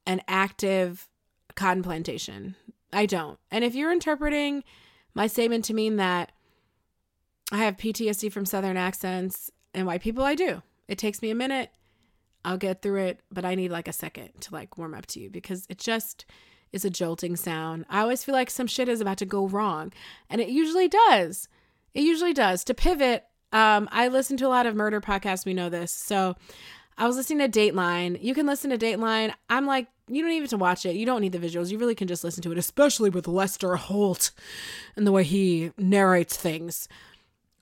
an 0.07 0.23
active 0.29 1.09
cotton 1.55 1.83
plantation. 1.83 2.55
I 2.93 3.07
don't. 3.07 3.39
And 3.51 3.65
if 3.65 3.75
you're 3.75 3.93
interpreting 3.93 4.65
my 5.15 5.27
statement 5.27 5.65
to 5.67 5.75
mean 5.75 5.97
that 5.97 6.33
I 7.53 7.59
have 7.59 7.77
PTSD 7.77 8.33
from 8.33 8.47
Southern 8.47 8.77
accents 8.77 9.51
and 9.75 9.87
white 9.87 10.03
people, 10.03 10.25
I 10.25 10.35
do. 10.35 10.63
It 10.89 10.99
takes 10.99 11.21
me 11.21 11.31
a 11.31 11.35
minute. 11.35 11.71
I'll 12.45 12.57
get 12.57 12.81
through 12.81 13.03
it, 13.03 13.21
but 13.31 13.45
I 13.45 13.55
need 13.55 13.73
like 13.73 13.89
a 13.89 13.93
second 13.93 14.31
to 14.43 14.55
like 14.55 14.79
warm 14.79 14.95
up 14.95 15.07
to 15.07 15.21
you 15.21 15.31
because 15.31 15.67
it 15.69 15.79
just 15.79 16.25
is 16.77 16.85
a 16.85 16.91
jolting 16.91 17.35
sound. 17.35 17.85
I 17.91 18.01
always 18.01 18.23
feel 18.23 18.35
like 18.35 18.51
some 18.51 18.69
shit 18.69 18.89
is 18.89 19.01
about 19.01 19.19
to 19.19 19.27
go 19.27 19.49
wrong, 19.49 19.93
and 20.31 20.41
it 20.41 20.49
usually 20.49 20.87
does. 20.87 21.49
It 21.93 22.03
usually 22.03 22.33
does. 22.33 22.63
To 22.65 22.75
pivot, 22.75 23.25
um, 23.53 23.89
I 23.91 24.07
listen 24.07 24.37
to 24.37 24.47
a 24.47 24.49
lot 24.49 24.67
of 24.67 24.77
murder 24.77 25.01
podcasts. 25.01 25.45
We 25.45 25.55
know 25.55 25.69
this, 25.69 25.91
so 25.91 26.37
I 26.99 27.07
was 27.07 27.17
listening 27.17 27.51
to 27.51 27.59
Dateline. 27.59 28.23
You 28.23 28.35
can 28.35 28.47
listen 28.47 28.71
to 28.71 28.79
Dateline. 28.79 29.33
I'm 29.51 29.67
like, 29.67 29.89
you 30.09 30.23
don't 30.23 30.33
even 30.33 30.49
to 30.49 30.57
watch 30.57 30.87
it. 30.87 30.95
You 30.95 31.05
don't 31.05 31.21
need 31.21 31.33
the 31.33 31.39
visuals. 31.39 31.71
You 31.71 31.79
really 31.79 31.95
can 31.95 32.09
just 32.09 32.23
listen 32.23 32.43
to 32.45 32.53
it, 32.53 32.59
especially 32.59 33.11
with 33.11 33.27
Lester 33.27 33.77
Holt 33.77 34.31
and 34.95 35.07
the 35.07 35.13
way 35.13 35.25
he 35.25 35.73
narrates 35.77 36.37
things. 36.37 36.89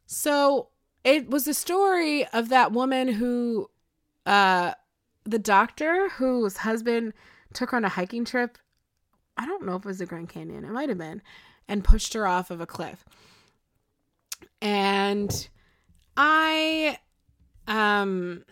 So 0.07 0.68
it 1.05 1.31
was 1.31 1.46
the 1.46 1.55
story 1.55 2.27
of 2.29 2.50
that 2.50 2.72
woman 2.72 3.09
who, 3.09 3.70
uh, 4.27 4.72
the 5.24 5.38
doctor 5.38 6.11
whose 6.11 6.59
husband 6.59 7.14
took 7.55 7.70
her 7.70 7.77
on 7.77 7.85
a 7.85 7.88
hiking 7.88 8.24
trip. 8.24 8.59
I 9.37 9.47
don't 9.47 9.64
know 9.64 9.77
if 9.77 9.85
it 9.85 9.88
was 9.88 9.99
the 9.99 10.07
Grand 10.07 10.29
Canyon. 10.29 10.64
It 10.64 10.70
might 10.70 10.88
have 10.88 10.99
been, 10.99 11.23
and 11.68 11.85
pushed 11.85 12.14
her 12.14 12.27
off 12.27 12.51
of 12.51 12.61
a 12.61 12.66
cliff. 12.66 13.05
And 14.61 15.49
I, 16.16 16.99
um, 17.66 18.44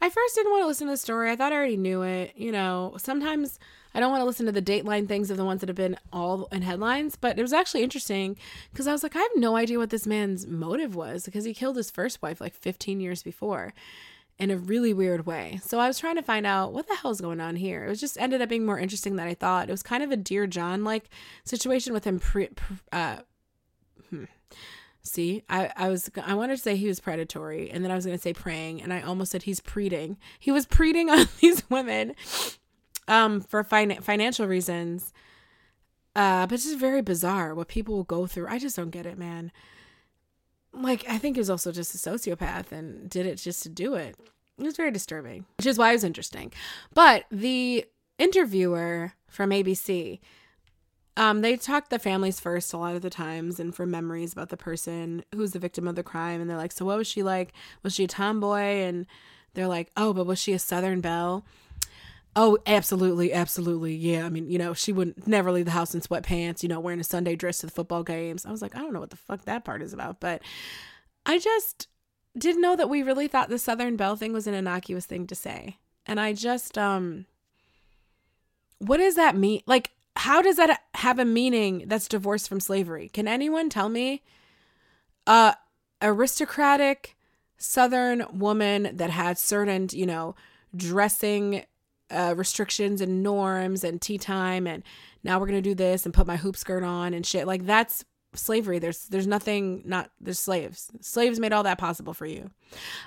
I 0.00 0.10
first 0.10 0.34
didn't 0.34 0.52
want 0.52 0.62
to 0.62 0.66
listen 0.66 0.86
to 0.86 0.92
the 0.92 0.96
story. 0.96 1.30
I 1.30 1.36
thought 1.36 1.52
I 1.52 1.56
already 1.56 1.76
knew 1.76 2.02
it. 2.02 2.32
You 2.36 2.52
know, 2.52 2.94
sometimes 2.98 3.58
I 3.94 4.00
don't 4.00 4.10
want 4.10 4.20
to 4.20 4.26
listen 4.26 4.46
to 4.46 4.52
the 4.52 4.62
Dateline 4.62 5.08
things 5.08 5.30
of 5.30 5.36
the 5.36 5.44
ones 5.44 5.60
that 5.60 5.68
have 5.68 5.76
been 5.76 5.96
all 6.12 6.46
in 6.52 6.62
headlines, 6.62 7.16
but 7.16 7.38
it 7.38 7.42
was 7.42 7.52
actually 7.52 7.82
interesting 7.82 8.36
because 8.70 8.86
I 8.86 8.92
was 8.92 9.02
like, 9.02 9.16
I 9.16 9.20
have 9.20 9.30
no 9.36 9.56
idea 9.56 9.78
what 9.78 9.90
this 9.90 10.06
man's 10.06 10.46
motive 10.46 10.94
was 10.94 11.24
because 11.24 11.44
he 11.44 11.54
killed 11.54 11.76
his 11.76 11.90
first 11.90 12.22
wife 12.22 12.40
like 12.40 12.54
15 12.54 13.00
years 13.00 13.22
before 13.22 13.74
in 14.38 14.50
a 14.50 14.56
really 14.56 14.92
weird 14.92 15.26
way. 15.26 15.60
So 15.64 15.78
I 15.80 15.88
was 15.88 15.98
trying 15.98 16.16
to 16.16 16.22
find 16.22 16.46
out 16.46 16.72
what 16.72 16.86
the 16.86 16.94
hell's 16.94 17.20
going 17.20 17.40
on 17.40 17.56
here. 17.56 17.84
It 17.84 17.88
was 17.88 18.00
just 18.00 18.18
ended 18.18 18.40
up 18.40 18.48
being 18.48 18.64
more 18.64 18.78
interesting 18.78 19.16
than 19.16 19.26
I 19.26 19.34
thought. 19.34 19.68
It 19.68 19.72
was 19.72 19.82
kind 19.82 20.02
of 20.02 20.10
a 20.10 20.16
Dear 20.16 20.46
John 20.46 20.84
like 20.84 21.08
situation 21.44 21.92
with 21.92 22.04
him 22.04 22.20
pre, 22.20 22.48
uh, 22.92 23.18
hmm 24.10 24.24
See, 25.02 25.42
I, 25.48 25.72
I 25.74 25.88
was 25.88 26.10
I 26.22 26.34
wanted 26.34 26.56
to 26.56 26.62
say 26.62 26.76
he 26.76 26.86
was 26.86 27.00
predatory, 27.00 27.70
and 27.70 27.82
then 27.82 27.90
I 27.90 27.94
was 27.94 28.04
gonna 28.04 28.18
say 28.18 28.34
praying, 28.34 28.82
and 28.82 28.92
I 28.92 29.00
almost 29.00 29.32
said 29.32 29.44
he's 29.44 29.60
preding. 29.60 30.18
He 30.38 30.52
was 30.52 30.66
preding 30.66 31.08
on 31.10 31.26
these 31.40 31.68
women, 31.70 32.14
um, 33.06 33.40
for 33.40 33.64
fin- 33.64 34.02
financial 34.02 34.46
reasons. 34.46 35.12
Uh, 36.14 36.46
but 36.46 36.54
it's 36.54 36.64
just 36.64 36.78
very 36.78 37.00
bizarre 37.00 37.54
what 37.54 37.68
people 37.68 37.94
will 37.94 38.04
go 38.04 38.26
through. 38.26 38.48
I 38.48 38.58
just 38.58 38.76
don't 38.76 38.90
get 38.90 39.06
it, 39.06 39.16
man. 39.16 39.52
Like 40.72 41.04
I 41.08 41.18
think 41.18 41.36
he 41.36 41.40
was 41.40 41.50
also 41.50 41.72
just 41.72 41.94
a 41.94 41.98
sociopath 41.98 42.72
and 42.72 43.08
did 43.08 43.26
it 43.26 43.36
just 43.36 43.62
to 43.64 43.68
do 43.68 43.94
it. 43.94 44.16
It 44.58 44.64
was 44.64 44.76
very 44.76 44.90
disturbing, 44.90 45.46
which 45.56 45.66
is 45.66 45.78
why 45.78 45.90
it 45.90 45.94
was 45.94 46.04
interesting. 46.04 46.52
But 46.92 47.24
the 47.30 47.84
interviewer 48.18 49.12
from 49.28 49.50
ABC, 49.50 50.18
um, 51.16 51.40
they 51.42 51.56
talk 51.56 51.88
the 51.88 51.98
families 51.98 52.40
first 52.40 52.72
a 52.72 52.76
lot 52.76 52.96
of 52.96 53.02
the 53.02 53.10
times 53.10 53.58
and 53.60 53.74
for 53.74 53.86
memories 53.86 54.32
about 54.32 54.48
the 54.50 54.56
person 54.56 55.24
who's 55.34 55.52
the 55.52 55.58
victim 55.58 55.86
of 55.88 55.94
the 55.96 56.02
crime. 56.02 56.40
And 56.40 56.50
they're 56.50 56.56
like, 56.56 56.72
So 56.72 56.84
what 56.84 56.98
was 56.98 57.06
she 57.06 57.22
like? 57.22 57.52
Was 57.82 57.94
she 57.94 58.04
a 58.04 58.08
tomboy? 58.08 58.58
And 58.58 59.06
they're 59.54 59.68
like, 59.68 59.90
Oh, 59.96 60.12
but 60.12 60.26
was 60.26 60.38
she 60.38 60.52
a 60.52 60.58
Southern 60.58 61.00
Belle? 61.00 61.44
Oh, 62.36 62.58
absolutely, 62.66 63.32
absolutely. 63.32 63.96
Yeah. 63.96 64.24
I 64.24 64.28
mean, 64.28 64.48
you 64.48 64.58
know, 64.58 64.72
she 64.72 64.92
would 64.92 65.26
never 65.26 65.50
leave 65.50 65.64
the 65.64 65.72
house 65.72 65.94
in 65.94 66.00
sweatpants, 66.00 66.62
you 66.62 66.68
know, 66.68 66.78
wearing 66.78 67.00
a 67.00 67.04
Sunday 67.04 67.34
dress 67.34 67.58
to 67.58 67.66
the 67.66 67.72
football 67.72 68.04
games. 68.04 68.46
I 68.46 68.50
was 68.50 68.62
like, 68.62 68.76
I 68.76 68.78
don't 68.78 68.92
know 68.92 69.00
what 69.00 69.10
the 69.10 69.16
fuck 69.16 69.44
that 69.44 69.64
part 69.64 69.82
is 69.82 69.92
about. 69.92 70.20
But 70.20 70.42
I 71.26 71.38
just 71.38 71.88
didn't 72.36 72.62
know 72.62 72.76
that 72.76 72.88
we 72.88 73.02
really 73.02 73.26
thought 73.26 73.48
the 73.48 73.58
Southern 73.58 73.96
Belle 73.96 74.14
thing 74.16 74.32
was 74.32 74.46
an 74.46 74.54
innocuous 74.54 75.06
thing 75.06 75.26
to 75.26 75.34
say. 75.34 75.78
And 76.06 76.20
I 76.20 76.32
just, 76.32 76.78
um, 76.78 77.26
what 78.78 78.98
does 78.98 79.16
that 79.16 79.36
mean? 79.36 79.62
Like, 79.66 79.90
how 80.14 80.40
does 80.40 80.56
that 80.56 80.82
have 80.94 81.18
a 81.18 81.24
meaning 81.24 81.84
that's 81.86 82.08
divorced 82.08 82.48
from 82.48 82.60
slavery? 82.60 83.08
Can 83.08 83.28
anyone 83.28 83.68
tell 83.68 83.88
me? 83.88 84.22
Uh, 85.26 85.54
aristocratic 86.00 87.16
Southern 87.56 88.24
woman 88.32 88.96
that 88.96 89.10
had 89.10 89.38
certain, 89.38 89.88
you 89.92 90.06
know, 90.06 90.34
dressing 90.74 91.64
uh, 92.10 92.34
restrictions 92.36 93.00
and 93.00 93.22
norms 93.22 93.84
and 93.84 94.00
tea 94.00 94.18
time 94.18 94.66
and 94.66 94.82
now 95.24 95.38
we're 95.38 95.46
gonna 95.46 95.60
do 95.60 95.74
this 95.74 96.04
and 96.04 96.14
put 96.14 96.26
my 96.26 96.36
hoop 96.36 96.56
skirt 96.56 96.82
on 96.82 97.12
and 97.14 97.26
shit. 97.26 97.46
Like 97.46 97.66
that's 97.66 98.04
slavery. 98.34 98.78
There's 98.78 99.06
there's 99.06 99.26
nothing 99.26 99.82
not 99.84 100.10
there's 100.20 100.38
slaves. 100.38 100.90
Slaves 101.00 101.40
made 101.40 101.52
all 101.52 101.64
that 101.64 101.78
possible 101.78 102.14
for 102.14 102.26
you. 102.26 102.50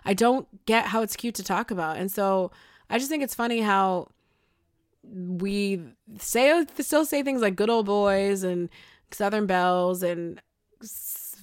I 0.05 0.13
don't 0.13 0.47
get 0.65 0.87
how 0.87 1.01
it's 1.01 1.15
cute 1.15 1.35
to 1.35 1.43
talk 1.43 1.71
about. 1.71 1.97
And 1.97 2.11
so 2.11 2.51
i 2.91 2.97
just 2.97 3.09
think 3.09 3.23
it's 3.23 3.33
funny 3.33 3.61
how 3.61 4.07
we 5.03 5.81
say 6.19 6.65
still 6.79 7.05
say 7.05 7.23
things 7.23 7.41
like 7.41 7.55
good 7.55 7.69
old 7.69 7.87
boys 7.87 8.43
and 8.43 8.69
southern 9.09 9.47
belles 9.47 10.03
and 10.03 10.39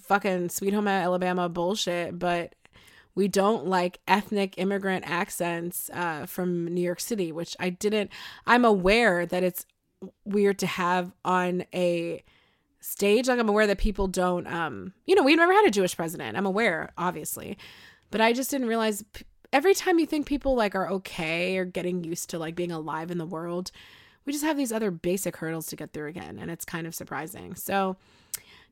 fucking 0.04 0.48
sweet 0.48 0.72
home 0.72 0.86
alabama 0.86 1.48
bullshit 1.48 2.18
but 2.18 2.54
we 3.19 3.27
don't 3.27 3.66
like 3.66 3.99
ethnic 4.07 4.55
immigrant 4.59 5.05
accents 5.05 5.91
uh, 5.93 6.25
from 6.25 6.69
New 6.69 6.81
York 6.81 7.01
City, 7.01 7.33
which 7.33 7.57
I 7.59 7.69
didn't. 7.69 8.12
I'm 8.47 8.64
aware 8.64 9.27
that 9.27 9.43
it's 9.43 9.66
weird 10.25 10.61
to 10.61 10.69
have 10.69 11.11
on 11.25 11.64
a 11.75 12.23
stage. 12.79 13.27
Like 13.27 13.41
I'm 13.41 13.49
aware 13.49 13.66
that 13.66 13.79
people 13.79 14.07
don't. 14.07 14.47
Um, 14.47 14.93
you 15.05 15.16
know, 15.16 15.25
we've 15.25 15.37
never 15.37 15.53
had 15.53 15.66
a 15.66 15.71
Jewish 15.73 15.97
president. 15.97 16.37
I'm 16.37 16.47
aware, 16.47 16.93
obviously, 16.97 17.59
but 18.12 18.21
I 18.21 18.33
just 18.33 18.53
didn't 18.53 18.69
realize. 18.69 19.05
Every 19.53 19.75
time 19.75 19.99
you 19.99 20.07
think 20.07 20.27
people 20.27 20.55
like 20.55 20.77
are 20.77 20.89
okay 20.89 21.59
or 21.59 21.64
getting 21.64 22.05
used 22.05 22.31
to 22.31 22.39
like 22.39 22.55
being 22.55 22.71
alive 22.71 23.11
in 23.11 23.19
the 23.19 23.27
world, 23.27 23.73
we 24.27 24.33
just 24.33 24.45
have 24.45 24.57
these 24.57 24.71
other 24.71 24.93
basic 24.93 25.39
hurdles 25.39 25.66
to 25.66 25.77
get 25.77 25.93
through 25.93 26.07
again, 26.07 26.39
and 26.39 26.53
it's 26.53 26.64
kind 26.64 26.87
of 26.87 26.95
surprising. 26.95 27.57
So 27.57 27.97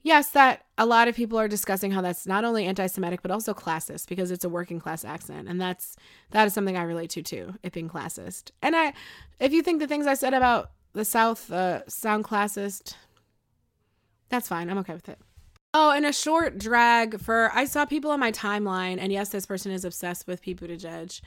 yes, 0.02 0.30
that 0.30 0.64
a 0.78 0.86
lot 0.86 1.08
of 1.08 1.14
people 1.14 1.38
are 1.38 1.48
discussing 1.48 1.90
how 1.90 2.00
that's 2.00 2.26
not 2.26 2.44
only 2.44 2.66
anti-Semitic 2.66 3.22
but 3.22 3.30
also 3.30 3.54
classist 3.54 4.08
because 4.08 4.30
it's 4.30 4.44
a 4.44 4.48
working 4.48 4.78
class 4.78 5.04
accent, 5.04 5.48
and 5.48 5.60
that's 5.60 5.96
that 6.30 6.46
is 6.46 6.54
something 6.54 6.76
I 6.76 6.82
relate 6.82 7.10
to 7.10 7.22
too. 7.22 7.54
It 7.62 7.72
being 7.72 7.88
classist, 7.88 8.50
and 8.62 8.76
I, 8.76 8.92
if 9.40 9.52
you 9.52 9.62
think 9.62 9.80
the 9.80 9.86
things 9.86 10.06
I 10.06 10.14
said 10.14 10.34
about 10.34 10.70
the 10.92 11.04
South 11.04 11.50
uh, 11.52 11.86
sound 11.88 12.24
classist, 12.24 12.94
that's 14.28 14.48
fine. 14.48 14.70
I'm 14.70 14.78
okay 14.78 14.94
with 14.94 15.08
it. 15.08 15.18
Oh, 15.74 15.90
and 15.90 16.06
a 16.06 16.12
short 16.12 16.58
drag 16.58 17.20
for 17.20 17.50
I 17.54 17.66
saw 17.66 17.84
people 17.84 18.10
on 18.10 18.20
my 18.20 18.32
timeline, 18.32 18.98
and 18.98 19.12
yes, 19.12 19.28
this 19.28 19.44
person 19.44 19.72
is 19.72 19.84
obsessed 19.84 20.26
with 20.26 20.40
Pete 20.40 20.60
Buttigieg, 20.60 21.20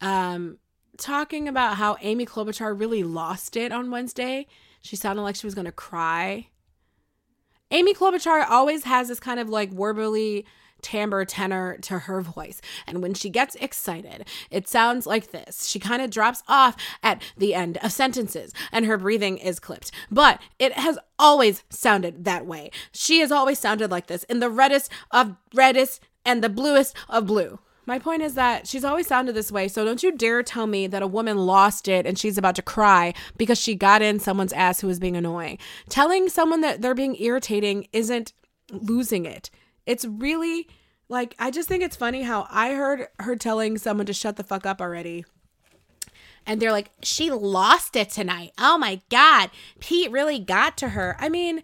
um, 0.00 0.58
talking 0.96 1.48
about 1.48 1.76
how 1.76 1.96
Amy 2.00 2.24
Klobuchar 2.26 2.78
really 2.78 3.02
lost 3.02 3.56
it 3.56 3.72
on 3.72 3.90
Wednesday. 3.90 4.46
She 4.80 4.96
sounded 4.96 5.22
like 5.22 5.36
she 5.36 5.46
was 5.46 5.54
gonna 5.54 5.72
cry 5.72 6.48
Amy 7.70 7.94
Klobuchar 7.94 8.46
always 8.48 8.84
has 8.84 9.08
this 9.08 9.20
kind 9.20 9.38
of 9.38 9.48
like 9.48 9.70
warbly 9.70 10.44
timbre 10.82 11.24
tenor 11.24 11.76
to 11.78 12.00
her 12.00 12.20
voice. 12.20 12.60
And 12.86 13.02
when 13.02 13.14
she 13.14 13.30
gets 13.30 13.54
excited, 13.56 14.26
it 14.50 14.68
sounds 14.68 15.06
like 15.06 15.30
this. 15.30 15.68
She 15.68 15.78
kind 15.78 16.02
of 16.02 16.10
drops 16.10 16.42
off 16.48 16.76
at 17.02 17.22
the 17.36 17.54
end 17.54 17.78
of 17.82 17.92
sentences 17.92 18.52
and 18.72 18.86
her 18.86 18.96
breathing 18.96 19.38
is 19.38 19.60
clipped. 19.60 19.90
But 20.10 20.40
it 20.58 20.72
has 20.72 20.98
always 21.18 21.62
sounded 21.68 22.24
that 22.24 22.46
way. 22.46 22.70
She 22.92 23.20
has 23.20 23.30
always 23.30 23.58
sounded 23.58 23.90
like 23.90 24.06
this 24.06 24.24
in 24.24 24.40
the 24.40 24.50
reddest 24.50 24.90
of 25.10 25.36
reddest 25.54 26.02
and 26.24 26.42
the 26.42 26.48
bluest 26.48 26.96
of 27.08 27.26
blue. 27.26 27.58
My 27.86 27.98
point 27.98 28.22
is 28.22 28.34
that 28.34 28.68
she's 28.68 28.84
always 28.84 29.06
sounded 29.06 29.34
this 29.34 29.50
way, 29.50 29.66
so 29.66 29.84
don't 29.84 30.02
you 30.02 30.12
dare 30.12 30.42
tell 30.42 30.66
me 30.66 30.86
that 30.86 31.02
a 31.02 31.06
woman 31.06 31.38
lost 31.38 31.88
it 31.88 32.06
and 32.06 32.18
she's 32.18 32.38
about 32.38 32.54
to 32.56 32.62
cry 32.62 33.14
because 33.36 33.58
she 33.58 33.74
got 33.74 34.02
in 34.02 34.20
someone's 34.20 34.52
ass 34.52 34.80
who 34.80 34.86
was 34.86 35.00
being 35.00 35.16
annoying. 35.16 35.58
Telling 35.88 36.28
someone 36.28 36.60
that 36.60 36.82
they're 36.82 36.94
being 36.94 37.16
irritating 37.20 37.86
isn't 37.92 38.32
losing 38.70 39.26
it. 39.26 39.50
It's 39.86 40.04
really 40.04 40.68
like 41.08 41.34
I 41.38 41.50
just 41.50 41.68
think 41.68 41.82
it's 41.82 41.96
funny 41.96 42.22
how 42.22 42.46
I 42.50 42.74
heard 42.74 43.08
her 43.18 43.34
telling 43.34 43.76
someone 43.78 44.06
to 44.06 44.12
shut 44.12 44.36
the 44.36 44.44
fuck 44.44 44.64
up 44.64 44.80
already. 44.80 45.24
And 46.46 46.60
they're 46.60 46.72
like, 46.72 46.90
she 47.02 47.30
lost 47.30 47.96
it 47.96 48.10
tonight. 48.10 48.52
Oh 48.58 48.78
my 48.78 49.00
God. 49.10 49.50
Pete 49.80 50.10
really 50.10 50.38
got 50.38 50.76
to 50.78 50.90
her. 50.90 51.16
I 51.18 51.28
mean, 51.28 51.62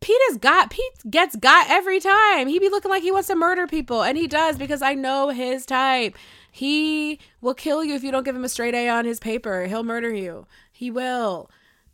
Pete 0.00 0.20
has 0.28 0.38
got 0.38 0.70
Pete 0.70 1.10
gets 1.10 1.36
got 1.36 1.68
every 1.68 2.00
time. 2.00 2.48
He 2.48 2.58
be 2.58 2.68
looking 2.68 2.90
like 2.90 3.02
he 3.02 3.12
wants 3.12 3.28
to 3.28 3.34
murder 3.34 3.66
people, 3.66 4.02
and 4.02 4.16
he 4.16 4.26
does 4.26 4.56
because 4.56 4.82
I 4.82 4.94
know 4.94 5.30
his 5.30 5.66
type. 5.66 6.16
He 6.50 7.18
will 7.40 7.54
kill 7.54 7.84
you 7.84 7.94
if 7.94 8.04
you 8.04 8.10
don't 8.10 8.24
give 8.24 8.36
him 8.36 8.44
a 8.44 8.48
straight 8.48 8.74
A 8.74 8.88
on 8.88 9.04
his 9.04 9.20
paper. 9.20 9.66
He'll 9.66 9.82
murder 9.82 10.12
you. 10.14 10.46
He 10.72 10.90
will. 10.90 11.50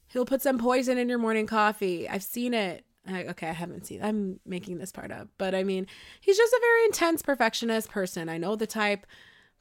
He'll 0.08 0.26
put 0.26 0.42
some 0.42 0.58
poison 0.58 0.98
in 0.98 1.08
your 1.08 1.18
morning 1.18 1.46
coffee. 1.46 2.08
I've 2.08 2.22
seen 2.22 2.54
it. 2.54 2.84
I, 3.06 3.24
okay, 3.24 3.48
I 3.48 3.52
haven't 3.52 3.86
seen. 3.86 4.02
I'm 4.02 4.40
making 4.46 4.78
this 4.78 4.92
part 4.92 5.10
up, 5.10 5.28
but 5.36 5.54
I 5.54 5.64
mean, 5.64 5.86
he's 6.20 6.36
just 6.36 6.52
a 6.52 6.60
very 6.60 6.84
intense 6.86 7.20
perfectionist 7.20 7.90
person. 7.90 8.28
I 8.28 8.38
know 8.38 8.56
the 8.56 8.66
type. 8.66 9.06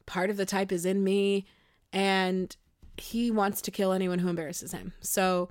Part 0.06 0.30
of 0.30 0.36
the 0.36 0.46
type 0.46 0.70
is 0.70 0.84
in 0.84 1.02
me, 1.02 1.46
and 1.92 2.54
he 2.96 3.30
wants 3.30 3.60
to 3.62 3.70
kill 3.70 3.92
anyone 3.92 4.18
who 4.18 4.28
embarrasses 4.28 4.72
him. 4.72 4.92
So 5.00 5.48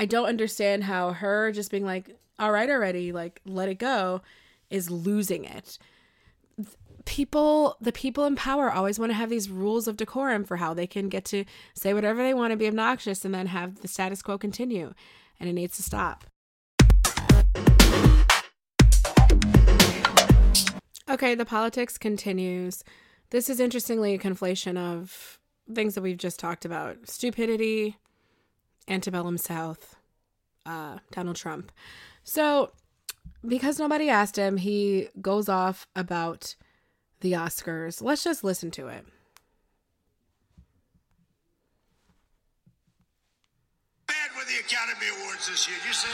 I 0.00 0.06
don't 0.06 0.28
understand 0.28 0.84
how 0.84 1.10
her 1.10 1.50
just 1.50 1.72
being 1.72 1.84
like, 1.84 2.16
all 2.38 2.52
right, 2.52 2.70
already, 2.70 3.10
like, 3.10 3.40
let 3.44 3.68
it 3.68 3.80
go, 3.80 4.22
is 4.70 4.92
losing 4.92 5.44
it. 5.44 5.76
People, 7.04 7.76
the 7.80 7.90
people 7.90 8.24
in 8.24 8.36
power 8.36 8.70
always 8.70 9.00
want 9.00 9.10
to 9.10 9.14
have 9.14 9.28
these 9.28 9.50
rules 9.50 9.88
of 9.88 9.96
decorum 9.96 10.44
for 10.44 10.58
how 10.58 10.72
they 10.72 10.86
can 10.86 11.08
get 11.08 11.24
to 11.24 11.44
say 11.74 11.94
whatever 11.94 12.22
they 12.22 12.32
want 12.32 12.52
to 12.52 12.56
be 12.56 12.68
obnoxious 12.68 13.24
and 13.24 13.34
then 13.34 13.48
have 13.48 13.80
the 13.80 13.88
status 13.88 14.22
quo 14.22 14.38
continue. 14.38 14.94
And 15.40 15.48
it 15.48 15.54
needs 15.54 15.76
to 15.78 15.82
stop. 15.82 16.26
Okay, 21.10 21.34
the 21.34 21.44
politics 21.44 21.98
continues. 21.98 22.84
This 23.30 23.50
is 23.50 23.58
interestingly 23.58 24.14
a 24.14 24.18
conflation 24.18 24.76
of 24.78 25.40
things 25.74 25.96
that 25.96 26.02
we've 26.02 26.18
just 26.18 26.38
talked 26.38 26.64
about 26.64 27.08
stupidity, 27.08 27.96
antebellum 28.88 29.38
South, 29.38 29.96
uh, 30.66 30.98
Donald 31.10 31.36
Trump. 31.36 31.72
So, 32.24 32.72
because 33.46 33.78
nobody 33.78 34.08
asked 34.08 34.36
him, 34.36 34.56
he 34.56 35.08
goes 35.20 35.48
off 35.48 35.86
about 35.94 36.56
the 37.20 37.32
Oscars. 37.32 38.02
Let's 38.02 38.24
just 38.24 38.44
listen 38.44 38.70
to 38.72 38.88
it. 38.88 39.04
Bad 44.06 44.30
with 44.36 44.48
the 44.48 44.58
Academy 44.60 45.06
Awards 45.20 45.48
this 45.48 45.68
year, 45.68 45.78
you 45.86 45.92
see? 45.92 46.08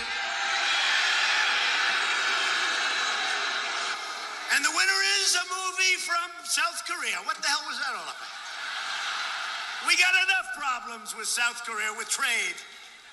And 4.55 4.65
the 4.65 4.71
winner 4.71 5.01
is 5.25 5.35
a 5.35 5.45
movie 5.51 5.97
from 5.99 6.31
South 6.45 6.83
Korea. 6.87 7.17
What 7.25 7.37
the 7.43 7.49
hell 7.49 7.65
was 7.67 7.79
that 7.79 7.97
all 7.97 8.05
about? 8.05 8.44
We 9.87 9.95
got 10.01 10.15
enough 10.25 10.49
problems 10.57 11.17
with 11.17 11.29
South 11.29 11.61
Korea 11.65 11.93
with 11.97 12.09
trade. 12.09 12.57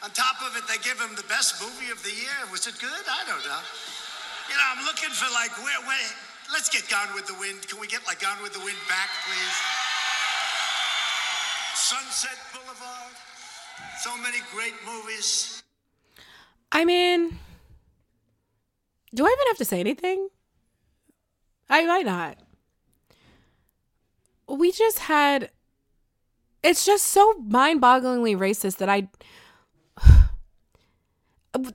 On 0.04 0.10
top 0.12 0.42
of 0.42 0.56
it, 0.58 0.64
they 0.68 0.78
give 0.82 1.00
him 1.00 1.16
the 1.16 1.28
best 1.28 1.62
movie 1.62 1.92
of 1.92 2.02
the 2.04 2.10
year. 2.10 2.38
Was 2.52 2.66
it 2.66 2.80
good? 2.80 3.04
I 3.06 3.22
don't 3.28 3.44
know. 3.46 3.64
You 4.50 4.56
know, 4.56 4.68
I'm 4.74 4.86
looking 4.86 5.10
for 5.12 5.30
like 5.34 5.52
where, 5.64 5.82
where 5.86 6.08
let's 6.52 6.70
get 6.70 6.90
Gone 6.90 7.14
with 7.14 7.28
the 7.28 7.36
Wind. 7.40 7.68
Can 7.68 7.80
we 7.80 7.88
get 7.88 8.06
like 8.08 8.22
Gone 8.22 8.42
with 8.42 8.54
the 8.54 8.60
Wind 8.60 8.78
back, 8.90 9.10
please? 9.28 9.58
Sunset 11.76 12.38
Boulevard. 12.54 13.16
So 14.00 14.18
many 14.18 14.40
great 14.54 14.74
movies. 14.86 15.62
I 16.72 16.86
mean, 16.86 17.38
do 19.14 19.26
I 19.26 19.28
even 19.28 19.48
have 19.48 19.58
to 19.58 19.66
say 19.66 19.80
anything? 19.80 20.30
I 21.70 21.86
might 21.86 22.06
not. 22.06 22.38
We 24.48 24.72
just 24.72 25.00
had 25.00 25.52
it's 26.64 26.86
just 26.86 27.06
so 27.06 27.34
mind-bogglingly 27.48 28.38
racist 28.38 28.78
that 28.78 28.90
I 28.90 29.08
the 31.54 31.74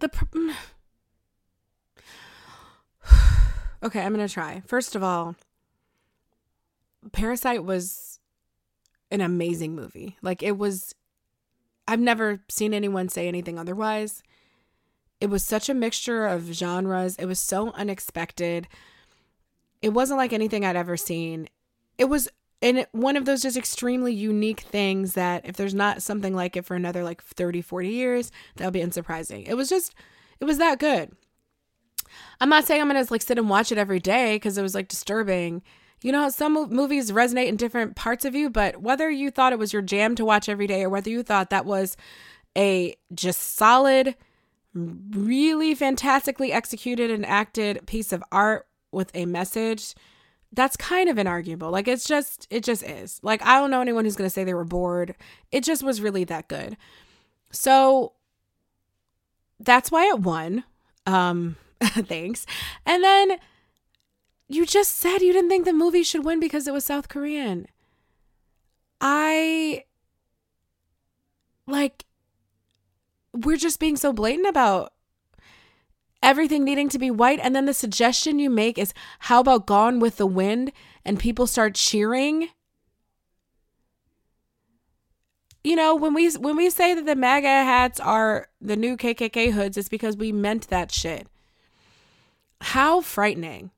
okay 3.82 4.00
i'm 4.00 4.12
gonna 4.12 4.28
try 4.28 4.62
first 4.66 4.96
of 4.96 5.02
all 5.02 5.36
Parasite 7.12 7.64
was 7.64 8.20
an 9.10 9.20
amazing 9.20 9.74
movie. 9.74 10.16
Like 10.22 10.42
it 10.42 10.58
was 10.58 10.94
I've 11.88 12.00
never 12.00 12.40
seen 12.48 12.74
anyone 12.74 13.08
say 13.08 13.28
anything 13.28 13.58
otherwise. 13.58 14.22
It 15.20 15.30
was 15.30 15.44
such 15.44 15.68
a 15.68 15.74
mixture 15.74 16.26
of 16.26 16.52
genres. 16.52 17.16
It 17.16 17.26
was 17.26 17.38
so 17.38 17.70
unexpected. 17.72 18.66
It 19.80 19.90
wasn't 19.90 20.18
like 20.18 20.32
anything 20.32 20.64
I'd 20.64 20.76
ever 20.76 20.96
seen. 20.96 21.48
It 21.96 22.06
was 22.06 22.28
and 22.66 22.86
one 22.90 23.16
of 23.16 23.24
those 23.26 23.42
just 23.42 23.56
extremely 23.56 24.12
unique 24.12 24.60
things 24.60 25.14
that 25.14 25.46
if 25.46 25.56
there's 25.56 25.74
not 25.74 26.02
something 26.02 26.34
like 26.34 26.56
it 26.56 26.64
for 26.64 26.74
another 26.74 27.04
like 27.04 27.22
30 27.22 27.62
40 27.62 27.88
years 27.88 28.32
that'll 28.56 28.72
be 28.72 28.80
unsurprising. 28.80 29.46
It 29.46 29.54
was 29.54 29.68
just 29.68 29.94
it 30.40 30.44
was 30.44 30.58
that 30.58 30.80
good. 30.80 31.12
I'm 32.40 32.48
not 32.48 32.64
saying 32.66 32.80
i'm 32.80 32.88
gonna 32.88 33.06
like 33.08 33.22
sit 33.22 33.38
and 33.38 33.48
watch 33.48 33.70
it 33.70 33.78
every 33.78 34.00
day 34.00 34.34
because 34.34 34.58
it 34.58 34.62
was 34.62 34.74
like 34.74 34.88
disturbing. 34.88 35.62
You 36.02 36.10
know 36.10 36.28
some 36.28 36.54
movies 36.70 37.12
resonate 37.12 37.46
in 37.46 37.56
different 37.56 37.94
parts 37.94 38.24
of 38.24 38.34
you 38.34 38.50
but 38.50 38.82
whether 38.82 39.08
you 39.08 39.30
thought 39.30 39.52
it 39.52 39.58
was 39.58 39.72
your 39.72 39.82
jam 39.82 40.16
to 40.16 40.24
watch 40.24 40.48
every 40.48 40.66
day 40.66 40.82
or 40.82 40.90
whether 40.90 41.08
you 41.08 41.22
thought 41.22 41.50
that 41.50 41.66
was 41.66 41.96
a 42.58 42.96
just 43.14 43.56
solid 43.56 44.16
really 44.74 45.74
fantastically 45.74 46.52
executed 46.52 47.10
and 47.10 47.24
acted 47.24 47.86
piece 47.86 48.12
of 48.12 48.24
art 48.32 48.66
with 48.92 49.10
a 49.14 49.24
message 49.24 49.94
that's 50.56 50.76
kind 50.76 51.08
of 51.08 51.16
inarguable. 51.16 51.70
Like 51.70 51.86
it's 51.86 52.04
just 52.04 52.48
it 52.50 52.64
just 52.64 52.82
is. 52.82 53.20
Like 53.22 53.44
I 53.46 53.60
don't 53.60 53.70
know 53.70 53.82
anyone 53.82 54.04
who's 54.04 54.16
going 54.16 54.26
to 54.26 54.32
say 54.32 54.42
they 54.42 54.54
were 54.54 54.64
bored. 54.64 55.14
It 55.52 55.62
just 55.62 55.84
was 55.84 56.00
really 56.00 56.24
that 56.24 56.48
good. 56.48 56.76
So 57.52 58.14
that's 59.60 59.92
why 59.92 60.08
it 60.08 60.20
won. 60.20 60.64
Um 61.04 61.56
thanks. 61.82 62.46
And 62.84 63.04
then 63.04 63.38
you 64.48 64.64
just 64.64 64.96
said 64.96 65.18
you 65.18 65.32
didn't 65.32 65.50
think 65.50 65.66
the 65.66 65.72
movie 65.72 66.02
should 66.02 66.24
win 66.24 66.40
because 66.40 66.66
it 66.66 66.72
was 66.72 66.84
South 66.84 67.08
Korean. 67.08 67.66
I 69.00 69.84
like 71.66 72.06
we're 73.34 73.58
just 73.58 73.78
being 73.78 73.96
so 73.96 74.12
blatant 74.14 74.48
about 74.48 74.94
everything 76.26 76.64
needing 76.64 76.88
to 76.90 76.98
be 76.98 77.10
white. 77.10 77.38
And 77.40 77.54
then 77.56 77.64
the 77.64 77.72
suggestion 77.72 78.38
you 78.38 78.50
make 78.50 78.76
is 78.76 78.92
how 79.20 79.40
about 79.40 79.66
Gone 79.66 80.00
with 80.00 80.18
the 80.18 80.26
Wind? 80.26 80.72
And 81.04 81.18
people 81.18 81.46
start 81.46 81.76
cheering. 81.76 82.48
You 85.62 85.76
know, 85.76 85.94
when 85.94 86.12
we 86.12 86.30
when 86.32 86.56
we 86.56 86.68
say 86.68 86.94
that 86.94 87.06
the 87.06 87.16
MAGA 87.16 87.46
hats 87.46 88.00
are 88.00 88.48
the 88.60 88.76
new 88.76 88.96
KKK 88.96 89.52
hoods, 89.52 89.76
it's 89.76 89.88
because 89.88 90.16
we 90.16 90.32
meant 90.32 90.68
that 90.68 90.92
shit. 90.92 91.28
How 92.60 93.00
frightening. 93.00 93.70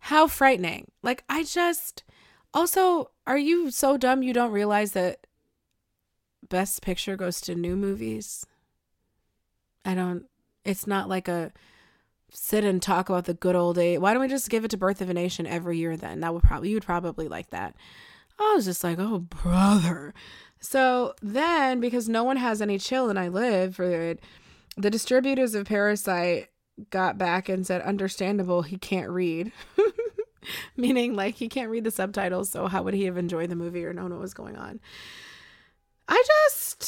How 0.00 0.26
frightening. 0.26 0.90
Like 1.02 1.24
I 1.28 1.44
just 1.44 2.04
also, 2.52 3.10
are 3.26 3.38
you 3.38 3.70
so 3.70 3.96
dumb 3.96 4.22
you 4.22 4.32
don't 4.32 4.50
realize 4.50 4.92
that 4.92 5.26
best 6.48 6.82
picture 6.82 7.16
goes 7.16 7.40
to 7.42 7.54
new 7.54 7.76
movies? 7.76 8.44
I 9.84 9.94
don't 9.94 10.26
it's 10.64 10.86
not 10.86 11.08
like 11.08 11.28
a 11.28 11.52
sit 12.32 12.64
and 12.64 12.80
talk 12.80 13.08
about 13.08 13.24
the 13.24 13.34
good 13.34 13.56
old 13.56 13.76
days. 13.76 13.98
Why 13.98 14.12
don't 14.12 14.22
we 14.22 14.28
just 14.28 14.50
give 14.50 14.64
it 14.64 14.70
to 14.70 14.76
Birth 14.76 15.00
of 15.00 15.10
a 15.10 15.14
Nation 15.14 15.46
every 15.46 15.78
year 15.78 15.96
then? 15.96 16.20
That 16.20 16.32
would 16.34 16.42
probably 16.42 16.70
you 16.70 16.76
would 16.76 16.84
probably 16.84 17.28
like 17.28 17.50
that. 17.50 17.74
I 18.38 18.54
was 18.54 18.64
just 18.64 18.84
like, 18.84 18.98
oh 18.98 19.18
brother. 19.18 20.14
So 20.60 21.14
then, 21.22 21.80
because 21.80 22.08
no 22.08 22.22
one 22.22 22.36
has 22.36 22.60
any 22.60 22.78
chill 22.78 23.08
and 23.08 23.18
I 23.18 23.28
live 23.28 23.76
for 23.76 23.90
it, 23.90 24.20
the 24.76 24.90
distributors 24.90 25.54
of 25.54 25.66
Parasite 25.66 26.48
got 26.90 27.18
back 27.18 27.48
and 27.48 27.66
said, 27.66 27.82
understandable, 27.82 28.62
he 28.62 28.76
can't 28.76 29.10
read. 29.10 29.52
Meaning, 30.76 31.14
like, 31.14 31.34
he 31.34 31.48
can't 31.48 31.70
read 31.70 31.84
the 31.84 31.90
subtitles, 31.90 32.50
so 32.50 32.66
how 32.66 32.82
would 32.82 32.94
he 32.94 33.04
have 33.04 33.18
enjoyed 33.18 33.50
the 33.50 33.56
movie 33.56 33.84
or 33.84 33.92
known 33.92 34.10
what 34.10 34.20
was 34.20 34.34
going 34.34 34.56
on? 34.56 34.80
I 36.08 36.22
just 36.26 36.82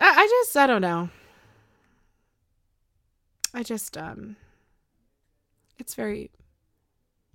I, 0.00 0.06
I 0.22 0.26
just 0.26 0.56
I 0.56 0.66
don't 0.66 0.82
know. 0.82 1.10
I 3.54 3.62
just 3.62 3.96
um 3.96 4.36
it's 5.78 5.94
very 5.94 6.30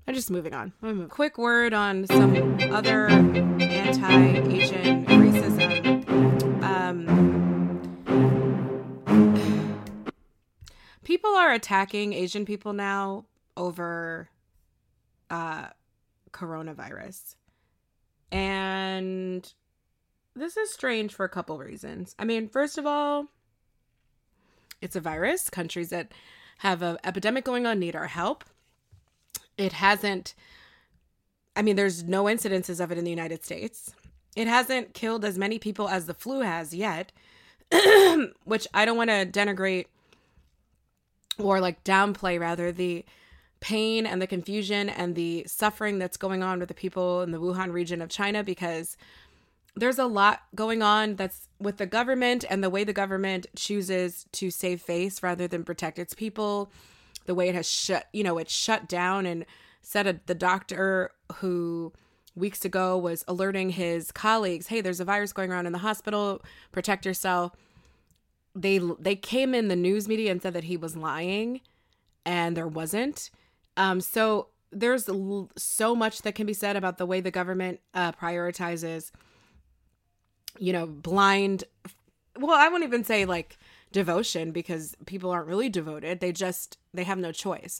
I'm 0.06 0.14
just 0.14 0.30
moving 0.30 0.54
on. 0.54 0.74
Move. 0.82 1.10
Quick 1.10 1.38
word 1.38 1.74
on 1.74 2.06
some 2.08 2.58
other 2.74 3.08
anti-Asian 3.08 5.06
racism. 5.06 6.62
Um, 6.62 7.06
people 11.06 11.30
are 11.36 11.54
attacking 11.54 12.12
Asian 12.12 12.44
people 12.44 12.74
now 12.74 13.24
over 13.56 14.28
uh, 15.30 15.68
coronavirus, 16.32 17.36
and 18.30 19.54
this 20.36 20.58
is 20.58 20.72
strange 20.72 21.14
for 21.14 21.26
a 21.26 21.30
couple 21.30 21.58
reasons. 21.58 22.16
I 22.18 22.26
mean, 22.26 22.48
first 22.48 22.78
of 22.78 22.86
all, 22.86 23.28
it's 24.82 24.96
a 24.96 25.02
virus. 25.02 25.50
Countries 25.50 25.90
that 25.90 26.12
have 26.60 26.82
an 26.82 26.98
epidemic 27.04 27.44
going 27.46 27.66
on 27.66 27.80
need 27.80 27.96
our 27.96 28.08
help. 28.08 28.44
It 29.58 29.74
hasn't, 29.74 30.34
I 31.56 31.62
mean, 31.62 31.76
there's 31.76 32.04
no 32.04 32.26
incidences 32.26 32.84
of 32.84 32.92
it 32.92 32.98
in 32.98 33.04
the 33.04 33.10
United 33.10 33.46
States. 33.46 33.94
It 34.36 34.48
hasn't 34.48 34.94
killed 34.94 35.24
as 35.24 35.38
many 35.38 35.60
people 35.60 35.88
as 35.88 36.08
the 36.08 36.14
flu 36.14 36.42
has 36.42 36.74
yet, 36.74 37.12
which 38.44 38.68
I 38.74 38.86
don't 38.86 38.98
want 38.98 39.12
to 39.12 39.26
denigrate 39.26 39.86
or 41.38 41.60
like 41.60 41.84
downplay, 41.84 42.40
rather, 42.40 42.72
the 42.72 43.06
pain 43.60 44.06
and 44.06 44.22
the 44.22 44.28
confusion 44.28 44.90
and 44.90 45.16
the 45.16 45.46
suffering 45.48 45.98
that's 45.98 46.18
going 46.18 46.44
on 46.44 46.60
with 46.60 46.68
the 46.68 46.74
people 46.74 47.22
in 47.22 47.32
the 47.32 47.40
Wuhan 47.40 47.72
region 47.72 48.02
of 48.02 48.10
China 48.10 48.44
because 48.44 48.98
there's 49.76 50.00
a 50.00 50.06
lot 50.06 50.42
going 50.54 50.82
on 50.82 51.16
that's 51.16 51.50
with 51.60 51.78
the 51.78 51.86
government 51.86 52.46
and 52.50 52.64
the 52.64 52.70
way 52.70 52.84
the 52.84 52.94
government 52.94 53.48
chooses 53.56 54.26
to 54.32 54.52
save 54.52 54.82
face 54.82 55.24
rather 55.24 55.48
than 55.48 55.64
protect 55.64 55.98
its 55.98 56.14
people 56.14 56.72
the 57.26 57.36
way 57.36 57.50
it 57.50 57.56
has 57.56 57.70
shut 57.70 58.08
you 58.14 58.24
know 58.24 58.38
it 58.38 58.50
shut 58.50 58.88
down 58.88 59.26
and 59.26 59.46
said 59.82 60.08
a, 60.08 60.20
the 60.26 60.36
doctor 60.36 61.12
who 61.36 61.92
weeks 62.36 62.66
ago 62.66 62.98
was 62.98 63.24
alerting 63.28 63.72
his 63.72 64.12
colleagues 64.12 64.68
hey 64.68 64.82
there's 64.82 65.00
a 65.00 65.06
virus 65.06 65.34
going 65.34 65.52
around 65.52 65.66
in 65.66 65.74
the 65.74 65.80
hospital. 65.80 66.42
Protect 66.72 67.06
yourself. 67.06 67.54
They 68.56 68.80
they 69.00 69.16
came 69.16 69.54
in 69.54 69.68
the 69.68 69.76
news 69.76 70.08
media 70.08 70.32
and 70.32 70.42
said 70.42 70.54
that 70.54 70.66
he 70.66 70.78
was 70.78 70.96
lying 70.96 71.62
and 72.26 72.58
there 72.58 72.68
wasn't. 72.68 73.30
Um 73.78 74.02
so 74.02 74.50
there's 74.72 75.08
so 75.56 75.96
much 75.96 76.24
that 76.24 76.34
can 76.34 76.48
be 76.48 76.54
said 76.54 76.76
about 76.76 76.98
the 76.98 77.06
way 77.06 77.22
the 77.22 77.30
government 77.30 77.80
uh, 77.94 78.12
prioritizes 78.12 79.12
you 80.58 80.74
know, 80.74 80.86
blind. 80.86 81.64
Well, 82.38 82.58
I 82.58 82.68
wouldn't 82.68 82.88
even 82.88 83.04
say 83.04 83.26
like 83.26 83.58
devotion 83.92 84.52
because 84.52 84.96
people 85.06 85.30
aren't 85.30 85.48
really 85.48 85.70
devoted. 85.70 86.20
They 86.20 86.32
just, 86.32 86.78
they 86.94 87.04
have 87.04 87.18
no 87.18 87.32
choice. 87.32 87.80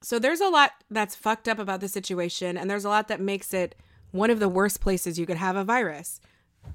So 0.00 0.18
there's 0.18 0.40
a 0.40 0.48
lot 0.48 0.72
that's 0.90 1.16
fucked 1.16 1.48
up 1.48 1.58
about 1.58 1.80
the 1.80 1.88
situation, 1.88 2.56
and 2.56 2.70
there's 2.70 2.84
a 2.84 2.88
lot 2.88 3.08
that 3.08 3.20
makes 3.20 3.52
it 3.52 3.74
one 4.10 4.30
of 4.30 4.40
the 4.40 4.48
worst 4.48 4.80
places 4.80 5.18
you 5.18 5.26
could 5.26 5.36
have 5.36 5.56
a 5.56 5.64
virus 5.64 6.20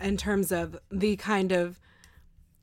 in 0.01 0.17
terms 0.17 0.51
of 0.51 0.77
the 0.91 1.15
kind 1.15 1.51
of, 1.51 1.79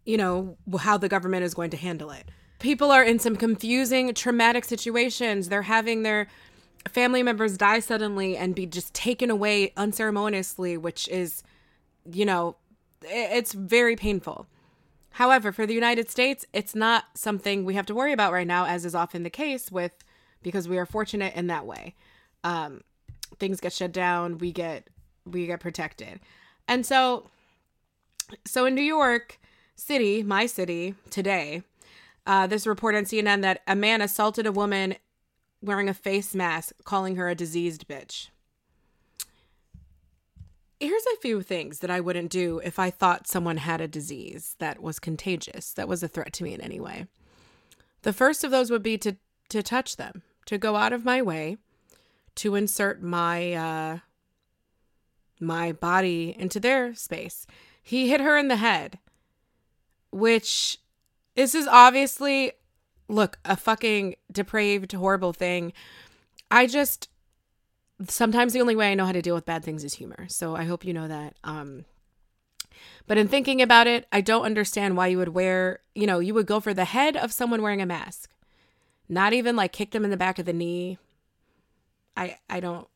you 0.05 0.17
know, 0.17 0.57
how 0.79 0.97
the 0.97 1.09
government 1.09 1.45
is 1.45 1.55
going 1.55 1.71
to 1.71 1.77
handle 1.77 2.11
it. 2.11 2.31
People 2.59 2.91
are 2.91 3.03
in 3.03 3.19
some 3.19 3.37
confusing, 3.37 4.13
traumatic 4.13 4.65
situations. 4.65 5.49
They're 5.49 5.63
having 5.63 6.03
their 6.03 6.29
family 6.89 7.23
members 7.23 7.57
die 7.57 7.81
suddenly 7.81 8.37
and 8.37 8.55
be 8.55 8.67
just 8.67 8.93
taken 8.93 9.31
away 9.31 9.73
unceremoniously, 9.77 10.77
which 10.77 11.09
is 11.09 11.43
you 12.11 12.25
know, 12.25 12.57
it's 13.03 13.53
very 13.53 13.97
painful. 13.97 14.47
However, 15.15 15.53
for 15.53 15.67
the 15.67 15.75
United 15.75 16.11
States, 16.11 16.47
it's 16.53 16.75
not 16.75 17.05
something 17.15 17.65
we 17.65 17.75
have 17.75 17.87
to 17.87 17.95
worry 17.95 18.13
about 18.13 18.33
right 18.33 18.47
now, 18.47 18.67
as 18.67 18.85
is 18.85 18.95
often 18.95 19.23
the 19.23 19.31
case 19.31 19.71
with 19.73 19.93
because 20.43 20.69
we 20.69 20.79
are 20.79 20.87
fortunate 20.87 21.35
in 21.35 21.49
that 21.49 21.67
way. 21.67 21.95
Um, 22.45 22.83
things 23.39 23.61
get 23.61 23.73
shut 23.73 23.93
down, 23.93 24.39
we 24.39 24.53
get 24.53 24.89
we 25.27 25.47
get 25.47 25.61
protected, 25.61 26.21
and 26.67 26.87
so 26.87 27.29
so 28.47 28.67
in 28.67 28.75
New 28.75 28.83
York 28.83 29.39
City, 29.75 30.23
my 30.23 30.47
city, 30.47 30.95
today, 31.11 31.63
uh, 32.27 32.47
this 32.47 32.67
report 32.67 32.95
on 32.95 33.05
CNN 33.05 33.43
that 33.43 33.63
a 33.67 33.75
man 33.75 34.01
assaulted 34.01 34.47
a 34.47 34.53
woman 34.53 34.95
wearing 35.61 35.89
a 35.89 35.95
face 35.95 36.35
mask, 36.35 36.73
calling 36.85 37.17
her 37.17 37.29
a 37.29 37.35
diseased 37.35 37.89
bitch 37.89 38.29
here's 40.81 41.07
a 41.07 41.21
few 41.21 41.43
things 41.43 41.81
that 41.81 41.91
I 41.91 42.01
wouldn't 42.01 42.31
do 42.31 42.61
if 42.65 42.79
I 42.79 42.91
thought 42.91 43.29
someone 43.29 43.59
had 43.59 43.81
a 43.81 43.89
disease 43.89 44.57
that 44.59 44.83
was 44.83 44.99
contagious, 44.99 45.73
that 45.75 45.89
was 45.89 46.03
a 46.03 46.09
threat 46.09 46.33
to 46.35 46.45
me 46.45 46.55
in 46.55 46.61
any 46.61 46.81
way. 46.81 47.07
The 48.03 48.15
first 48.15 48.43
of 48.43 48.51
those 48.51 48.71
would 48.71 48.83
be 48.83 48.97
to 48.99 49.17
to 49.51 49.63
touch 49.63 49.97
them, 49.97 50.23
to 50.47 50.59
go 50.59 50.77
out 50.77 50.93
of 50.93 51.05
my 51.05 51.21
way 51.21 51.59
to 52.37 52.55
insert 52.55 53.03
my 53.03 53.53
uh 53.53 53.99
my 55.39 55.73
body 55.73 56.35
into 56.39 56.59
their 56.59 56.95
space. 56.95 57.47
He 57.83 58.09
hit 58.09 58.21
her 58.21 58.39
in 58.39 58.49
the 58.49 58.57
head, 58.57 58.99
which 60.11 60.79
this 61.35 61.55
is 61.55 61.67
obviously 61.67 62.53
look, 63.11 63.39
a 63.45 63.57
fucking 63.57 64.15
depraved 64.33 64.93
horrible 64.93 65.33
thing. 65.33 65.73
I 66.51 66.67
just 66.67 67.10
sometimes 68.09 68.53
the 68.53 68.61
only 68.61 68.77
way 68.77 68.91
I 68.91 68.95
know 68.95 69.07
how 69.07 69.13
to 69.13 69.23
deal 69.23 69.35
with 69.35 69.45
bad 69.45 69.65
things 69.65 69.85
is 69.85 69.95
humor. 69.95 70.27
So 70.29 70.57
I 70.57 70.65
hope 70.65 70.85
you 70.85 70.93
know 70.93 71.09
that. 71.09 71.35
Um, 71.45 71.85
but 73.07 73.19
in 73.19 73.29
thinking 73.29 73.61
about 73.61 73.87
it, 73.87 74.07
I 74.13 74.21
don't 74.21 74.45
understand 74.45 74.97
why 74.97 75.09
you 75.09 75.19
would 75.19 75.31
wear, 75.31 75.81
you 75.95 76.07
know, 76.07 76.19
you 76.19 76.35
would 76.35 76.47
go 76.47 76.61
for 76.61 76.73
the 76.73 76.85
head 76.85 77.17
of 77.17 77.33
someone 77.33 77.63
wearing 77.63 77.83
a 77.83 77.87
mask, 77.87 78.31
not 79.09 79.33
even 79.33 79.57
like 79.57 79.73
kick 79.73 79.91
them 79.91 80.05
in 80.05 80.11
the 80.11 80.17
back 80.17 80.39
of 80.39 80.47
the 80.47 80.53
knee. 80.53 80.99
I 82.17 82.39
I 82.49 82.61
don't. 82.61 82.87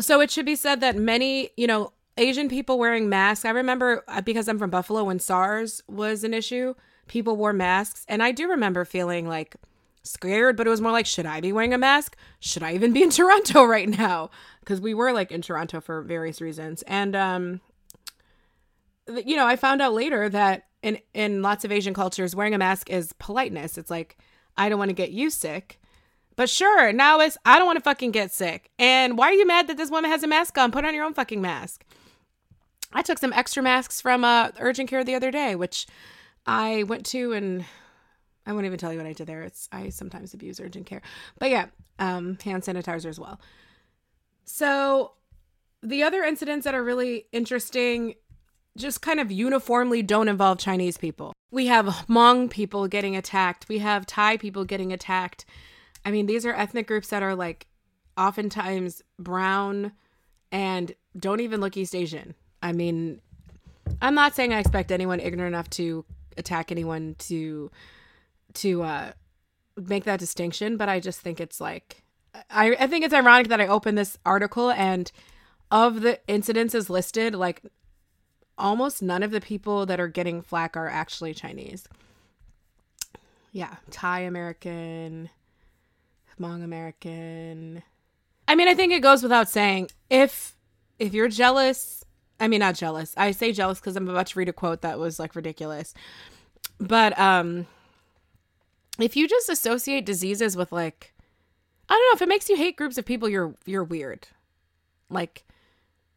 So 0.00 0.20
it 0.20 0.30
should 0.30 0.46
be 0.46 0.56
said 0.56 0.80
that 0.80 0.96
many, 0.96 1.50
you 1.56 1.66
know, 1.66 1.92
Asian 2.16 2.48
people 2.48 2.78
wearing 2.78 3.08
masks. 3.08 3.44
I 3.44 3.50
remember 3.50 4.04
uh, 4.08 4.20
because 4.22 4.48
I'm 4.48 4.58
from 4.58 4.70
Buffalo 4.70 5.04
when 5.04 5.18
SARS 5.18 5.82
was 5.86 6.24
an 6.24 6.34
issue, 6.34 6.74
people 7.08 7.36
wore 7.36 7.52
masks, 7.52 8.04
and 8.08 8.22
I 8.22 8.32
do 8.32 8.48
remember 8.48 8.84
feeling 8.84 9.28
like 9.28 9.56
scared, 10.02 10.56
but 10.56 10.66
it 10.66 10.70
was 10.70 10.80
more 10.80 10.92
like, 10.92 11.06
should 11.06 11.26
I 11.26 11.40
be 11.40 11.52
wearing 11.52 11.74
a 11.74 11.78
mask? 11.78 12.16
Should 12.40 12.62
I 12.62 12.74
even 12.74 12.92
be 12.92 13.02
in 13.02 13.10
Toronto 13.10 13.64
right 13.64 13.88
now? 13.88 14.30
Because 14.60 14.80
we 14.80 14.94
were 14.94 15.12
like 15.12 15.30
in 15.30 15.42
Toronto 15.42 15.80
for 15.80 16.02
various 16.02 16.40
reasons. 16.40 16.82
And, 16.82 17.16
um, 17.16 17.60
you 19.08 19.36
know, 19.36 19.46
I 19.46 19.56
found 19.56 19.82
out 19.82 19.94
later 19.94 20.28
that 20.28 20.66
in, 20.82 20.98
in 21.14 21.42
lots 21.42 21.64
of 21.64 21.72
Asian 21.72 21.94
cultures, 21.94 22.34
wearing 22.34 22.54
a 22.54 22.58
mask 22.58 22.90
is 22.90 23.12
politeness. 23.14 23.78
It's 23.78 23.90
like, 23.90 24.18
I 24.56 24.68
don't 24.68 24.78
want 24.78 24.90
to 24.90 24.94
get 24.94 25.10
you 25.10 25.30
sick. 25.30 25.80
But 26.34 26.48
sure, 26.48 26.92
now 26.92 27.20
it's, 27.20 27.36
I 27.44 27.58
don't 27.58 27.66
want 27.66 27.76
to 27.76 27.82
fucking 27.82 28.10
get 28.10 28.32
sick. 28.32 28.70
And 28.78 29.18
why 29.18 29.28
are 29.28 29.34
you 29.34 29.46
mad 29.46 29.68
that 29.68 29.76
this 29.76 29.90
woman 29.90 30.10
has 30.10 30.22
a 30.22 30.28
mask 30.28 30.56
on? 30.56 30.72
Put 30.72 30.84
on 30.84 30.94
your 30.94 31.04
own 31.04 31.14
fucking 31.14 31.40
mask. 31.40 31.84
I 32.92 33.02
took 33.02 33.18
some 33.18 33.32
extra 33.32 33.62
masks 33.62 34.00
from 34.00 34.24
uh, 34.24 34.50
urgent 34.58 34.88
care 34.88 35.04
the 35.04 35.14
other 35.14 35.30
day, 35.30 35.54
which 35.54 35.86
I 36.46 36.82
went 36.84 37.06
to 37.06 37.32
and 37.32 37.64
I 38.46 38.52
won't 38.52 38.66
even 38.66 38.78
tell 38.78 38.92
you 38.92 38.98
what 38.98 39.06
I 39.06 39.12
did 39.12 39.26
there. 39.26 39.42
It's 39.42 39.68
I 39.72 39.90
sometimes 39.90 40.34
abuse 40.34 40.60
urgent 40.60 40.86
care, 40.86 41.02
but 41.38 41.50
yeah, 41.50 41.66
um, 41.98 42.38
hand 42.44 42.62
sanitizer 42.62 43.06
as 43.06 43.20
well. 43.20 43.40
So 44.44 45.12
the 45.82 46.02
other 46.02 46.22
incidents 46.22 46.64
that 46.64 46.74
are 46.74 46.82
really 46.82 47.26
interesting, 47.32 48.14
just 48.76 49.02
kind 49.02 49.20
of 49.20 49.30
uniformly 49.30 50.02
don't 50.02 50.28
involve 50.28 50.58
Chinese 50.58 50.96
people. 50.96 51.32
We 51.50 51.66
have 51.66 51.86
Hmong 51.86 52.50
people 52.50 52.88
getting 52.88 53.16
attacked. 53.16 53.68
We 53.68 53.78
have 53.78 54.06
Thai 54.06 54.36
people 54.38 54.64
getting 54.64 54.92
attacked. 54.92 55.44
I 56.04 56.10
mean, 56.10 56.26
these 56.26 56.46
are 56.46 56.54
ethnic 56.54 56.86
groups 56.86 57.08
that 57.08 57.22
are 57.22 57.34
like 57.34 57.66
oftentimes 58.16 59.02
brown 59.18 59.92
and 60.50 60.94
don't 61.16 61.40
even 61.40 61.60
look 61.60 61.76
East 61.76 61.94
Asian. 61.94 62.34
I 62.62 62.72
mean, 62.72 63.20
I'm 64.00 64.14
not 64.14 64.34
saying 64.34 64.52
I 64.52 64.60
expect 64.60 64.90
anyone 64.92 65.20
ignorant 65.20 65.54
enough 65.54 65.70
to 65.70 66.04
attack 66.36 66.70
anyone 66.72 67.16
to 67.18 67.70
to 68.54 68.82
uh, 68.82 69.12
make 69.76 70.04
that 70.04 70.20
distinction, 70.20 70.76
but 70.76 70.88
I 70.88 71.00
just 71.00 71.20
think 71.20 71.40
it's 71.40 71.60
like 71.60 72.02
I, 72.50 72.76
I 72.78 72.86
think 72.86 73.04
it's 73.04 73.14
ironic 73.14 73.48
that 73.48 73.60
I 73.60 73.66
opened 73.66 73.98
this 73.98 74.18
article 74.24 74.70
and 74.70 75.10
of 75.70 76.02
the 76.02 76.20
incidences 76.28 76.88
listed, 76.88 77.34
like 77.34 77.62
almost 78.58 79.02
none 79.02 79.22
of 79.22 79.30
the 79.30 79.40
people 79.40 79.86
that 79.86 80.00
are 80.00 80.08
getting 80.08 80.42
flack 80.42 80.76
are 80.76 80.88
actually 80.88 81.34
Chinese. 81.34 81.86
Yeah, 83.52 83.76
Thai 83.90 84.20
American, 84.20 85.30
Hmong 86.38 86.64
American. 86.64 87.82
I 88.48 88.54
mean, 88.54 88.68
I 88.68 88.74
think 88.74 88.92
it 88.92 89.00
goes 89.00 89.22
without 89.22 89.48
saying 89.48 89.90
if 90.10 90.56
if 90.98 91.14
you're 91.14 91.28
jealous, 91.28 92.04
I 92.40 92.48
mean 92.48 92.60
not 92.60 92.74
jealous. 92.74 93.14
I 93.16 93.30
say 93.32 93.52
jealous 93.52 93.80
cuz 93.80 93.96
I'm 93.96 94.08
about 94.08 94.28
to 94.28 94.38
read 94.38 94.48
a 94.48 94.52
quote 94.52 94.82
that 94.82 94.98
was 94.98 95.18
like 95.18 95.34
ridiculous. 95.34 95.94
But 96.78 97.18
um 97.18 97.66
if 98.98 99.16
you 99.16 99.28
just 99.28 99.48
associate 99.48 100.06
diseases 100.06 100.56
with 100.56 100.72
like 100.72 101.12
I 101.88 101.94
don't 101.94 102.00
know, 102.00 102.16
if 102.16 102.22
it 102.22 102.28
makes 102.28 102.48
you 102.48 102.56
hate 102.56 102.76
groups 102.76 102.98
of 102.98 103.04
people, 103.04 103.28
you're 103.28 103.54
you're 103.66 103.84
weird. 103.84 104.28
Like 105.10 105.44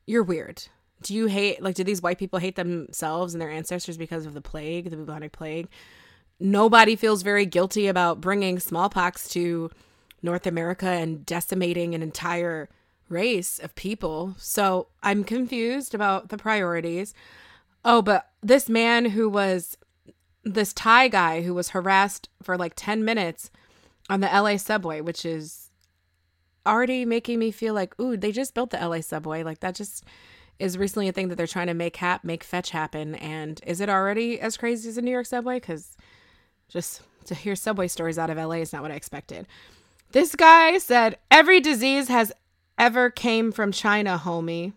you're 0.06 0.24
weird. 0.24 0.64
Do 1.02 1.14
you 1.14 1.28
hate 1.28 1.62
like 1.62 1.76
do 1.76 1.84
these 1.84 2.02
white 2.02 2.18
people 2.18 2.40
hate 2.40 2.56
themselves 2.56 3.34
and 3.34 3.42
their 3.42 3.52
ancestors 3.52 3.98
because 3.98 4.26
of 4.26 4.34
the 4.34 4.42
plague, 4.42 4.90
the 4.90 4.98
bubonic 4.98 5.32
plague? 5.32 5.68
Nobody 6.40 6.96
feels 6.96 7.22
very 7.22 7.46
guilty 7.46 7.88
about 7.88 8.20
bringing 8.20 8.60
smallpox 8.60 9.30
to 9.30 9.72
North 10.22 10.46
America 10.46 10.88
and 10.88 11.26
decimating 11.26 11.96
an 11.96 12.02
entire 12.02 12.70
race 13.08 13.60
of 13.60 13.76
people. 13.76 14.36
So 14.38 14.88
I'm 15.02 15.24
confused 15.24 15.94
about 15.94 16.30
the 16.30 16.38
priorities. 16.38 17.14
Oh, 17.86 18.02
but 18.02 18.32
this 18.42 18.68
man 18.68 19.06
who 19.06 19.30
was 19.30 19.78
this 20.46 20.72
Thai 20.74 21.08
guy 21.08 21.42
who 21.42 21.54
was 21.54 21.70
harassed 21.70 22.30
for 22.42 22.58
like 22.58 22.74
10 22.76 23.04
minutes 23.04 23.52
on 24.10 24.20
the 24.22 24.28
LA 24.28 24.58
subway, 24.58 25.02
which 25.02 25.26
is 25.26 25.72
already 26.66 27.04
making 27.04 27.40
me 27.40 27.52
feel 27.52 27.74
like, 27.74 28.00
ooh, 28.00 28.16
they 28.16 28.32
just 28.32 28.54
built 28.54 28.70
the 28.70 28.88
LA 28.88 29.02
subway. 29.02 29.44
Like 29.44 29.60
that 29.60 29.76
just 29.76 30.04
is 30.60 30.78
recently 30.78 31.10
a 31.10 31.12
thing 31.12 31.28
that 31.28 31.36
they're 31.36 31.48
trying 31.48 31.68
to 31.68 31.74
make 31.74 31.96
hap 31.98 32.24
make 32.24 32.44
fetch 32.44 32.70
happen. 32.70 33.16
And 33.16 33.60
is 33.66 33.82
it 33.82 33.90
already 33.90 34.40
as 34.40 34.56
crazy 34.56 34.88
as 34.88 34.96
the 34.96 35.02
New 35.02 35.12
York 35.12 35.26
subway? 35.26 35.58
Because 35.58 35.98
just 36.70 37.02
to 37.26 37.36
hear 37.36 37.56
subway 37.56 37.88
stories 37.88 38.18
out 38.18 38.30
of 38.30 38.38
LA 38.38 38.58
is 38.58 38.72
not 38.72 38.84
what 38.84 38.92
I 38.92 38.96
expected. 38.96 39.48
This 40.12 40.36
guy 40.36 40.78
said 40.78 41.18
every 41.32 41.60
disease 41.60 42.08
has 42.08 42.32
ever 42.78 43.10
came 43.10 43.52
from 43.52 43.72
China, 43.72 44.22
homie. 44.24 44.74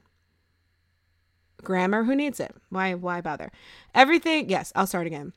Grammar, 1.63 2.05
who 2.05 2.15
needs 2.15 2.41
it? 2.41 2.55
Why 2.71 2.95
why 2.95 3.21
bother? 3.21 3.53
Everything, 3.95 4.49
yes, 4.49 4.73
I'll 4.75 4.87
start 4.87 5.07
again. 5.07 5.33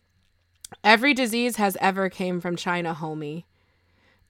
Every 0.83 1.13
disease 1.13 1.57
has 1.57 1.77
ever 1.79 2.09
came 2.09 2.41
from 2.41 2.55
China, 2.55 2.95
homie. 2.99 3.43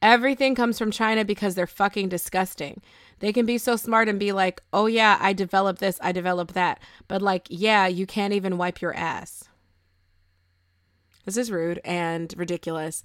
Everything 0.02 0.56
comes 0.56 0.80
from 0.80 0.92
China 0.92 1.24
because 1.24 1.56
they're 1.56 1.68
fucking 1.68 2.10
disgusting. 2.10 2.82
They 3.20 3.32
can 3.32 3.46
be 3.46 3.60
so 3.60 3.76
smart 3.76 4.10
and 4.10 4.20
be 4.20 4.32
like, 4.32 4.64
oh 4.74 4.88
yeah, 4.88 5.18
I 5.22 5.34
developed 5.34 5.80
this, 5.80 6.00
I 6.02 6.12
developed 6.12 6.56
that. 6.56 6.82
But 7.08 7.22
like, 7.22 7.46
yeah, 7.50 7.86
you 7.86 8.08
can't 8.08 8.34
even 8.34 8.58
wipe 8.58 8.82
your 8.82 8.96
ass. 8.96 9.44
This 11.26 11.38
is 11.38 11.52
rude 11.52 11.80
and 11.86 12.34
ridiculous. 12.36 13.04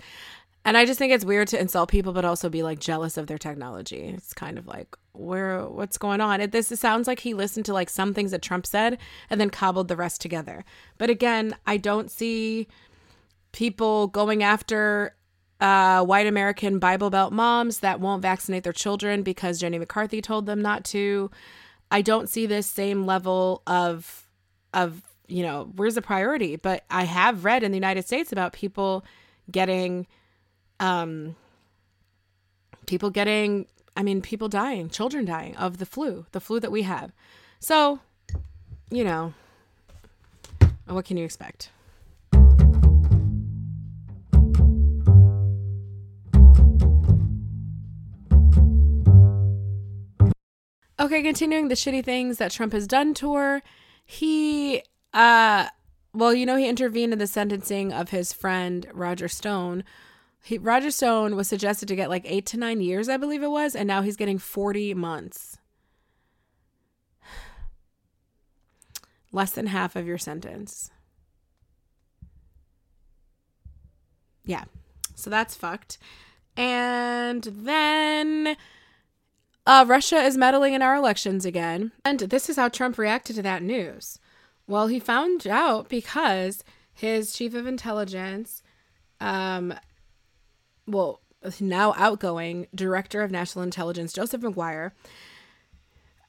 And 0.65 0.77
I 0.77 0.87
just 0.87 0.99
think 0.99 1.13
it's 1.13 1.25
weird 1.25 1.49
to 1.49 1.61
insult 1.61 1.91
people, 1.91 2.13
but 2.13 2.25
also 2.25 2.49
be 2.49 2.63
like 2.63 2.81
jealous 2.81 3.17
of 3.17 3.27
their 3.27 3.39
technology. 3.39 4.15
It's 4.17 4.33
kind 4.33 4.59
of 4.59 4.67
like, 4.67 4.97
where, 5.13 5.65
what's 5.67 5.99
going 5.99 6.21
on? 6.21 6.41
It, 6.41 6.51
this 6.51 6.69
sounds 6.69 7.07
like 7.07 7.21
he 7.21 7.35
listened 7.35 7.67
to 7.67 7.75
like 7.75 7.91
some 7.91 8.15
things 8.15 8.31
that 8.31 8.43
Trump 8.43 8.67
said 8.67 8.99
and 9.29 9.41
then 9.41 9.51
cobbled 9.51 9.89
the 9.89 9.97
rest 9.97 10.21
together. 10.21 10.65
But 10.99 11.11
again, 11.11 11.55
I 11.67 11.77
don't 11.77 12.11
see 12.11 12.67
people 13.57 14.07
going 14.09 14.43
after 14.43 15.17
uh, 15.61 16.05
white 16.05 16.27
American 16.27 16.79
Bible 16.79 17.09
Belt 17.09 17.33
moms 17.33 17.81
that 17.81 18.01
won't 18.01 18.21
vaccinate 18.21 18.63
their 18.63 18.73
children 18.75 19.23
because 19.23 19.59
Jenny 19.59 19.79
McCarthy 19.79 20.21
told 20.21 20.45
them 20.47 20.61
not 20.61 20.85
to. 20.85 21.31
I 21.91 22.03
don't 22.03 22.29
see 22.29 22.47
this 22.47 22.67
same 22.67 23.07
level 23.07 23.63
of 23.67 24.29
of 24.75 25.03
you 25.27 25.43
know 25.43 25.73
where's 25.75 25.95
the 25.95 26.03
priority. 26.03 26.57
But 26.57 26.85
I 26.91 27.05
have 27.05 27.45
read 27.45 27.63
in 27.63 27.73
the 27.73 27.77
United 27.77 28.07
States 28.07 28.31
about 28.31 28.53
people 28.53 29.05
getting, 29.51 30.07
um, 30.79 31.35
people 32.87 33.11
getting. 33.11 33.67
I 33.97 34.03
mean, 34.03 34.21
people 34.21 34.51
dying, 34.51 34.91
children 34.91 35.25
dying 35.25 35.57
of 35.57 35.79
the 35.79 35.87
flu, 35.87 36.27
the 36.33 36.41
flu 36.41 36.61
that 36.61 36.71
we 36.71 36.83
have. 36.83 37.13
So, 37.61 38.01
you 38.91 39.03
know, 39.05 39.33
what 40.85 41.07
can 41.07 41.17
you 41.17 41.25
expect? 41.25 41.71
Okay, 50.99 51.23
continuing 51.23 51.69
the 51.69 51.75
shitty 51.75 52.05
things 52.05 52.39
that 52.39 52.53
Trump 52.53 52.73
has 52.73 52.87
done 52.87 53.13
tour. 53.13 53.63
He 54.05 54.83
uh 55.13 55.69
well, 56.15 56.33
you 56.33 56.47
know, 56.47 56.57
he 56.57 56.67
intervened 56.67 57.13
in 57.13 57.19
the 57.19 57.27
sentencing 57.27 57.93
of 57.93 58.09
his 58.09 58.33
friend 58.33 58.87
Roger 58.95 59.29
Stone. 59.29 59.85
He, 60.43 60.57
Roger 60.57 60.91
Stone 60.91 61.37
was 61.37 61.47
suggested 61.47 61.89
to 61.89 61.97
get 61.97 62.09
like 62.09 62.23
eight 62.25 62.47
to 62.47 62.57
nine 62.57 62.81
years, 62.81 63.11
I 63.11 63.19
believe 63.19 63.43
it 63.43 63.51
was, 63.51 63.77
and 63.77 63.87
now 63.87 64.01
he's 64.01 64.17
getting 64.17 64.39
40 64.39 64.95
months. 64.95 65.59
Less 69.31 69.51
than 69.51 69.67
half 69.67 69.95
of 69.95 70.07
your 70.07 70.17
sentence. 70.17 70.91
Yeah. 74.47 74.65
So 75.15 75.29
that's 75.29 75.55
fucked. 75.55 75.99
And 76.57 77.43
then 77.43 78.57
uh, 79.67 79.85
Russia 79.87 80.17
is 80.17 80.37
meddling 80.37 80.75
in 80.75 80.83
our 80.83 80.95
elections 80.95 81.45
again. 81.45 81.93
And 82.05 82.21
this 82.21 82.49
is 82.49 82.57
how 82.57 82.69
Trump 82.69 82.99
reacted 82.99 83.37
to 83.37 83.43
that 83.43 83.63
news. 83.63 84.19
Well, 84.67 84.87
he 84.87 84.99
found 84.99 85.47
out 85.47 85.89
because 85.89 86.65
his 86.93 87.33
chief 87.33 87.55
of 87.55 87.67
intelligence, 87.67 88.63
um, 89.21 89.75
well, 90.87 91.21
now 91.61 91.95
outgoing 91.97 92.67
director 92.75 93.23
of 93.23 93.31
national 93.31 93.63
intelligence, 93.63 94.13
Joseph 94.13 94.43
Maguire, 94.43 94.95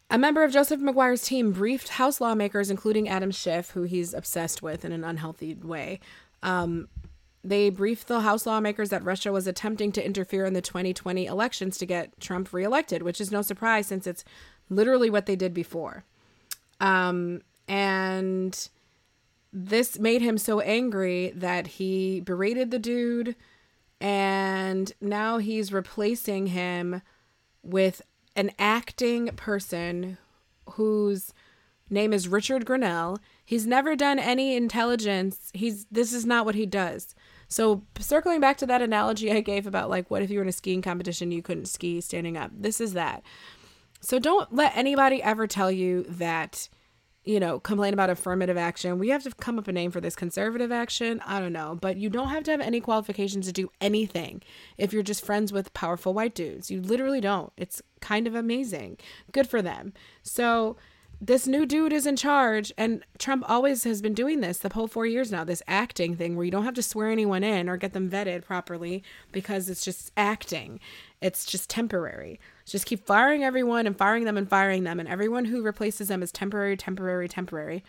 a 0.10 0.18
member 0.18 0.44
of 0.44 0.54
Joseph 0.54 0.80
Maguire's 0.80 1.24
team 1.24 1.52
briefed 1.52 1.90
House 1.90 2.22
lawmakers, 2.22 2.70
including 2.70 3.10
Adam 3.10 3.32
Schiff, 3.32 3.72
who 3.72 3.84
he's 3.84 4.14
obsessed 4.14 4.62
with 4.62 4.86
in 4.86 4.92
an 4.92 5.04
unhealthy 5.04 5.54
way, 5.56 6.00
um, 6.44 6.88
they 7.44 7.70
briefed 7.70 8.08
the 8.08 8.22
House 8.22 8.46
lawmakers 8.46 8.90
that 8.90 9.04
Russia 9.04 9.32
was 9.32 9.48
attempting 9.48 9.92
to 9.94 10.06
interfere 10.06 10.46
in 10.46 10.54
the 10.54 10.62
2020 10.62 11.26
elections 11.26 11.78
to 11.78 11.86
get 11.86 12.20
Trump 12.20 12.52
reelected, 12.52 13.04
which 13.04 13.22
is 13.22 13.32
no 13.32 13.42
surprise 13.42 13.88
since 13.88 14.08
it's 14.08 14.24
literally 14.70 15.10
what 15.10 15.26
they 15.26 15.36
did 15.36 15.54
before. 15.54 16.04
Um, 16.80 17.42
and 17.68 18.70
this 19.54 19.98
made 19.98 20.22
him 20.22 20.38
so 20.38 20.60
angry 20.60 21.32
that 21.36 21.68
he 21.68 22.20
berated 22.22 22.72
the 22.72 22.80
dude, 22.80 23.36
and 24.00 24.92
now 25.02 25.38
he's 25.38 25.74
replacing 25.74 26.48
him 26.48 27.02
with 27.64 28.02
an 28.36 28.52
acting 28.60 29.28
person 29.36 30.18
whose 30.72 31.34
name 31.90 32.14
is 32.14 32.28
Richard 32.28 32.66
Grenell. 32.66 33.20
He's 33.44 33.66
never 33.66 33.96
done 33.96 34.20
any 34.20 34.56
intelligence. 34.56 35.50
He's 35.54 35.86
this 35.92 36.14
is 36.14 36.26
not 36.26 36.46
what 36.46 36.56
he 36.56 36.66
does. 36.66 37.16
So 37.48 37.84
circling 38.00 38.40
back 38.40 38.58
to 38.58 38.66
that 38.66 38.82
analogy 38.82 39.32
I 39.32 39.42
gave 39.42 39.68
about 39.68 39.90
like 39.90 40.10
what 40.12 40.22
if 40.22 40.30
you 40.30 40.40
were 40.40 40.44
in 40.44 40.50
a 40.50 40.54
skiing 40.54 40.82
competition 40.82 41.32
you 41.32 41.42
couldn't 41.42 41.68
ski 41.68 42.02
standing 42.02 42.38
up. 42.38 42.52
This 42.54 42.82
is 42.82 42.94
that. 42.94 43.24
So 44.02 44.20
don't 44.20 44.54
let 44.54 44.76
anybody 44.76 45.24
ever 45.24 45.48
tell 45.48 45.72
you 45.72 46.04
that 46.04 46.70
you 47.28 47.42
know, 47.42 47.60
complain 47.60 47.94
about 47.94 48.10
affirmative 48.10 48.56
action. 48.56 49.00
We 49.00 49.10
have 49.10 49.22
to 49.24 49.32
come 49.32 49.60
up 49.60 49.68
a 49.68 49.74
name 49.74 49.92
for 49.92 50.00
this 50.00 50.16
conservative 50.16 50.72
action. 50.72 51.22
I 51.26 51.42
don't 51.42 51.52
know, 51.52 51.78
but 51.80 51.98
you 51.98 52.10
don't 52.10 52.30
have 52.30 52.44
to 52.46 52.52
have 52.52 52.62
any 52.62 52.80
qualifications 52.80 53.46
to 53.48 53.52
do 53.52 53.70
anything 53.82 54.42
if 54.78 54.94
you're 54.94 55.04
just 55.04 55.26
friends 55.26 55.52
with 55.52 55.74
powerful 55.74 56.14
white 56.14 56.34
dudes. 56.34 56.72
You 56.72 56.82
literally 56.82 57.20
don't. 57.20 57.52
It's 57.58 57.82
kind 58.00 58.28
of 58.28 58.36
amazing. 58.36 58.98
Good 59.34 59.50
for 59.50 59.62
them. 59.62 59.92
So, 60.24 60.78
this 61.20 61.48
new 61.48 61.66
dude 61.66 61.94
is 61.94 62.06
in 62.06 62.16
charge 62.16 62.72
and 62.78 63.04
Trump 63.18 63.44
always 63.50 63.84
has 63.84 64.02
been 64.02 64.14
doing 64.14 64.40
this 64.42 64.60
the 64.60 64.72
whole 64.72 64.88
4 64.88 65.06
years 65.08 65.32
now 65.32 65.44
this 65.44 65.64
acting 65.68 66.16
thing 66.16 66.36
where 66.36 66.46
you 66.46 66.52
don't 66.52 66.66
have 66.66 66.76
to 66.76 66.84
swear 66.84 67.10
anyone 67.10 67.44
in 67.44 67.68
or 67.68 67.76
get 67.76 67.94
them 67.94 68.10
vetted 68.10 68.46
properly 68.46 69.04
because 69.32 69.68
it's 69.68 69.84
just 69.84 70.12
acting. 70.16 70.80
It's 71.20 71.46
just 71.46 71.70
temporary. 71.70 72.40
Just 72.66 72.86
keep 72.86 73.06
firing 73.06 73.44
everyone 73.44 73.88
and 73.88 73.98
firing 73.98 74.26
them 74.26 74.38
and 74.38 74.48
firing 74.48 74.84
them 74.84 75.00
and 75.00 75.10
everyone 75.10 75.46
who 75.46 75.64
replaces 75.64 76.08
them 76.08 76.22
is 76.22 76.32
temporary 76.32 76.78
temporary 76.78 77.28
temporary. 77.28 77.84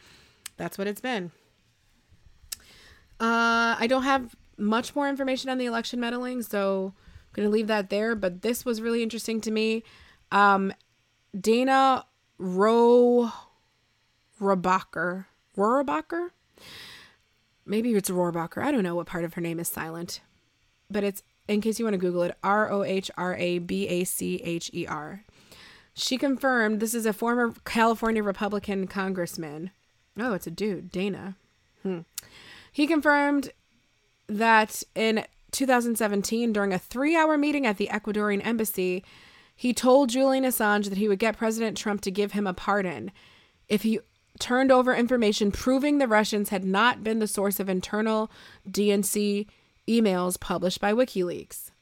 That's 0.56 0.78
what 0.78 0.86
it's 0.86 1.02
been. 1.02 1.30
Uh 3.20 3.76
I 3.78 3.86
don't 3.88 4.04
have 4.04 4.34
much 4.56 4.96
more 4.96 5.08
information 5.08 5.50
on 5.50 5.58
the 5.58 5.66
election 5.66 6.00
meddling 6.00 6.40
so 6.42 6.94
I'm 6.96 7.32
going 7.34 7.46
to 7.46 7.52
leave 7.52 7.66
that 7.66 7.90
there 7.90 8.14
but 8.14 8.40
this 8.40 8.64
was 8.64 8.80
really 8.80 9.02
interesting 9.02 9.42
to 9.42 9.50
me. 9.50 9.82
Um 10.32 10.72
Dana 11.38 12.06
Ro 12.38 13.30
Rohrabacher. 14.40 15.26
Rohrabacher? 15.56 16.30
Maybe 17.66 17.92
it's 17.94 18.10
Rohrabacher. 18.10 18.62
I 18.62 18.70
don't 18.70 18.82
know 18.82 18.94
what 18.94 19.06
part 19.06 19.24
of 19.24 19.34
her 19.34 19.40
name 19.40 19.60
is 19.60 19.68
silent. 19.68 20.20
But 20.90 21.04
it's, 21.04 21.22
in 21.48 21.60
case 21.60 21.78
you 21.78 21.84
want 21.84 21.94
to 21.94 21.98
Google 21.98 22.22
it, 22.22 22.36
R 22.42 22.70
O 22.70 22.82
H 22.82 23.10
R 23.16 23.36
A 23.36 23.58
B 23.58 23.88
A 23.88 24.04
C 24.04 24.40
H 24.44 24.70
E 24.72 24.86
R. 24.86 25.24
She 25.94 26.16
confirmed 26.16 26.80
this 26.80 26.94
is 26.94 27.06
a 27.06 27.12
former 27.12 27.54
California 27.64 28.22
Republican 28.22 28.86
congressman. 28.86 29.72
Oh, 30.18 30.32
it's 30.32 30.46
a 30.46 30.50
dude, 30.50 30.90
Dana. 30.90 31.36
Hmm. 31.82 32.00
He 32.72 32.86
confirmed 32.86 33.50
that 34.28 34.82
in 34.94 35.24
2017, 35.50 36.52
during 36.52 36.72
a 36.72 36.78
three 36.78 37.16
hour 37.16 37.36
meeting 37.36 37.66
at 37.66 37.78
the 37.78 37.88
Ecuadorian 37.88 38.44
embassy, 38.46 39.04
he 39.58 39.74
told 39.74 40.08
Julian 40.08 40.44
Assange 40.44 40.88
that 40.88 40.98
he 40.98 41.08
would 41.08 41.18
get 41.18 41.36
President 41.36 41.76
Trump 41.76 42.00
to 42.02 42.12
give 42.12 42.30
him 42.30 42.46
a 42.46 42.54
pardon 42.54 43.10
if 43.68 43.82
he 43.82 43.98
turned 44.38 44.70
over 44.70 44.94
information 44.94 45.50
proving 45.50 45.98
the 45.98 46.06
Russians 46.06 46.50
had 46.50 46.64
not 46.64 47.02
been 47.02 47.18
the 47.18 47.26
source 47.26 47.58
of 47.58 47.68
internal 47.68 48.30
DNC 48.70 49.48
emails 49.88 50.38
published 50.38 50.80
by 50.80 50.92
WikiLeaks. 50.92 51.72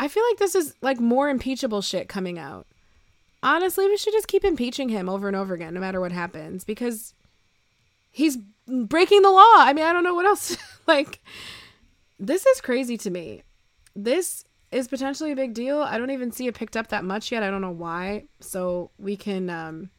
I 0.00 0.08
feel 0.08 0.24
like 0.28 0.38
this 0.38 0.56
is 0.56 0.74
like 0.82 0.98
more 0.98 1.28
impeachable 1.28 1.80
shit 1.80 2.08
coming 2.08 2.40
out. 2.40 2.66
Honestly, 3.40 3.86
we 3.86 3.96
should 3.96 4.12
just 4.12 4.26
keep 4.26 4.42
impeaching 4.42 4.88
him 4.88 5.08
over 5.08 5.28
and 5.28 5.36
over 5.36 5.54
again, 5.54 5.74
no 5.74 5.80
matter 5.80 6.00
what 6.00 6.10
happens, 6.10 6.64
because 6.64 7.14
he's 8.10 8.36
breaking 8.66 9.22
the 9.22 9.30
law. 9.30 9.54
I 9.58 9.72
mean, 9.72 9.84
I 9.84 9.92
don't 9.92 10.02
know 10.02 10.16
what 10.16 10.26
else. 10.26 10.56
like, 10.88 11.22
this 12.18 12.44
is 12.46 12.60
crazy 12.60 12.98
to 12.98 13.10
me. 13.10 13.44
This 13.94 14.44
is 14.70 14.88
potentially 14.88 15.32
a 15.32 15.36
big 15.36 15.54
deal. 15.54 15.80
I 15.80 15.98
don't 15.98 16.10
even 16.10 16.30
see 16.30 16.46
it 16.46 16.54
picked 16.54 16.76
up 16.76 16.88
that 16.88 17.04
much 17.04 17.32
yet. 17.32 17.42
I 17.42 17.50
don't 17.50 17.62
know 17.62 17.70
why. 17.70 18.24
So 18.40 18.90
we 18.98 19.16
can 19.16 19.48
um 19.50 19.90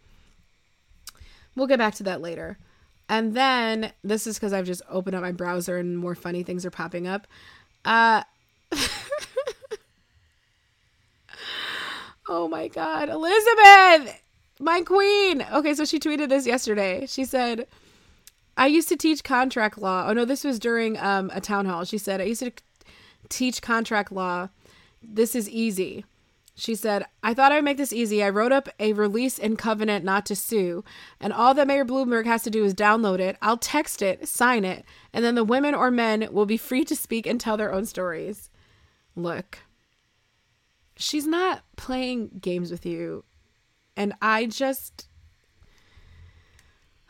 we'll 1.56 1.68
get 1.68 1.80
back 1.80 1.96
to 1.96 2.04
that 2.04 2.22
later. 2.22 2.58
And 3.08 3.36
then 3.36 3.92
this 4.04 4.28
is 4.28 4.38
cuz 4.38 4.54
I've 4.54 4.66
just 4.66 4.82
opened 4.90 5.16
up 5.16 5.22
my 5.22 5.32
browser 5.32 5.78
and 5.78 5.98
more 5.98 6.16
funny 6.16 6.44
things 6.44 6.66
are 6.66 6.72
popping 6.72 7.08
up. 7.08 7.28
Uh 7.84 8.24
Oh 12.32 12.48
my 12.48 12.68
god, 12.68 13.10
Elizabeth, 13.10 14.22
my 14.60 14.82
queen. 14.82 15.44
Okay, 15.52 15.74
so 15.74 15.84
she 15.84 16.00
tweeted 16.00 16.30
this 16.30 16.46
yesterday. 16.46 17.08
She 17.08 17.26
said, 17.26 17.66
"I 18.56 18.68
used 18.68 18.88
to 18.90 18.96
teach 18.96 19.24
contract 19.24 19.80
law. 19.80 20.06
Oh 20.08 20.14
no, 20.14 20.26
this 20.26 20.44
was 20.44 20.60
during 20.60 20.96
um, 21.00 21.32
a 21.34 21.42
town 21.42 21.66
hall. 21.66 21.86
She 21.86 21.98
said, 21.98 22.22
I 22.22 22.26
used 22.26 22.42
to 22.42 22.52
teach 23.30 23.64
contract 23.64 24.12
law 24.12 24.50
this 25.02 25.36
is 25.36 25.50
easy. 25.50 26.06
She 26.60 26.76
said, 26.76 27.06
I 27.24 27.34
thought 27.34 27.54
I 27.54 27.56
would 27.56 27.64
make 27.64 27.78
this 27.78 27.94
easy. 27.94 28.22
I 28.22 28.30
wrote 28.30 28.52
up 28.52 28.68
a 28.80 28.92
release 28.92 29.40
and 29.40 29.58
covenant 29.58 30.04
not 30.04 30.26
to 30.26 30.36
sue, 30.36 30.84
and 31.20 31.32
all 31.32 31.54
that 31.54 31.68
Mayor 31.68 31.86
Bloomberg 31.86 32.26
has 32.26 32.44
to 32.44 32.50
do 32.50 32.66
is 32.66 32.74
download 32.74 33.20
it. 33.20 33.38
I'll 33.42 33.58
text 33.58 34.02
it, 34.02 34.28
sign 34.28 34.66
it, 34.66 34.84
and 35.14 35.24
then 35.24 35.36
the 35.36 35.46
women 35.46 35.74
or 35.74 35.90
men 35.90 36.28
will 36.32 36.46
be 36.46 36.58
free 36.58 36.84
to 36.84 36.98
speak 36.98 37.26
and 37.26 37.40
tell 37.40 37.56
their 37.56 37.72
own 37.72 37.86
stories. 37.86 38.50
Look, 39.16 39.60
she's 40.98 41.26
not 41.26 41.64
playing 41.78 42.40
games 42.42 42.72
with 42.72 42.86
you, 42.86 43.24
and 43.96 44.14
I 44.22 44.46
just. 44.46 45.08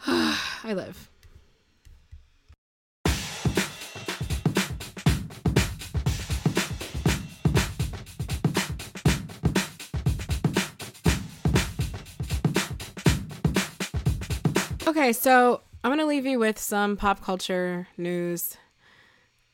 I 0.08 0.74
live. 0.74 1.09
Okay, 14.90 15.14
so 15.14 15.62
I'm 15.84 15.92
gonna 15.92 16.08
leave 16.08 16.26
you 16.26 16.40
with 16.40 16.58
some 16.58 16.98
pop 16.98 17.22
culture 17.24 17.88
news. 17.96 18.58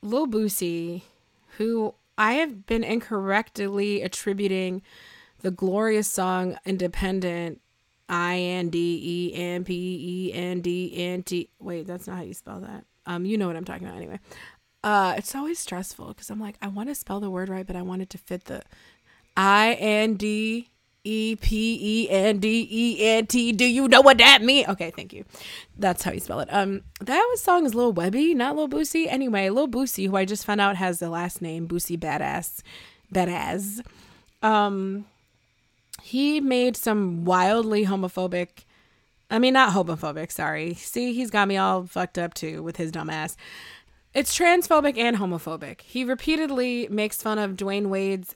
Lil 0.00 0.26
Boosie, 0.26 1.02
who 1.58 1.94
I 2.16 2.32
have 2.34 2.64
been 2.64 2.82
incorrectly 2.82 4.00
attributing 4.00 4.80
the 5.40 5.50
glorious 5.50 6.10
song 6.10 6.56
"Independent" 6.64 7.60
I 8.08 8.38
N 8.38 8.70
D 8.70 8.98
E 9.04 9.38
N 9.38 9.62
P 9.64 9.74
E 9.74 10.32
N 10.32 10.62
D 10.62 10.94
N 10.96 11.22
T. 11.22 11.50
Wait, 11.58 11.86
that's 11.86 12.06
not 12.06 12.16
how 12.16 12.22
you 12.22 12.32
spell 12.32 12.60
that. 12.60 12.86
Um, 13.04 13.26
you 13.26 13.36
know 13.36 13.46
what 13.46 13.56
I'm 13.56 13.66
talking 13.66 13.86
about 13.86 13.98
anyway. 13.98 14.20
Uh, 14.82 15.16
it's 15.18 15.34
always 15.34 15.58
stressful 15.58 16.08
because 16.08 16.30
I'm 16.30 16.40
like, 16.40 16.56
I 16.62 16.68
want 16.68 16.88
to 16.88 16.94
spell 16.94 17.20
the 17.20 17.28
word 17.28 17.50
right, 17.50 17.66
but 17.66 17.76
I 17.76 17.82
want 17.82 18.00
it 18.00 18.08
to 18.08 18.16
fit 18.16 18.46
the 18.46 18.62
I 19.36 19.74
N 19.74 20.14
D 20.14 20.70
E 21.06 21.36
P 21.36 21.78
E 21.80 22.10
N 22.10 22.38
D 22.38 22.68
E 22.68 23.08
N 23.08 23.26
T. 23.26 23.52
Do 23.52 23.64
you 23.64 23.86
know 23.86 24.00
what 24.00 24.18
that 24.18 24.42
means? 24.42 24.68
Okay, 24.68 24.90
thank 24.90 25.12
you. 25.12 25.24
That's 25.78 26.02
how 26.02 26.10
you 26.10 26.20
spell 26.20 26.40
it. 26.40 26.48
Um, 26.50 26.82
that 27.00 27.26
was 27.30 27.40
song 27.40 27.64
is 27.64 27.74
Lil 27.74 27.94
Webbie, 27.94 28.34
not 28.34 28.56
Lil 28.56 28.68
Boosie. 28.68 29.06
Anyway, 29.08 29.48
Lil 29.48 29.68
Boosie, 29.68 30.08
who 30.08 30.16
I 30.16 30.24
just 30.24 30.44
found 30.44 30.60
out 30.60 30.76
has 30.76 30.98
the 30.98 31.08
last 31.08 31.40
name 31.40 31.68
Boosie 31.68 31.98
Badazz, 31.98 32.62
Badazz. 33.14 33.86
Um, 34.42 35.06
he 36.02 36.40
made 36.40 36.76
some 36.76 37.24
wildly 37.24 37.86
homophobic. 37.86 38.64
I 39.30 39.38
mean, 39.38 39.54
not 39.54 39.72
homophobic. 39.72 40.32
Sorry. 40.32 40.74
See, 40.74 41.12
he's 41.12 41.30
got 41.30 41.48
me 41.48 41.56
all 41.56 41.86
fucked 41.86 42.18
up 42.18 42.34
too 42.34 42.62
with 42.62 42.76
his 42.76 42.90
dumb 42.90 43.10
ass. 43.10 43.36
It's 44.12 44.36
transphobic 44.36 44.96
and 44.96 45.16
homophobic. 45.16 45.82
He 45.82 46.02
repeatedly 46.02 46.88
makes 46.90 47.22
fun 47.22 47.38
of 47.38 47.52
Dwayne 47.52 47.88
Wade's 47.88 48.34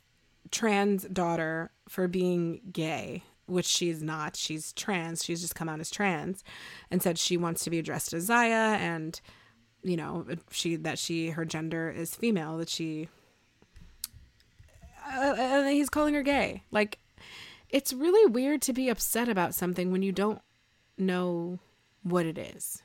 trans 0.51 1.05
daughter 1.05 1.70
for 1.88 2.09
being 2.09 2.61
gay, 2.72 3.24
which 3.46 3.66
she's 3.66 4.03
not. 4.03 4.36
She's 4.36 4.72
trans. 4.72 5.24
She's 5.24 5.40
just 5.40 5.55
come 5.55 5.68
out 5.68 5.80
as 5.80 5.90
trans 5.90 6.44
and 6.90 7.03
said 7.03 7.18
she 7.18 7.36
wants 7.36 7.64
to 7.64 7.70
be 7.70 7.78
addressed 7.78 8.12
as 8.12 8.24
Zaya 8.24 8.76
and 8.78 9.20
you 9.82 9.96
know, 9.96 10.26
she 10.51 10.76
that 10.76 10.98
she 10.98 11.30
her 11.30 11.44
gender 11.44 11.90
is 11.90 12.14
female, 12.14 12.59
that 12.59 12.68
she 12.68 13.09
uh, 15.12 15.34
and 15.38 15.68
he's 15.70 15.90
calling 15.90 16.14
her 16.14 16.22
gay. 16.22 16.62
Like 16.70 16.98
it's 17.68 17.92
really 17.92 18.30
weird 18.30 18.62
to 18.62 18.72
be 18.72 18.88
upset 18.88 19.28
about 19.28 19.55
something 19.55 19.90
when 19.90 20.03
you 20.03 20.12
don't 20.12 20.40
know 20.98 21.59
what 22.03 22.26
it 22.26 22.38
is. 22.38 22.82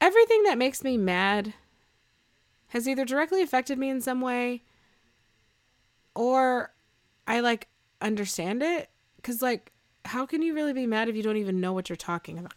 Everything 0.00 0.42
that 0.44 0.58
makes 0.58 0.82
me 0.84 0.96
mad 0.96 1.54
has 2.68 2.88
either 2.88 3.04
directly 3.04 3.42
affected 3.42 3.78
me 3.78 3.88
in 3.88 4.00
some 4.00 4.20
way 4.20 4.62
or 6.14 6.72
I 7.26 7.40
like 7.40 7.68
understand 8.00 8.62
it 8.62 8.90
cuz 9.22 9.40
like 9.40 9.72
how 10.04 10.26
can 10.26 10.42
you 10.42 10.54
really 10.54 10.72
be 10.72 10.86
mad 10.86 11.08
if 11.08 11.16
you 11.16 11.22
don't 11.22 11.38
even 11.38 11.60
know 11.60 11.72
what 11.72 11.88
you're 11.88 11.96
talking 11.96 12.38
about? 12.38 12.52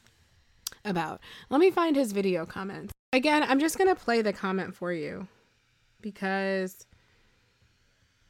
about. 0.88 1.20
Let 1.50 1.60
me 1.60 1.72
find 1.72 1.96
his 1.96 2.12
video 2.12 2.46
comments. 2.46 2.94
Again, 3.14 3.44
I'm 3.44 3.60
just 3.60 3.78
going 3.78 3.94
to 3.94 3.96
play 3.96 4.22
the 4.22 4.34
comment 4.34 4.76
for 4.76 4.92
you 4.92 5.28
because 6.02 6.86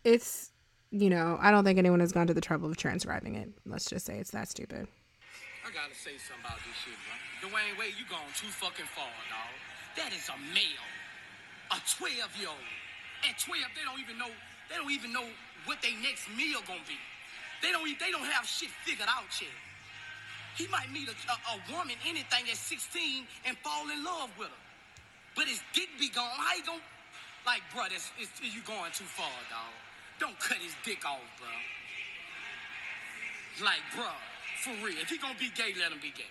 it's, 0.04 0.52
you 0.92 1.10
know, 1.10 1.38
I 1.42 1.52
don't 1.52 1.64
think 1.64 1.80
anyone 1.80 2.00
has 2.00 2.12
gone 2.12 2.28
to 2.28 2.34
the 2.34 2.42
trouble 2.42 2.70
of 2.70 2.78
transcribing 2.78 3.36
it. 3.36 3.50
Let's 3.66 3.86
just 3.86 4.06
say 4.06 4.18
it's 4.20 4.32
that 4.32 4.50
stupid. 4.50 4.88
I 5.66 5.70
gotta 5.76 5.92
say 5.92 6.16
something 6.16 6.48
about 6.48 6.64
this 6.64 6.80
shit, 6.80 6.96
bro. 7.04 7.52
Dwayne 7.52 7.76
Wade, 7.76 7.92
you 8.00 8.08
gone 8.08 8.24
too 8.40 8.48
fucking 8.48 8.88
far, 8.96 9.12
dog. 9.28 9.52
That 10.00 10.16
is 10.16 10.32
a 10.32 10.40
male. 10.56 10.88
A 11.76 11.78
12 12.00 12.16
year 12.40 12.48
old. 12.48 12.72
At 13.28 13.36
12, 13.36 13.68
they 13.76 13.84
don't 13.84 14.00
even 14.00 14.16
know, 14.16 14.32
they 14.70 14.76
don't 14.76 14.92
even 14.92 15.12
know 15.14 15.26
what 15.66 15.82
their 15.82 15.96
next 16.04 16.28
meal 16.36 16.60
gonna 16.68 16.84
be. 16.88 17.00
They 17.62 17.72
don't 17.72 17.88
they 18.00 18.12
don't 18.12 18.28
have 18.36 18.46
shit 18.46 18.70
figured 18.84 19.10
out 19.10 19.30
yet. 19.42 19.54
He 20.58 20.66
might 20.68 20.90
meet 20.92 21.08
a, 21.08 21.16
a, 21.30 21.36
a 21.54 21.58
woman, 21.70 21.94
anything 22.08 22.50
at 22.50 22.58
16, 22.58 23.26
and 23.46 23.56
fall 23.62 23.86
in 23.94 24.04
love 24.04 24.34
with 24.40 24.50
her. 24.50 24.64
But 25.36 25.46
his 25.46 25.62
dick 25.72 25.90
be 26.00 26.10
gone. 26.10 26.34
How 26.34 26.56
you 26.58 26.66
gonna 26.66 26.82
like, 27.48 27.64
bro, 27.72 27.88
is 27.88 28.12
you 28.44 28.60
going 28.68 28.92
too 28.92 29.08
far, 29.08 29.32
dog. 29.48 29.72
Don't 30.20 30.38
cut 30.38 30.58
his 30.58 30.76
dick 30.84 31.08
off, 31.08 31.24
bro. 31.40 31.48
Like, 33.64 33.80
bro, 33.96 34.12
for 34.60 34.76
real. 34.84 35.00
If 35.00 35.08
he 35.08 35.18
gonna 35.18 35.40
be 35.40 35.48
gay, 35.56 35.72
let 35.80 35.96
him 35.96 36.04
be 36.04 36.12
gay. 36.12 36.28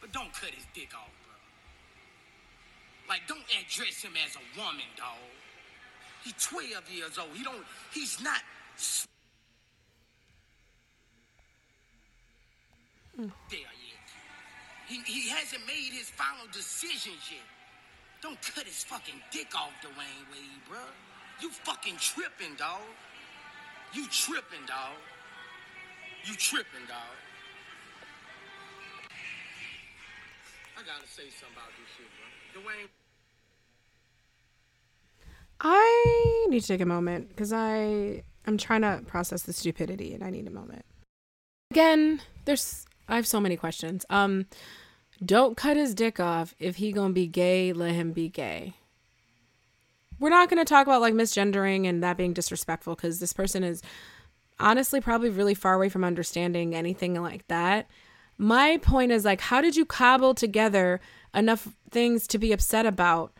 But 0.00 0.10
don't 0.10 0.32
cut 0.34 0.50
his 0.50 0.66
dick 0.74 0.90
off, 0.90 1.14
bro. 1.22 1.38
Like, 3.08 3.22
don't 3.28 3.46
address 3.54 4.02
him 4.02 4.18
as 4.18 4.34
a 4.34 4.42
woman, 4.58 4.90
dog. 4.98 5.22
He's 6.26 6.34
12 6.42 6.90
years 6.90 7.18
old. 7.18 7.30
He 7.36 7.44
don't. 7.44 7.62
He's 7.94 8.20
not. 8.20 8.42
There 13.16 13.30
yet. 13.50 14.06
He, 14.88 15.00
he 15.06 15.28
hasn't 15.30 15.64
made 15.66 15.94
his 15.94 16.10
final 16.10 16.46
decisions 16.52 17.30
yet. 17.30 17.46
Don't 18.20 18.40
cut 18.42 18.64
his 18.64 18.82
fucking 18.82 19.22
dick 19.30 19.54
off, 19.54 19.70
Dwayne 19.80 20.26
Wade, 20.32 20.62
bro. 20.68 20.82
You 21.40 21.50
fucking 21.50 21.96
tripping, 21.98 22.56
dog. 22.58 22.82
You 23.92 24.06
tripping, 24.08 24.66
dog. 24.66 24.98
You 26.24 26.34
tripping, 26.34 26.86
dog. 26.88 27.14
I 30.76 30.82
gotta 30.82 31.06
say 31.06 31.30
something 31.30 31.54
about 31.54 31.70
this 31.78 31.88
shit, 31.96 32.10
bro. 32.18 32.62
Dwayne. 32.62 33.05
I 35.60 36.46
need 36.48 36.60
to 36.60 36.66
take 36.66 36.80
a 36.80 36.86
moment 36.86 37.28
because 37.28 37.52
I 37.52 38.22
I'm 38.46 38.58
trying 38.58 38.82
to 38.82 39.02
process 39.06 39.42
the 39.42 39.52
stupidity 39.52 40.14
and 40.14 40.22
I 40.22 40.30
need 40.30 40.46
a 40.46 40.50
moment. 40.50 40.84
Again, 41.70 42.20
there's 42.44 42.86
I 43.08 43.16
have 43.16 43.26
so 43.26 43.40
many 43.40 43.56
questions. 43.56 44.04
Um 44.10 44.46
don't 45.24 45.56
cut 45.56 45.76
his 45.76 45.94
dick 45.94 46.20
off. 46.20 46.54
If 46.58 46.76
he 46.76 46.92
gonna 46.92 47.14
be 47.14 47.26
gay, 47.26 47.72
let 47.72 47.92
him 47.92 48.12
be 48.12 48.28
gay. 48.28 48.74
We're 50.18 50.30
not 50.30 50.48
gonna 50.48 50.64
talk 50.64 50.86
about 50.86 51.00
like 51.00 51.14
misgendering 51.14 51.88
and 51.88 52.02
that 52.02 52.16
being 52.16 52.32
disrespectful 52.32 52.94
because 52.94 53.20
this 53.20 53.32
person 53.32 53.64
is 53.64 53.82
honestly 54.58 55.00
probably 55.00 55.30
really 55.30 55.54
far 55.54 55.74
away 55.74 55.88
from 55.88 56.04
understanding 56.04 56.74
anything 56.74 57.20
like 57.20 57.46
that. 57.48 57.86
My 58.38 58.78
point 58.78 59.12
is 59.12 59.24
like, 59.24 59.40
how 59.40 59.60
did 59.60 59.76
you 59.76 59.84
cobble 59.86 60.34
together 60.34 61.00
enough 61.34 61.68
things 61.90 62.26
to 62.28 62.38
be 62.38 62.52
upset 62.52 62.86
about 62.86 63.32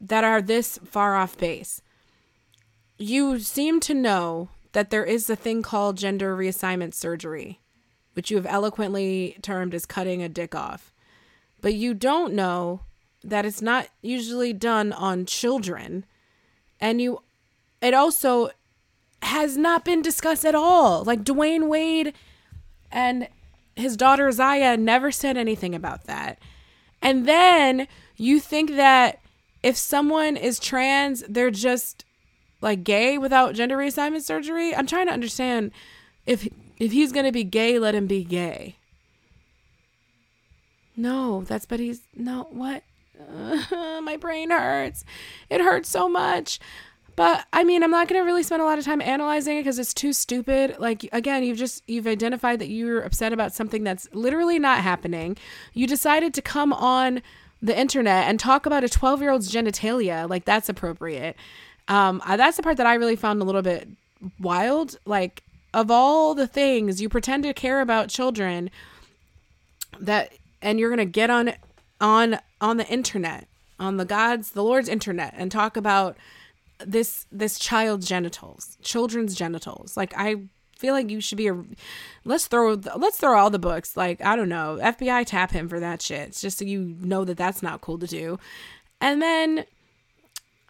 that 0.00 0.24
are 0.24 0.40
this 0.40 0.78
far 0.84 1.16
off 1.16 1.36
base? 1.36 1.82
You 2.98 3.38
seem 3.38 3.80
to 3.80 3.94
know 3.94 4.48
that 4.72 4.90
there 4.90 5.04
is 5.04 5.28
a 5.28 5.36
thing 5.36 5.62
called 5.62 5.96
gender 5.96 6.36
reassignment 6.36 6.94
surgery, 6.94 7.60
which 8.14 8.30
you 8.30 8.36
have 8.36 8.46
eloquently 8.46 9.36
termed 9.42 9.74
as 9.74 9.86
cutting 9.86 10.22
a 10.22 10.28
dick 10.28 10.54
off. 10.54 10.92
But 11.60 11.74
you 11.74 11.94
don't 11.94 12.34
know 12.34 12.80
that 13.22 13.44
it's 13.44 13.60
not 13.60 13.88
usually 14.02 14.52
done 14.52 14.92
on 14.92 15.26
children. 15.26 16.04
And 16.80 17.00
you, 17.00 17.22
it 17.82 17.94
also 17.94 18.50
has 19.22 19.56
not 19.56 19.84
been 19.84 20.02
discussed 20.02 20.44
at 20.44 20.54
all. 20.54 21.04
Like 21.04 21.22
Dwayne 21.22 21.68
Wade 21.68 22.14
and 22.90 23.28
his 23.76 23.96
daughter 23.96 24.30
Zaya 24.32 24.76
never 24.76 25.10
said 25.10 25.36
anything 25.36 25.74
about 25.74 26.04
that. 26.04 26.38
And 27.02 27.26
then 27.26 27.88
you 28.16 28.40
think 28.40 28.76
that 28.76 29.19
if 29.62 29.76
someone 29.76 30.36
is 30.36 30.58
trans, 30.58 31.22
they're 31.28 31.50
just 31.50 32.04
like 32.60 32.84
gay 32.84 33.18
without 33.18 33.54
gender 33.54 33.76
reassignment 33.76 34.22
surgery. 34.22 34.74
I'm 34.74 34.86
trying 34.86 35.06
to 35.06 35.12
understand 35.12 35.72
if 36.26 36.48
if 36.78 36.92
he's 36.92 37.12
gonna 37.12 37.32
be 37.32 37.44
gay, 37.44 37.78
let 37.78 37.94
him 37.94 38.06
be 38.06 38.24
gay. 38.24 38.76
No, 40.96 41.42
that's 41.42 41.66
but 41.66 41.80
he's 41.80 42.02
no 42.14 42.46
what? 42.50 42.82
my 43.70 44.16
brain 44.18 44.50
hurts. 44.50 45.04
It 45.48 45.60
hurts 45.60 45.88
so 45.88 46.08
much. 46.08 46.58
But 47.16 47.44
I 47.52 47.64
mean, 47.64 47.82
I'm 47.82 47.90
not 47.90 48.08
going 48.08 48.20
to 48.20 48.24
really 48.24 48.42
spend 48.42 48.62
a 48.62 48.64
lot 48.64 48.78
of 48.78 48.84
time 48.84 49.02
analyzing 49.02 49.58
it 49.58 49.60
because 49.60 49.78
it's 49.78 49.92
too 49.92 50.12
stupid. 50.12 50.76
Like 50.78 51.06
again, 51.12 51.42
you've 51.42 51.58
just 51.58 51.82
you've 51.86 52.06
identified 52.06 52.60
that 52.60 52.68
you're 52.68 53.00
upset 53.00 53.32
about 53.32 53.52
something 53.52 53.84
that's 53.84 54.08
literally 54.12 54.58
not 54.58 54.80
happening. 54.80 55.36
You 55.74 55.86
decided 55.86 56.32
to 56.34 56.42
come 56.42 56.72
on 56.72 57.20
the 57.62 57.78
internet 57.78 58.28
and 58.28 58.40
talk 58.40 58.66
about 58.66 58.84
a 58.84 58.88
12 58.88 59.20
year 59.20 59.30
old's 59.30 59.52
genitalia. 59.52 60.28
Like 60.28 60.44
that's 60.44 60.68
appropriate. 60.68 61.36
Um, 61.88 62.22
that's 62.26 62.56
the 62.56 62.62
part 62.62 62.76
that 62.76 62.86
I 62.86 62.94
really 62.94 63.16
found 63.16 63.40
a 63.42 63.44
little 63.44 63.62
bit 63.62 63.88
wild. 64.40 64.98
Like 65.04 65.42
of 65.74 65.90
all 65.90 66.34
the 66.34 66.46
things 66.46 67.00
you 67.00 67.08
pretend 67.08 67.44
to 67.44 67.54
care 67.54 67.80
about 67.80 68.08
children, 68.08 68.70
that 69.98 70.32
and 70.62 70.78
you're 70.78 70.90
gonna 70.90 71.04
get 71.04 71.30
on 71.30 71.52
on 72.00 72.38
on 72.60 72.76
the 72.76 72.86
internet 72.88 73.46
on 73.78 73.96
the 73.96 74.04
god's 74.04 74.50
the 74.50 74.62
lord's 74.62 74.88
internet 74.88 75.34
and 75.36 75.50
talk 75.50 75.76
about 75.76 76.16
this 76.84 77.26
this 77.30 77.58
child's 77.58 78.06
genitals 78.06 78.78
children's 78.82 79.34
genitals 79.34 79.96
like 79.96 80.12
i 80.16 80.36
feel 80.80 80.94
like 80.94 81.10
you 81.10 81.20
should 81.20 81.38
be 81.38 81.48
a 81.48 81.62
let's 82.24 82.46
throw 82.46 82.72
let's 82.96 83.18
throw 83.18 83.38
all 83.38 83.50
the 83.50 83.58
books 83.58 83.96
like 83.96 84.20
i 84.24 84.34
don't 84.34 84.48
know 84.48 84.78
fbi 84.80 85.24
tap 85.24 85.50
him 85.50 85.68
for 85.68 85.78
that 85.78 86.00
shit 86.00 86.28
it's 86.28 86.40
just 86.40 86.58
so 86.58 86.64
you 86.64 86.96
know 87.00 87.24
that 87.24 87.36
that's 87.36 87.62
not 87.62 87.80
cool 87.80 87.98
to 87.98 88.06
do 88.06 88.38
and 89.00 89.20
then 89.20 89.64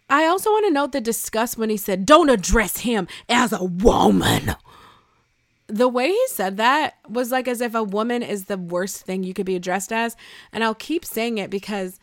i 0.09 0.25
also 0.25 0.51
want 0.51 0.65
to 0.65 0.73
note 0.73 0.91
the 0.91 1.01
disgust 1.01 1.57
when 1.57 1.69
he 1.69 1.77
said 1.77 2.05
don't 2.05 2.29
address 2.29 2.79
him 2.79 3.07
as 3.29 3.53
a 3.53 3.63
woman 3.63 4.55
the 5.71 5.87
way 5.87 6.09
he 6.09 6.27
said 6.27 6.57
that 6.57 6.95
was 7.07 7.31
like 7.31 7.47
as 7.47 7.61
if 7.61 7.73
a 7.73 7.83
woman 7.83 8.21
is 8.21 8.45
the 8.45 8.57
worst 8.57 9.03
thing 9.05 9.23
you 9.23 9.33
could 9.33 9.45
be 9.45 9.55
addressed 9.55 9.93
as. 9.93 10.17
And 10.51 10.63
I'll 10.65 10.75
keep 10.75 11.05
saying 11.05 11.37
it 11.37 11.49
because 11.49 11.97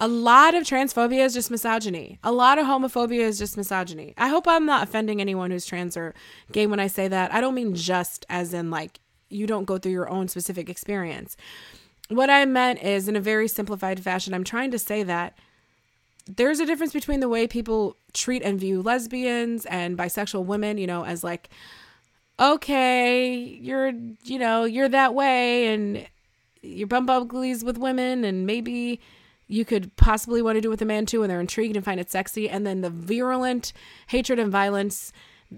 a 0.00 0.08
lot 0.08 0.54
of 0.54 0.64
transphobia 0.64 1.24
is 1.24 1.34
just 1.34 1.50
misogyny. 1.50 2.18
A 2.24 2.32
lot 2.32 2.58
of 2.58 2.66
homophobia 2.66 3.20
is 3.20 3.38
just 3.38 3.56
misogyny. 3.56 4.14
I 4.18 4.28
hope 4.28 4.48
I'm 4.48 4.66
not 4.66 4.82
offending 4.82 5.20
anyone 5.20 5.50
who's 5.50 5.66
trans 5.66 5.96
or 5.96 6.14
gay 6.52 6.66
when 6.66 6.80
I 6.80 6.88
say 6.88 7.08
that. 7.08 7.32
I 7.32 7.40
don't 7.40 7.54
mean 7.54 7.74
just 7.74 8.26
as 8.28 8.52
in 8.52 8.70
like 8.70 9.00
you 9.28 9.46
don't 9.46 9.64
go 9.64 9.78
through 9.78 9.92
your 9.92 10.08
own 10.08 10.28
specific 10.28 10.68
experience. 10.68 11.36
What 12.08 12.28
I 12.28 12.44
meant 12.44 12.82
is 12.82 13.08
in 13.08 13.16
a 13.16 13.20
very 13.20 13.48
simplified 13.48 14.02
fashion, 14.02 14.34
I'm 14.34 14.44
trying 14.44 14.70
to 14.72 14.78
say 14.78 15.04
that 15.04 15.38
there's 16.26 16.60
a 16.60 16.66
difference 16.66 16.92
between 16.92 17.20
the 17.20 17.28
way 17.28 17.46
people 17.46 17.96
treat 18.12 18.42
and 18.42 18.58
view 18.58 18.82
lesbians 18.82 19.64
and 19.66 19.96
bisexual 19.96 20.44
women, 20.44 20.78
you 20.78 20.86
know, 20.86 21.04
as 21.04 21.22
like 21.22 21.50
okay, 22.38 23.32
you're, 23.60 23.92
you 24.24 24.38
know, 24.38 24.64
you're 24.64 24.88
that 24.88 25.14
way 25.14 25.72
and 25.72 26.06
you're 26.62 26.88
bump 26.88 27.08
uglies 27.10 27.62
with 27.62 27.78
women 27.78 28.24
and 28.24 28.46
maybe 28.46 29.00
you 29.46 29.64
could 29.64 29.94
possibly 29.96 30.42
want 30.42 30.56
to 30.56 30.60
do 30.60 30.70
with 30.70 30.82
a 30.82 30.86
man 30.86 31.06
too 31.06 31.22
and 31.22 31.30
they're 31.30 31.40
intrigued 31.40 31.76
and 31.76 31.84
find 31.84 32.00
it 32.00 32.10
sexy. 32.10 32.48
And 32.48 32.66
then 32.66 32.80
the 32.80 32.90
virulent 32.90 33.72
hatred 34.08 34.38
and 34.38 34.50
violence 34.50 35.12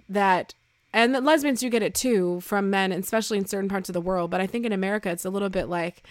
that, 0.08 0.54
and 0.92 1.14
the 1.14 1.20
lesbians 1.20 1.60
do 1.60 1.70
get 1.70 1.82
it 1.82 1.94
too 1.94 2.40
from 2.40 2.70
men, 2.70 2.92
especially 2.92 3.38
in 3.38 3.46
certain 3.46 3.68
parts 3.68 3.88
of 3.88 3.92
the 3.92 4.00
world. 4.00 4.30
But 4.30 4.40
I 4.40 4.46
think 4.46 4.64
in 4.64 4.72
America, 4.72 5.10
it's 5.10 5.24
a 5.24 5.30
little 5.30 5.50
bit 5.50 5.68
like, 5.68 6.02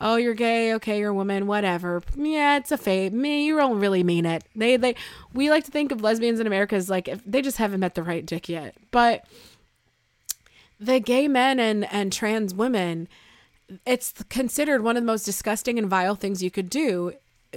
oh, 0.00 0.16
you're 0.16 0.34
gay, 0.34 0.74
okay, 0.74 0.98
you're 0.98 1.10
a 1.10 1.14
woman, 1.14 1.46
whatever. 1.46 2.02
Yeah, 2.16 2.56
it's 2.56 2.70
a 2.70 2.78
fate. 2.78 3.12
Me, 3.12 3.44
you 3.44 3.56
don't 3.56 3.80
really 3.80 4.04
mean 4.04 4.26
it. 4.26 4.44
They, 4.54 4.76
they, 4.76 4.94
we 5.34 5.50
like 5.50 5.64
to 5.64 5.70
think 5.70 5.90
of 5.90 6.02
lesbians 6.02 6.40
in 6.40 6.46
America 6.46 6.76
as 6.76 6.88
like 6.88 7.08
they 7.26 7.42
just 7.42 7.56
haven't 7.56 7.80
met 7.80 7.94
the 7.94 8.02
right 8.02 8.24
dick 8.24 8.48
yet. 8.48 8.76
But 8.90 9.24
the 10.80 11.00
gay 11.00 11.26
men 11.26 11.58
and 11.58 11.84
and 11.92 12.12
trans 12.12 12.54
women 12.54 13.08
it's 13.86 14.12
considered 14.28 14.82
one 14.82 14.96
of 14.96 15.02
the 15.02 15.06
most 15.06 15.24
disgusting 15.24 15.78
and 15.78 15.88
vile 15.88 16.14
things 16.14 16.42
you 16.42 16.50
could 16.50 16.70
do 16.70 17.12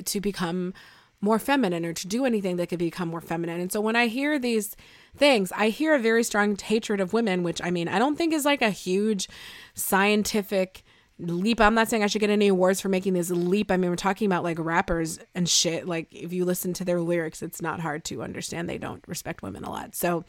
to 0.06 0.22
become 0.22 0.74
more 1.22 1.40
feminine 1.40 1.86
or 1.86 1.94
to 1.94 2.08
do 2.08 2.26
anything 2.26 2.56
that 2.56 2.68
could 2.68 2.80
become 2.80 3.10
more 3.10 3.22
feminine. 3.22 3.60
And 3.62 3.72
so 3.72 3.80
when 3.80 3.96
I 3.96 4.08
hear 4.08 4.40
these 4.40 4.76
things, 5.16 5.52
I 5.56 5.70
hear 5.70 5.94
a 5.94 6.00
very 6.00 6.24
strong 6.24 6.58
hatred 6.58 7.00
of 7.00 7.14
women, 7.14 7.44
which 7.44 7.62
I 7.64 7.70
mean, 7.70 7.88
I 7.88 8.00
don't 8.00 8.18
think 8.18 8.34
is 8.34 8.46
like 8.46 8.62
a 8.62 8.72
huge 8.72 9.30
scientific 9.76 10.84
leap. 11.20 11.62
I'm 11.62 11.76
not 11.76 11.88
saying 11.88 12.04
I 12.04 12.08
should 12.08 12.22
get 12.22 12.32
any 12.32 12.48
awards 12.48 12.82
for 12.82 12.90
making 12.90 13.14
this 13.14 13.30
leap. 13.30 13.70
I 13.70 13.78
mean, 13.78 13.92
we're 13.92 13.96
talking 13.96 14.26
about 14.26 14.44
like 14.44 14.58
rappers 14.60 15.20
and 15.36 15.48
shit. 15.48 15.88
Like 15.88 16.08
if 16.12 16.34
you 16.34 16.44
listen 16.44 16.74
to 16.74 16.86
their 16.86 17.02
lyrics, 17.02 17.44
it's 17.44 17.62
not 17.62 17.80
hard 17.80 18.04
to 18.06 18.24
understand 18.24 18.68
they 18.68 18.80
don't 18.80 19.08
respect 19.08 19.44
women 19.44 19.64
a 19.64 19.70
lot. 19.70 19.94
So 19.94 20.26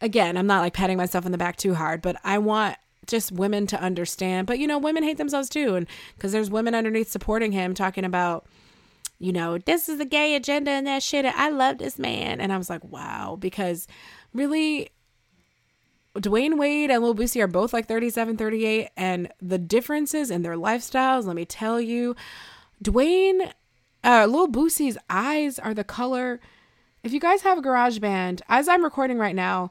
again, 0.00 0.36
I'm 0.36 0.46
not 0.46 0.60
like 0.60 0.74
patting 0.74 0.96
myself 0.96 1.26
on 1.26 1.32
the 1.32 1.38
back 1.38 1.56
too 1.56 1.74
hard, 1.74 2.02
but 2.02 2.16
I 2.22 2.38
want 2.38 2.76
just 3.10 3.32
women 3.32 3.66
to 3.68 3.80
understand, 3.80 4.46
but 4.46 4.58
you 4.58 4.66
know, 4.66 4.78
women 4.78 5.02
hate 5.02 5.18
themselves 5.18 5.48
too. 5.48 5.74
And 5.74 5.86
because 6.14 6.32
there's 6.32 6.50
women 6.50 6.74
underneath 6.74 7.10
supporting 7.10 7.52
him 7.52 7.74
talking 7.74 8.04
about, 8.04 8.46
you 9.18 9.32
know, 9.32 9.58
this 9.58 9.88
is 9.88 9.98
the 9.98 10.04
gay 10.04 10.34
agenda 10.34 10.70
and 10.70 10.86
that 10.86 11.02
shit. 11.02 11.26
I 11.26 11.50
love 11.50 11.78
this 11.78 11.98
man. 11.98 12.40
And 12.40 12.52
I 12.52 12.58
was 12.58 12.70
like, 12.70 12.84
wow, 12.84 13.36
because 13.38 13.86
really, 14.32 14.90
Dwayne 16.16 16.58
Wade 16.58 16.90
and 16.90 17.02
Lil 17.02 17.14
Boosie 17.14 17.40
are 17.40 17.46
both 17.46 17.72
like 17.72 17.86
37, 17.86 18.36
38, 18.36 18.88
and 18.96 19.30
the 19.40 19.58
differences 19.58 20.30
in 20.30 20.42
their 20.42 20.56
lifestyles, 20.56 21.24
let 21.24 21.36
me 21.36 21.44
tell 21.44 21.80
you, 21.80 22.16
Dwayne, 22.82 23.52
uh, 24.02 24.26
Lil 24.28 24.48
Boosie's 24.48 24.98
eyes 25.08 25.58
are 25.58 25.74
the 25.74 25.84
color. 25.84 26.40
If 27.04 27.12
you 27.12 27.20
guys 27.20 27.42
have 27.42 27.58
a 27.58 27.62
garage 27.62 27.98
band, 27.98 28.42
as 28.48 28.68
I'm 28.68 28.82
recording 28.82 29.18
right 29.18 29.36
now, 29.36 29.70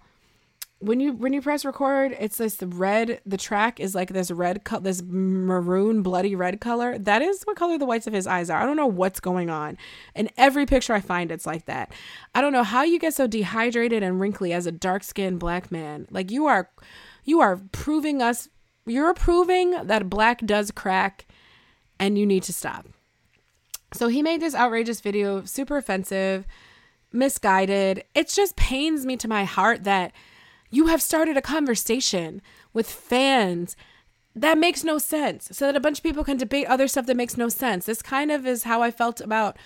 when 0.79 1.01
you 1.01 1.11
when 1.11 1.33
you 1.33 1.41
press 1.41 1.65
record, 1.65 2.15
it's 2.19 2.37
this 2.37 2.61
red. 2.63 3.19
The 3.25 3.37
track 3.37 3.81
is 3.81 3.93
like 3.93 4.13
this 4.13 4.31
red, 4.31 4.63
co- 4.63 4.79
this 4.79 5.01
maroon, 5.05 6.01
bloody 6.01 6.35
red 6.35 6.61
color. 6.61 6.97
That 6.97 7.21
is 7.21 7.43
what 7.43 7.57
color 7.57 7.77
the 7.77 7.85
whites 7.85 8.07
of 8.07 8.13
his 8.13 8.25
eyes 8.25 8.49
are. 8.49 8.61
I 8.61 8.65
don't 8.65 8.77
know 8.77 8.87
what's 8.87 9.19
going 9.19 9.49
on. 9.49 9.77
In 10.15 10.29
every 10.37 10.65
picture 10.65 10.93
I 10.93 11.01
find, 11.01 11.31
it's 11.31 11.45
like 11.45 11.65
that. 11.65 11.91
I 12.33 12.39
don't 12.39 12.53
know 12.53 12.63
how 12.63 12.83
you 12.83 12.97
get 12.97 13.13
so 13.13 13.27
dehydrated 13.27 14.03
and 14.03 14.21
wrinkly 14.21 14.53
as 14.53 14.65
a 14.65 14.71
dark 14.71 15.03
skinned 15.03 15.39
black 15.39 15.69
man. 15.69 16.07
Like 16.11 16.31
you 16.31 16.45
are, 16.45 16.69
you 17.25 17.41
are 17.41 17.59
proving 17.73 18.21
us. 18.21 18.47
You're 18.85 19.13
proving 19.13 19.71
that 19.85 20.09
black 20.09 20.39
does 20.45 20.71
crack, 20.71 21.27
and 21.99 22.17
you 22.17 22.25
need 22.25 22.43
to 22.43 22.53
stop. 22.53 22.87
So 23.93 24.07
he 24.07 24.23
made 24.23 24.39
this 24.39 24.55
outrageous 24.55 25.01
video, 25.01 25.43
super 25.43 25.75
offensive, 25.75 26.45
misguided. 27.11 28.05
It 28.15 28.29
just 28.29 28.55
pains 28.55 29.05
me 29.05 29.17
to 29.17 29.27
my 29.27 29.43
heart 29.43 29.83
that 29.83 30.13
you 30.69 30.87
have 30.87 31.01
started 31.01 31.37
a 31.37 31.41
conversation 31.41 32.41
with 32.73 32.89
fans 32.89 33.75
that 34.35 34.57
makes 34.57 34.83
no 34.83 34.97
sense 34.97 35.49
so 35.51 35.65
that 35.65 35.75
a 35.75 35.79
bunch 35.79 35.99
of 35.99 36.03
people 36.03 36.23
can 36.23 36.37
debate 36.37 36.67
other 36.67 36.87
stuff 36.87 37.07
that 37.07 37.17
makes 37.17 37.35
no 37.35 37.49
sense. 37.49 37.85
This 37.85 38.01
kind 38.01 38.31
of 38.31 38.45
is 38.45 38.63
how 38.63 38.81
I 38.81 38.91
felt 38.91 39.19
about 39.19 39.57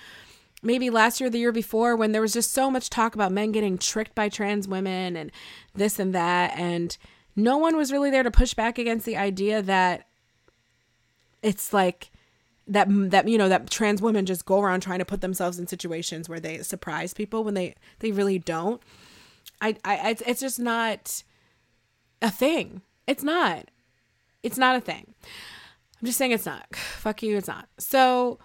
maybe 0.63 0.89
last 0.89 1.19
year, 1.19 1.29
the 1.29 1.37
year 1.37 1.51
before, 1.51 1.95
when 1.95 2.11
there 2.11 2.21
was 2.21 2.33
just 2.33 2.53
so 2.53 2.71
much 2.71 2.89
talk 2.89 3.13
about 3.13 3.31
men 3.31 3.51
getting 3.51 3.77
tricked 3.77 4.15
by 4.15 4.29
trans 4.29 4.67
women 4.67 5.15
and 5.15 5.31
this 5.75 5.99
and 5.99 6.15
that. 6.15 6.57
And 6.57 6.97
no 7.35 7.57
one 7.57 7.75
was 7.75 7.91
really 7.91 8.09
there 8.09 8.23
to 8.23 8.31
push 8.31 8.53
back 8.53 8.79
against 8.79 9.05
the 9.05 9.17
idea 9.17 9.61
that 9.61 10.07
it's 11.41 11.73
like 11.73 12.09
that 12.65 12.87
that 12.89 13.27
you 13.27 13.37
know 13.37 13.49
that 13.49 13.69
trans 13.69 14.01
women 14.01 14.25
just 14.25 14.45
go 14.45 14.61
around 14.61 14.79
trying 14.79 14.99
to 14.99 15.05
put 15.05 15.19
themselves 15.19 15.59
in 15.59 15.67
situations 15.67 16.29
where 16.29 16.39
they 16.39 16.59
surprise 16.59 17.13
people 17.13 17.43
when 17.43 17.53
they 17.53 17.75
they 17.99 18.11
really 18.11 18.39
don't 18.39 18.81
I, 19.63 19.77
I 19.85 20.09
it's, 20.09 20.21
it's 20.25 20.41
just 20.41 20.59
not 20.59 21.23
a 22.21 22.29
thing. 22.29 22.81
It's 23.07 23.23
not. 23.23 23.69
It's 24.43 24.57
not 24.57 24.75
a 24.75 24.81
thing. 24.81 25.13
I'm 25.99 26.05
just 26.05 26.17
saying 26.17 26.31
it's 26.31 26.45
not. 26.45 26.75
Fuck 26.75 27.23
you, 27.23 27.37
it's 27.37 27.47
not. 27.47 27.69
So 27.77 28.39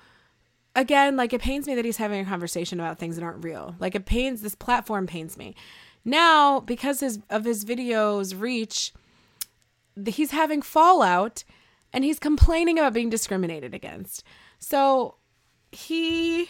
again, 0.76 1.16
like 1.16 1.32
it 1.32 1.42
pains 1.42 1.66
me 1.66 1.74
that 1.74 1.84
he's 1.84 1.96
having 1.96 2.20
a 2.20 2.24
conversation 2.24 2.78
about 2.78 2.98
things 2.98 3.16
that 3.16 3.24
aren't 3.24 3.44
real. 3.44 3.74
Like 3.80 3.96
it 3.96 4.06
pains 4.06 4.40
this 4.40 4.54
platform 4.54 5.08
pains 5.08 5.36
me. 5.36 5.56
Now, 6.04 6.60
because 6.60 7.00
his 7.00 7.18
of 7.28 7.44
his 7.44 7.64
videos 7.64 8.40
reach, 8.40 8.92
he's 10.06 10.30
having 10.30 10.62
fallout 10.62 11.42
and 11.92 12.04
he's 12.04 12.20
complaining 12.20 12.78
about 12.78 12.92
being 12.92 13.10
discriminated 13.10 13.74
against. 13.74 14.22
So 14.60 15.16
he 15.72 16.48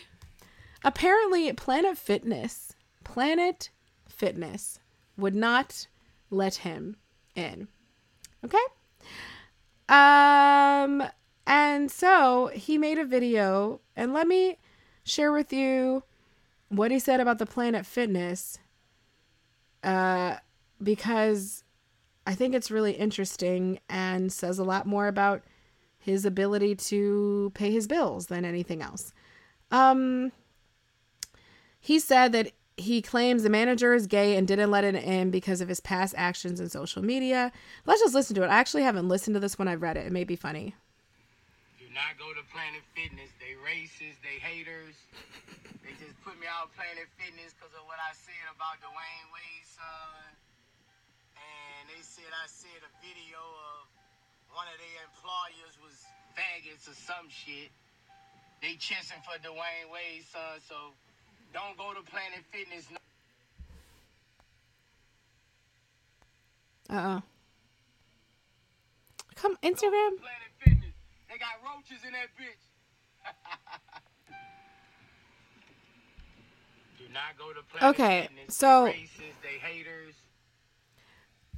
apparently 0.84 1.50
Planet 1.54 1.96
Fitness, 1.96 2.74
Planet 3.02 3.70
Fitness 4.18 4.80
would 5.16 5.34
not 5.34 5.86
let 6.28 6.56
him 6.56 6.96
in. 7.36 7.68
Okay? 8.44 8.58
Um 9.88 11.04
and 11.46 11.90
so 11.90 12.48
he 12.48 12.76
made 12.76 12.98
a 12.98 13.04
video 13.04 13.80
and 13.94 14.12
let 14.12 14.26
me 14.26 14.58
share 15.04 15.32
with 15.32 15.52
you 15.52 16.02
what 16.68 16.90
he 16.90 16.98
said 16.98 17.20
about 17.20 17.38
the 17.38 17.46
Planet 17.46 17.86
Fitness 17.86 18.58
uh 19.84 20.36
because 20.82 21.62
I 22.26 22.34
think 22.34 22.56
it's 22.56 22.72
really 22.72 22.92
interesting 22.92 23.78
and 23.88 24.32
says 24.32 24.58
a 24.58 24.64
lot 24.64 24.84
more 24.84 25.06
about 25.06 25.42
his 25.96 26.24
ability 26.24 26.74
to 26.74 27.52
pay 27.54 27.70
his 27.70 27.86
bills 27.86 28.26
than 28.26 28.44
anything 28.44 28.82
else. 28.82 29.12
Um 29.70 30.32
he 31.80 32.00
said 32.00 32.32
that 32.32 32.52
he 32.78 33.02
claims 33.02 33.42
the 33.42 33.50
manager 33.50 33.92
is 33.92 34.06
gay 34.06 34.36
and 34.36 34.46
didn't 34.46 34.70
let 34.70 34.84
it 34.84 34.94
in 34.94 35.30
because 35.30 35.60
of 35.60 35.68
his 35.68 35.80
past 35.80 36.14
actions 36.16 36.60
in 36.60 36.70
social 36.70 37.02
media. 37.02 37.50
Let's 37.86 38.00
just 38.00 38.14
listen 38.14 38.36
to 38.36 38.44
it. 38.44 38.48
I 38.48 38.58
actually 38.62 38.84
haven't 38.86 39.08
listened 39.08 39.34
to 39.34 39.40
this 39.40 39.58
when 39.58 39.66
I've 39.66 39.82
read 39.82 39.96
it. 39.96 40.06
It 40.06 40.12
may 40.12 40.24
be 40.24 40.36
funny. 40.36 40.74
Do 41.78 41.86
not 41.90 42.14
go 42.14 42.30
to 42.30 42.42
Planet 42.54 42.86
Fitness. 42.94 43.34
They 43.42 43.58
racist. 43.58 44.22
They 44.22 44.38
haters. 44.38 44.94
they 45.82 45.90
just 45.98 46.14
put 46.22 46.38
me 46.38 46.46
out 46.46 46.70
Planet 46.78 47.10
Fitness 47.18 47.50
because 47.58 47.74
of 47.74 47.82
what 47.90 47.98
I 47.98 48.14
said 48.14 48.46
about 48.54 48.78
Dwyane 48.78 49.28
Wade's 49.34 49.74
son. 49.74 50.30
And 51.34 51.82
they 51.90 52.02
said 52.06 52.30
I 52.30 52.46
said 52.46 52.78
a 52.86 52.92
video 53.02 53.42
of 53.74 53.90
one 54.54 54.70
of 54.70 54.78
their 54.78 55.02
employers 55.10 55.74
was 55.82 55.98
faggots 56.38 56.86
or 56.86 56.94
some 56.94 57.26
shit. 57.26 57.74
They 58.62 58.78
chasing 58.78 59.18
for 59.26 59.34
Dwyane 59.42 59.90
Wade's 59.90 60.30
son, 60.30 60.62
so 60.62 60.94
don't 61.52 61.76
go 61.76 61.92
to 61.94 62.02
Planet 62.10 62.44
Fitness. 62.52 62.86
Uh 66.90 67.18
oh. 67.18 67.22
Come 69.34 69.56
Instagram. 69.62 70.18
Planet 70.18 70.52
Fitness. 70.60 70.94
They 71.28 71.38
got 71.38 71.60
roaches 71.64 72.04
in 72.06 72.12
that 72.12 72.28
bitch. 72.38 72.64
Do 76.98 77.04
not 77.12 77.36
go 77.38 77.52
to 77.52 77.62
Planet 77.76 78.00
Okay, 78.00 78.28
Fitness. 78.28 78.56
so- 78.56 78.86
racist, 78.86 79.36
they 79.42 79.58
haters. 79.60 80.14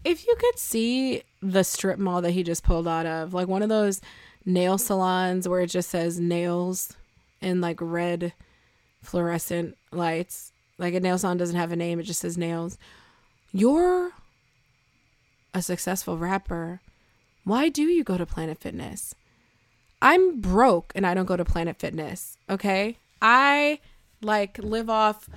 If 0.03 0.27
you 0.27 0.35
could 0.39 0.59
see 0.59 1.23
the 1.43 1.63
strip 1.63 1.99
mall 1.99 2.23
that 2.23 2.31
he 2.31 2.43
just 2.43 2.65
pulled 2.65 2.89
out 2.89 3.05
of, 3.05 3.35
like 3.35 3.49
one 3.49 3.61
of 3.63 3.69
those 3.69 4.01
nail 4.47 4.79
salons 4.79 5.47
where 5.47 5.61
it 5.61 5.67
just 5.67 5.91
says 5.91 6.19
nails 6.19 6.97
in 7.43 7.61
like 7.61 7.77
red 7.83 8.33
fluorescent 9.03 9.77
lights. 9.93 10.53
Like 10.79 10.95
a 10.95 11.01
nail 11.01 11.19
salon 11.19 11.37
doesn't 11.37 11.57
have 11.57 11.73
a 11.73 11.77
name, 11.77 12.01
it 12.01 12.05
just 12.05 12.21
says 12.21 12.39
nails. 12.39 12.79
You're 13.53 14.13
a 15.53 15.63
successful 15.63 16.17
rapper. 16.17 16.81
Why 17.45 17.69
do 17.69 17.83
you 17.83 18.05
go 18.05 18.17
to 18.17 18.27
Planet 18.27 18.59
Fitness? 18.59 19.15
I'm 20.03 20.41
broke 20.41 20.93
and 20.95 21.07
I 21.07 21.15
don't 21.15 21.27
go 21.27 21.37
to 21.37 21.45
Planet 21.45 21.79
Fitness, 21.79 22.39
okay? 22.49 22.99
I 23.21 23.81
like 24.23 24.59
live 24.59 24.89
off 24.89 25.29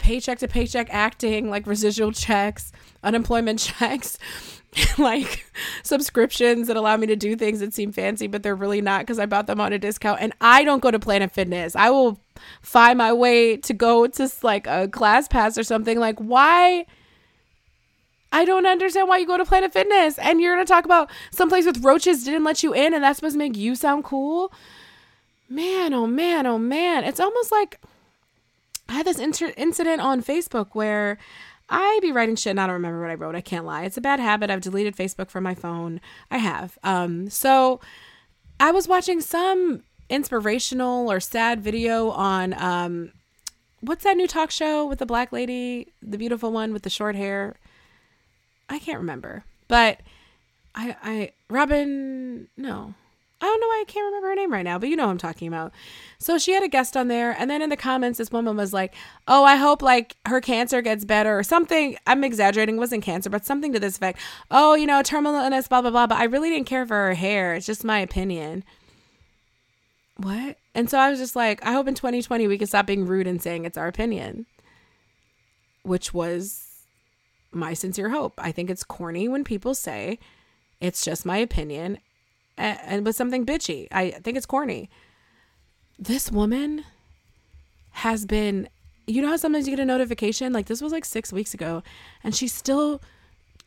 paycheck 0.00 0.38
to 0.40 0.48
paycheck 0.48 0.88
acting, 0.90 1.48
like 1.48 1.66
residual 1.66 2.10
checks, 2.10 2.72
unemployment 3.04 3.58
checks, 3.78 4.18
like 4.98 5.46
subscriptions 5.82 6.66
that 6.68 6.76
allow 6.76 6.96
me 6.96 7.06
to 7.06 7.16
do 7.16 7.36
things 7.36 7.60
that 7.60 7.74
seem 7.74 7.92
fancy, 7.92 8.26
but 8.26 8.42
they're 8.42 8.56
really 8.56 8.80
not 8.80 9.02
because 9.02 9.18
I 9.18 9.26
bought 9.26 9.46
them 9.46 9.60
on 9.60 9.72
a 9.72 9.78
discount. 9.78 10.20
And 10.20 10.32
I 10.40 10.64
don't 10.64 10.80
go 10.82 10.90
to 10.90 10.98
Planet 10.98 11.32
Fitness. 11.32 11.76
I 11.76 11.90
will 11.90 12.20
find 12.62 12.98
my 12.98 13.12
way 13.12 13.56
to 13.58 13.72
go 13.72 14.06
to 14.06 14.30
like 14.42 14.66
a 14.66 14.88
class 14.88 15.28
pass 15.28 15.58
or 15.58 15.62
something. 15.62 15.98
Like, 15.98 16.18
why? 16.18 16.86
I 18.32 18.44
don't 18.44 18.66
understand 18.66 19.08
why 19.08 19.18
you 19.18 19.26
go 19.26 19.36
to 19.36 19.44
Planet 19.44 19.72
Fitness 19.72 20.18
and 20.18 20.40
you're 20.40 20.56
to 20.56 20.64
talk 20.64 20.84
about 20.84 21.10
someplace 21.32 21.66
with 21.66 21.84
roaches 21.84 22.24
didn't 22.24 22.44
let 22.44 22.62
you 22.62 22.72
in 22.72 22.94
and 22.94 23.02
that's 23.02 23.18
supposed 23.18 23.34
to 23.34 23.38
make 23.38 23.56
you 23.56 23.74
sound 23.74 24.04
cool. 24.04 24.52
Man, 25.48 25.92
oh 25.92 26.06
man, 26.06 26.46
oh 26.46 26.58
man. 26.58 27.02
It's 27.02 27.18
almost 27.18 27.50
like 27.50 27.80
I 28.90 28.94
had 28.94 29.06
this 29.06 29.20
inter- 29.20 29.54
incident 29.56 30.00
on 30.00 30.22
Facebook 30.22 30.70
where 30.72 31.16
I 31.68 32.00
be 32.02 32.10
writing 32.10 32.34
shit 32.34 32.50
and 32.50 32.60
I 32.60 32.66
don't 32.66 32.74
remember 32.74 33.00
what 33.00 33.10
I 33.10 33.14
wrote. 33.14 33.36
I 33.36 33.40
can't 33.40 33.64
lie. 33.64 33.84
It's 33.84 33.96
a 33.96 34.00
bad 34.00 34.18
habit. 34.18 34.50
I've 34.50 34.60
deleted 34.60 34.96
Facebook 34.96 35.30
from 35.30 35.44
my 35.44 35.54
phone. 35.54 36.00
I 36.30 36.38
have. 36.38 36.76
Um, 36.82 37.30
so 37.30 37.80
I 38.58 38.72
was 38.72 38.88
watching 38.88 39.20
some 39.20 39.84
inspirational 40.08 41.10
or 41.10 41.20
sad 41.20 41.60
video 41.60 42.10
on 42.10 42.52
um, 42.60 43.12
what's 43.80 44.02
that 44.02 44.16
new 44.16 44.26
talk 44.26 44.50
show 44.50 44.84
with 44.86 44.98
the 44.98 45.06
black 45.06 45.30
lady, 45.30 45.92
the 46.02 46.18
beautiful 46.18 46.50
one 46.50 46.72
with 46.72 46.82
the 46.82 46.90
short 46.90 47.14
hair? 47.14 47.54
I 48.68 48.80
can't 48.80 48.98
remember, 48.98 49.44
but 49.68 50.00
I, 50.74 50.96
I, 51.02 51.32
Robin, 51.48 52.48
no, 52.56 52.94
I 53.42 53.46
don't 53.46 53.60
know 53.60 53.66
why 53.68 53.80
I 53.80 53.84
can't 53.90 54.04
remember 54.04 54.28
her 54.28 54.34
name 54.34 54.52
right 54.52 54.64
now, 54.64 54.78
but 54.78 54.88
you 54.90 54.96
know 54.96 55.06
what 55.06 55.12
I'm 55.12 55.18
talking 55.18 55.48
about. 55.48 55.72
So 56.18 56.36
she 56.36 56.52
had 56.52 56.62
a 56.62 56.68
guest 56.68 56.96
on 56.96 57.08
there, 57.08 57.34
and 57.38 57.50
then 57.50 57.62
in 57.62 57.70
the 57.70 57.76
comments, 57.76 58.18
this 58.18 58.30
woman 58.30 58.56
was 58.56 58.72
like, 58.72 58.94
"Oh, 59.26 59.44
I 59.44 59.56
hope 59.56 59.82
like 59.82 60.16
her 60.26 60.40
cancer 60.40 60.82
gets 60.82 61.04
better 61.04 61.38
or 61.38 61.42
something." 61.42 61.96
I'm 62.06 62.22
exaggerating, 62.24 62.76
wasn't 62.76 63.02
cancer, 63.02 63.30
but 63.30 63.46
something 63.46 63.72
to 63.72 63.80
this 63.80 63.96
effect. 63.96 64.18
Oh, 64.50 64.74
you 64.74 64.86
know, 64.86 65.02
terminal 65.02 65.40
illness, 65.40 65.68
blah 65.68 65.80
blah 65.80 65.90
blah. 65.90 66.06
But 66.06 66.18
I 66.18 66.24
really 66.24 66.50
didn't 66.50 66.66
care 66.66 66.86
for 66.86 66.94
her 66.94 67.14
hair. 67.14 67.54
It's 67.54 67.66
just 67.66 67.84
my 67.84 67.98
opinion. 68.00 68.64
What? 70.18 70.58
And 70.74 70.90
so 70.90 70.98
I 70.98 71.10
was 71.10 71.18
just 71.18 71.34
like, 71.34 71.64
I 71.64 71.72
hope 71.72 71.88
in 71.88 71.94
2020 71.94 72.46
we 72.46 72.58
can 72.58 72.66
stop 72.66 72.86
being 72.86 73.06
rude 73.06 73.26
and 73.26 73.40
saying 73.42 73.64
it's 73.64 73.78
our 73.78 73.88
opinion, 73.88 74.46
which 75.82 76.12
was 76.12 76.66
my 77.52 77.74
sincere 77.74 78.10
hope. 78.10 78.34
I 78.38 78.52
think 78.52 78.70
it's 78.70 78.84
corny 78.84 79.28
when 79.28 79.44
people 79.44 79.74
say 79.74 80.18
It's 80.80 81.04
just 81.04 81.26
my 81.26 81.36
opinion. 81.36 81.98
And, 82.60 83.06
with 83.06 83.16
something 83.16 83.46
bitchy. 83.46 83.88
I 83.90 84.10
think 84.10 84.36
it's 84.36 84.46
corny. 84.46 84.90
This 85.98 86.30
woman 86.30 86.84
has 87.92 88.26
been, 88.26 88.68
you 89.06 89.22
know 89.22 89.28
how 89.28 89.36
sometimes 89.36 89.66
you 89.66 89.74
get 89.74 89.82
a 89.82 89.86
notification? 89.86 90.52
Like 90.52 90.66
this 90.66 90.82
was 90.82 90.92
like 90.92 91.04
six 91.06 91.32
weeks 91.32 91.54
ago, 91.54 91.82
and 92.22 92.34
she's 92.34 92.54
still 92.54 93.00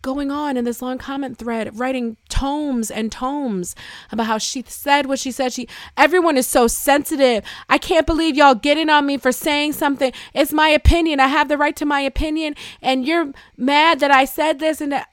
going 0.04 0.30
on 0.30 0.58
in 0.58 0.66
this 0.66 0.82
long 0.82 0.98
comment 0.98 1.38
thread 1.38 1.80
writing 1.80 2.18
tomes 2.28 2.92
and 2.92 3.10
tomes 3.10 3.74
about 4.12 4.26
how 4.26 4.38
she 4.38 4.62
said 4.68 5.06
what 5.06 5.18
she 5.18 5.32
said 5.32 5.54
she 5.54 5.66
everyone 5.96 6.36
is 6.36 6.46
so 6.46 6.68
sensitive 6.68 7.42
i 7.70 7.78
can't 7.78 8.06
believe 8.06 8.36
y'all 8.36 8.54
getting 8.54 8.90
on 8.90 9.06
me 9.06 9.18
for 9.18 9.32
saying 9.32 9.72
something 9.72 10.12
it's 10.34 10.52
my 10.52 10.68
opinion 10.68 11.22
i 11.22 11.28
have 11.28 11.48
the 11.48 11.58
right 11.58 11.78
to 11.78 11.86
my 11.86 12.02
opinion 12.02 12.54
and 12.82 13.08
you're 13.08 13.32
mad 13.56 14.02
that 14.02 14.12
i 14.12 14.26
said 14.26 14.60
this 14.60 14.82
and 14.82 14.92
that. 14.92 15.08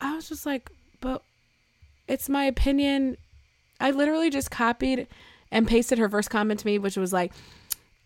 i 0.00 0.16
was 0.16 0.26
just 0.26 0.46
like 0.46 0.70
but 1.02 1.22
it's 2.10 2.28
my 2.28 2.44
opinion 2.44 3.16
i 3.80 3.90
literally 3.90 4.30
just 4.30 4.50
copied 4.50 5.06
and 5.50 5.66
pasted 5.66 5.98
her 5.98 6.08
first 6.08 6.30
comment 6.30 6.60
to 6.60 6.66
me 6.66 6.78
which 6.78 6.96
was 6.96 7.12
like 7.12 7.32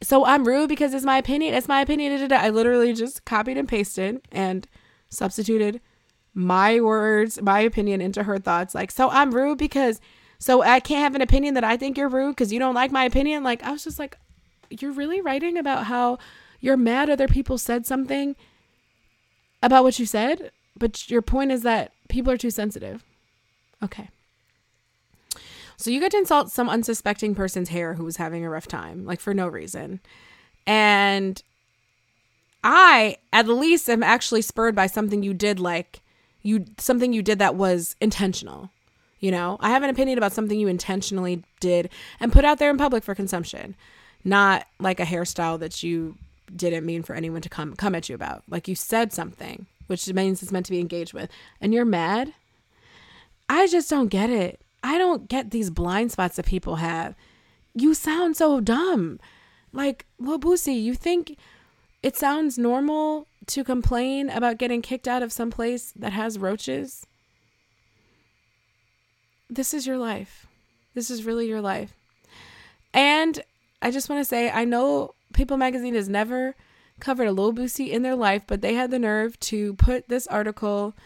so 0.02 0.24
i'm 0.24 0.44
rude 0.44 0.68
because 0.68 0.94
it's 0.94 1.04
my 1.04 1.18
opinion 1.18 1.54
it's 1.54 1.68
my 1.68 1.80
opinion 1.80 2.32
i 2.32 2.48
literally 2.48 2.92
just 2.92 3.24
copied 3.24 3.56
and 3.56 3.68
pasted 3.68 4.20
and 4.30 4.66
substituted 5.08 5.80
my 6.34 6.80
words, 6.80 7.40
my 7.40 7.60
opinion 7.60 8.00
into 8.00 8.24
her 8.24 8.38
thoughts. 8.38 8.74
Like, 8.74 8.90
so 8.90 9.08
I'm 9.10 9.32
rude 9.32 9.58
because, 9.58 10.00
so 10.38 10.62
I 10.62 10.80
can't 10.80 11.02
have 11.02 11.14
an 11.14 11.22
opinion 11.22 11.54
that 11.54 11.64
I 11.64 11.76
think 11.76 11.96
you're 11.96 12.08
rude 12.08 12.32
because 12.32 12.52
you 12.52 12.58
don't 12.58 12.74
like 12.74 12.90
my 12.90 13.04
opinion. 13.04 13.44
Like, 13.44 13.62
I 13.62 13.70
was 13.70 13.84
just 13.84 14.00
like, 14.00 14.18
you're 14.68 14.92
really 14.92 15.20
writing 15.20 15.56
about 15.56 15.84
how 15.84 16.18
you're 16.60 16.76
mad 16.76 17.08
other 17.08 17.28
people 17.28 17.56
said 17.56 17.86
something 17.86 18.34
about 19.62 19.84
what 19.84 19.98
you 19.98 20.06
said, 20.06 20.50
but 20.76 21.08
your 21.08 21.22
point 21.22 21.52
is 21.52 21.62
that 21.62 21.92
people 22.08 22.32
are 22.32 22.36
too 22.36 22.50
sensitive. 22.50 23.04
Okay. 23.84 24.08
So 25.76 25.90
you 25.90 26.00
get 26.00 26.12
to 26.12 26.18
insult 26.18 26.50
some 26.50 26.68
unsuspecting 26.68 27.34
person's 27.34 27.68
hair 27.68 27.94
who 27.94 28.04
was 28.04 28.16
having 28.16 28.44
a 28.44 28.50
rough 28.50 28.66
time, 28.66 29.04
like 29.04 29.20
for 29.20 29.34
no 29.34 29.48
reason. 29.48 30.00
And 30.66 31.42
I, 32.62 33.18
at 33.32 33.48
least, 33.48 33.90
am 33.90 34.02
actually 34.02 34.42
spurred 34.42 34.74
by 34.74 34.86
something 34.86 35.22
you 35.22 35.34
did 35.34 35.60
like 35.60 36.00
you 36.44 36.66
something 36.78 37.12
you 37.12 37.22
did 37.22 37.40
that 37.40 37.56
was 37.56 37.96
intentional. 38.00 38.70
You 39.18 39.30
know, 39.30 39.56
I 39.60 39.70
have 39.70 39.82
an 39.82 39.90
opinion 39.90 40.18
about 40.18 40.32
something 40.32 40.58
you 40.58 40.68
intentionally 40.68 41.42
did 41.58 41.88
and 42.20 42.32
put 42.32 42.44
out 42.44 42.58
there 42.58 42.70
in 42.70 42.76
public 42.76 43.02
for 43.02 43.14
consumption, 43.14 43.74
not 44.22 44.66
like 44.78 45.00
a 45.00 45.04
hairstyle 45.04 45.58
that 45.60 45.82
you 45.82 46.16
didn't 46.54 46.84
mean 46.84 47.02
for 47.02 47.14
anyone 47.14 47.40
to 47.40 47.48
come 47.48 47.74
come 47.74 47.94
at 47.94 48.08
you 48.08 48.14
about. 48.14 48.42
Like 48.48 48.68
you 48.68 48.74
said 48.74 49.12
something, 49.12 49.66
which 49.86 50.06
means 50.12 50.42
it's 50.42 50.52
meant 50.52 50.66
to 50.66 50.72
be 50.72 50.80
engaged 50.80 51.14
with, 51.14 51.30
and 51.60 51.74
you're 51.74 51.84
mad. 51.84 52.34
I 53.54 53.68
just 53.68 53.88
don't 53.88 54.08
get 54.08 54.30
it. 54.30 54.60
I 54.82 54.98
don't 54.98 55.28
get 55.28 55.52
these 55.52 55.70
blind 55.70 56.10
spots 56.10 56.34
that 56.34 56.44
people 56.44 56.76
have. 56.76 57.14
You 57.72 57.94
sound 57.94 58.36
so 58.36 58.60
dumb. 58.60 59.20
Like, 59.72 60.06
Lil 60.18 60.40
Boosie, 60.40 60.82
you 60.82 60.94
think 60.94 61.38
it 62.02 62.16
sounds 62.16 62.58
normal 62.58 63.28
to 63.46 63.62
complain 63.62 64.28
about 64.28 64.58
getting 64.58 64.82
kicked 64.82 65.06
out 65.06 65.22
of 65.22 65.32
some 65.32 65.52
place 65.52 65.92
that 65.94 66.12
has 66.12 66.36
roaches. 66.36 67.06
This 69.48 69.72
is 69.72 69.86
your 69.86 69.98
life. 69.98 70.48
This 70.94 71.08
is 71.08 71.24
really 71.24 71.46
your 71.46 71.60
life. 71.60 71.94
And 72.92 73.40
I 73.80 73.92
just 73.92 74.08
want 74.08 74.18
to 74.18 74.24
say 74.24 74.50
I 74.50 74.64
know 74.64 75.14
People 75.32 75.58
Magazine 75.58 75.94
has 75.94 76.08
never 76.08 76.56
covered 76.98 77.28
a 77.28 77.32
Lil 77.32 77.52
Boosie 77.52 77.90
in 77.90 78.02
their 78.02 78.16
life, 78.16 78.42
but 78.48 78.62
they 78.62 78.74
had 78.74 78.90
the 78.90 78.98
nerve 78.98 79.38
to 79.40 79.74
put 79.74 80.08
this 80.08 80.26
article. 80.26 80.96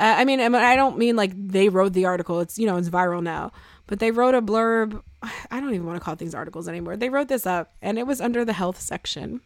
Uh, 0.00 0.14
I 0.16 0.24
mean, 0.24 0.40
I 0.40 0.76
don't 0.76 0.96
mean 0.96 1.14
like 1.14 1.32
they 1.36 1.68
wrote 1.68 1.92
the 1.92 2.06
article. 2.06 2.40
It's 2.40 2.58
you 2.58 2.66
know 2.66 2.78
it's 2.78 2.88
viral 2.88 3.22
now, 3.22 3.52
but 3.86 3.98
they 3.98 4.10
wrote 4.10 4.34
a 4.34 4.40
blurb. 4.40 5.02
I 5.50 5.60
don't 5.60 5.74
even 5.74 5.86
want 5.86 6.00
to 6.00 6.04
call 6.04 6.14
things 6.14 6.34
articles 6.34 6.68
anymore. 6.68 6.96
They 6.96 7.10
wrote 7.10 7.28
this 7.28 7.46
up, 7.46 7.70
and 7.82 7.98
it 7.98 8.06
was 8.06 8.18
under 8.20 8.42
the 8.42 8.54
health 8.54 8.80
section 8.80 9.42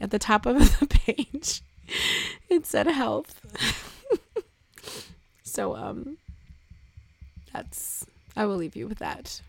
at 0.00 0.12
the 0.12 0.18
top 0.18 0.46
of 0.46 0.78
the 0.78 0.86
page. 0.86 1.62
It 2.48 2.64
said 2.64 2.86
health. 2.86 3.40
so 5.42 5.74
um 5.74 6.18
that's 7.52 8.06
I 8.36 8.46
will 8.46 8.56
leave 8.56 8.76
you 8.76 8.86
with 8.86 8.98
that. 8.98 9.40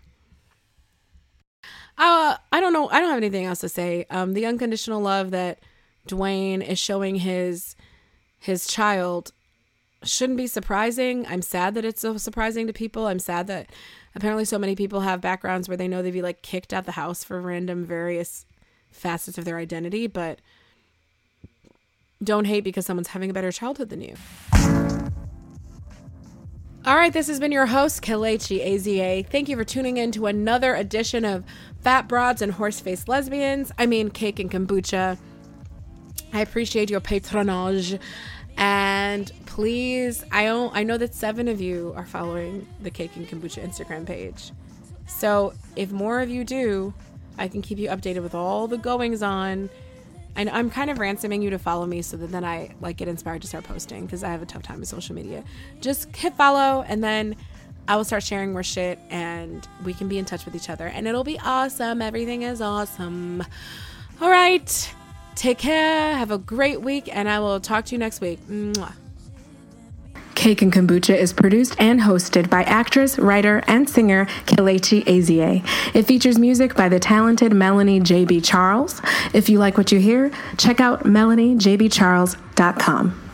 Uh, 1.96 2.38
I 2.52 2.62
don't 2.62 2.74
know. 2.74 2.90
I 2.90 3.02
don't 3.02 3.10
have 3.10 3.18
anything 3.18 3.46
else 3.46 3.60
to 3.60 3.70
say. 3.70 4.06
Um, 4.10 4.34
the 4.34 4.46
unconditional 4.46 5.02
love 5.02 5.32
that 5.32 5.60
Dwyane 6.08 6.66
is 6.66 6.80
showing 6.80 7.16
his 7.16 7.76
his 8.40 8.66
child 8.66 9.34
shouldn't 10.04 10.38
be 10.38 10.48
surprising. 10.48 11.26
I'm 11.28 11.42
sad 11.42 11.76
that 11.76 11.86
it's 11.86 12.02
so 12.02 12.18
surprising 12.18 12.68
to 12.68 12.74
people. 12.74 13.08
I'm 13.08 13.20
sad 13.20 13.48
that 13.48 13.70
apparently 14.16 14.46
so 14.46 14.58
many 14.58 14.76
people 14.76 15.02
have 15.02 15.22
backgrounds 15.22 15.68
where 15.68 15.78
they 15.78 15.88
know 15.88 16.02
they'd 16.02 16.12
be 16.12 16.22
like 16.22 16.42
kicked 16.42 16.74
out 16.74 16.86
the 16.86 16.94
house 16.94 17.24
for 17.24 17.42
random 17.42 17.86
various 17.86 18.46
facets 18.92 19.38
of 19.38 19.46
their 19.46 19.58
identity, 19.58 20.08
but 20.08 20.40
don't 22.24 22.46
hate 22.46 22.64
because 22.64 22.86
someone's 22.86 23.10
having 23.10 23.30
a 23.30 23.34
better 23.34 23.52
childhood 23.52 23.90
than 23.90 24.02
you. 24.02 24.16
All 26.86 26.96
right, 26.96 27.12
this 27.12 27.28
has 27.28 27.40
been 27.40 27.52
your 27.52 27.66
host, 27.66 28.02
Kelechi 28.02 28.66
Ezie. 28.66 29.28
Thank 29.28 29.50
you 29.50 29.58
for 29.58 29.66
tuning 29.66 29.98
in 29.98 30.12
to 30.14 30.28
another 30.28 30.76
edition 30.76 31.26
of 31.26 31.44
Fat 31.82 32.08
Broads 32.08 32.42
and 32.42 32.54
Horse-Faced 32.54 33.10
Lesbians. 33.10 33.72
I 33.78 33.86
mean, 33.86 34.10
Cake 34.10 34.40
and 34.40 34.50
Kombucha. 34.50 35.18
I 36.32 36.42
appreciate 36.42 36.90
your 36.90 37.02
patronage. 37.02 38.00
And 38.60 39.32
please, 39.46 40.26
I 40.34 40.44
know, 40.44 40.70
I 40.74 40.84
know 40.84 40.98
that 40.98 41.16
seven 41.16 41.48
of 41.48 41.62
you 41.62 41.94
are 41.96 42.06
following 42.06 42.68
the 42.82 42.92
Cake 42.92 43.16
and 43.16 43.26
Kombucha 43.26 43.66
Instagram 43.66 44.06
page. 44.06 44.52
So 45.08 45.54
if 45.78 45.92
more 45.92 46.20
of 46.20 46.30
you 46.30 46.44
do, 46.44 46.94
I 47.38 47.48
can 47.48 47.62
keep 47.62 47.78
you 47.78 47.88
updated 47.88 48.22
with 48.22 48.36
all 48.36 48.68
the 48.68 48.78
goings 48.78 49.24
on. 49.24 49.70
And 50.36 50.50
I'm 50.50 50.70
kind 50.70 50.90
of 50.90 51.00
ransoming 51.00 51.42
you 51.42 51.50
to 51.52 51.58
follow 51.58 51.86
me 51.86 52.02
so 52.02 52.18
that 52.18 52.32
then 52.32 52.44
I 52.44 52.76
like 52.82 52.98
get 52.98 53.08
inspired 53.08 53.42
to 53.44 53.48
start 53.48 53.64
posting 53.64 54.06
because 54.06 54.26
I 54.26 54.30
have 54.30 54.42
a 54.42 54.46
tough 54.46 54.64
time 54.64 54.82
with 54.82 54.90
social 54.90 55.16
media. 55.16 55.44
Just 55.80 56.14
hit 56.14 56.34
follow 56.34 56.84
and 56.86 57.02
then 57.02 57.38
I 57.88 57.96
will 57.96 58.04
start 58.04 58.24
sharing 58.24 58.52
more 58.52 58.64
shit 58.64 59.00
and 59.10 59.66
we 59.86 59.94
can 59.94 60.10
be 60.10 60.18
in 60.18 60.26
touch 60.26 60.44
with 60.44 60.54
each 60.54 60.70
other 60.70 60.88
and 60.88 61.08
it'll 61.08 61.24
be 61.24 61.40
awesome. 61.40 62.02
Everything 62.02 62.42
is 62.42 62.62
awesome. 62.62 63.42
All 64.22 64.30
right. 64.30 64.94
Take 65.40 65.58
care. 65.58 66.16
Have 66.18 66.30
a 66.32 66.38
great 66.38 66.82
week, 66.82 67.08
and 67.16 67.30
I 67.30 67.40
will 67.40 67.62
talk 67.62 67.86
to 67.86 67.96
you 67.96 67.98
next 67.98 68.20
week. 68.20 68.46
Mwah. 68.50 68.92
Cake 70.36 70.62
and 70.62 70.74
Kombucha 70.74 71.16
is 71.16 71.32
produced 71.32 71.78
and 71.80 72.02
hosted 72.02 72.50
by 72.50 72.64
actress, 72.64 73.18
writer, 73.18 73.64
and 73.66 73.90
singer 73.90 74.26
Kelechi 74.46 75.06
Ezie. 75.06 75.64
It 75.96 76.04
features 76.04 76.38
music 76.38 76.76
by 76.76 76.90
the 76.90 77.00
talented 77.00 77.54
Melanie 77.54 78.02
J.B. 78.02 78.42
Charles. 78.42 79.02
If 79.34 79.48
you 79.48 79.60
like 79.60 79.78
what 79.78 79.94
you 79.94 80.00
hear, 80.00 80.30
check 80.58 80.82
out 80.82 81.06
melaniejbcharles.com. 81.06 83.30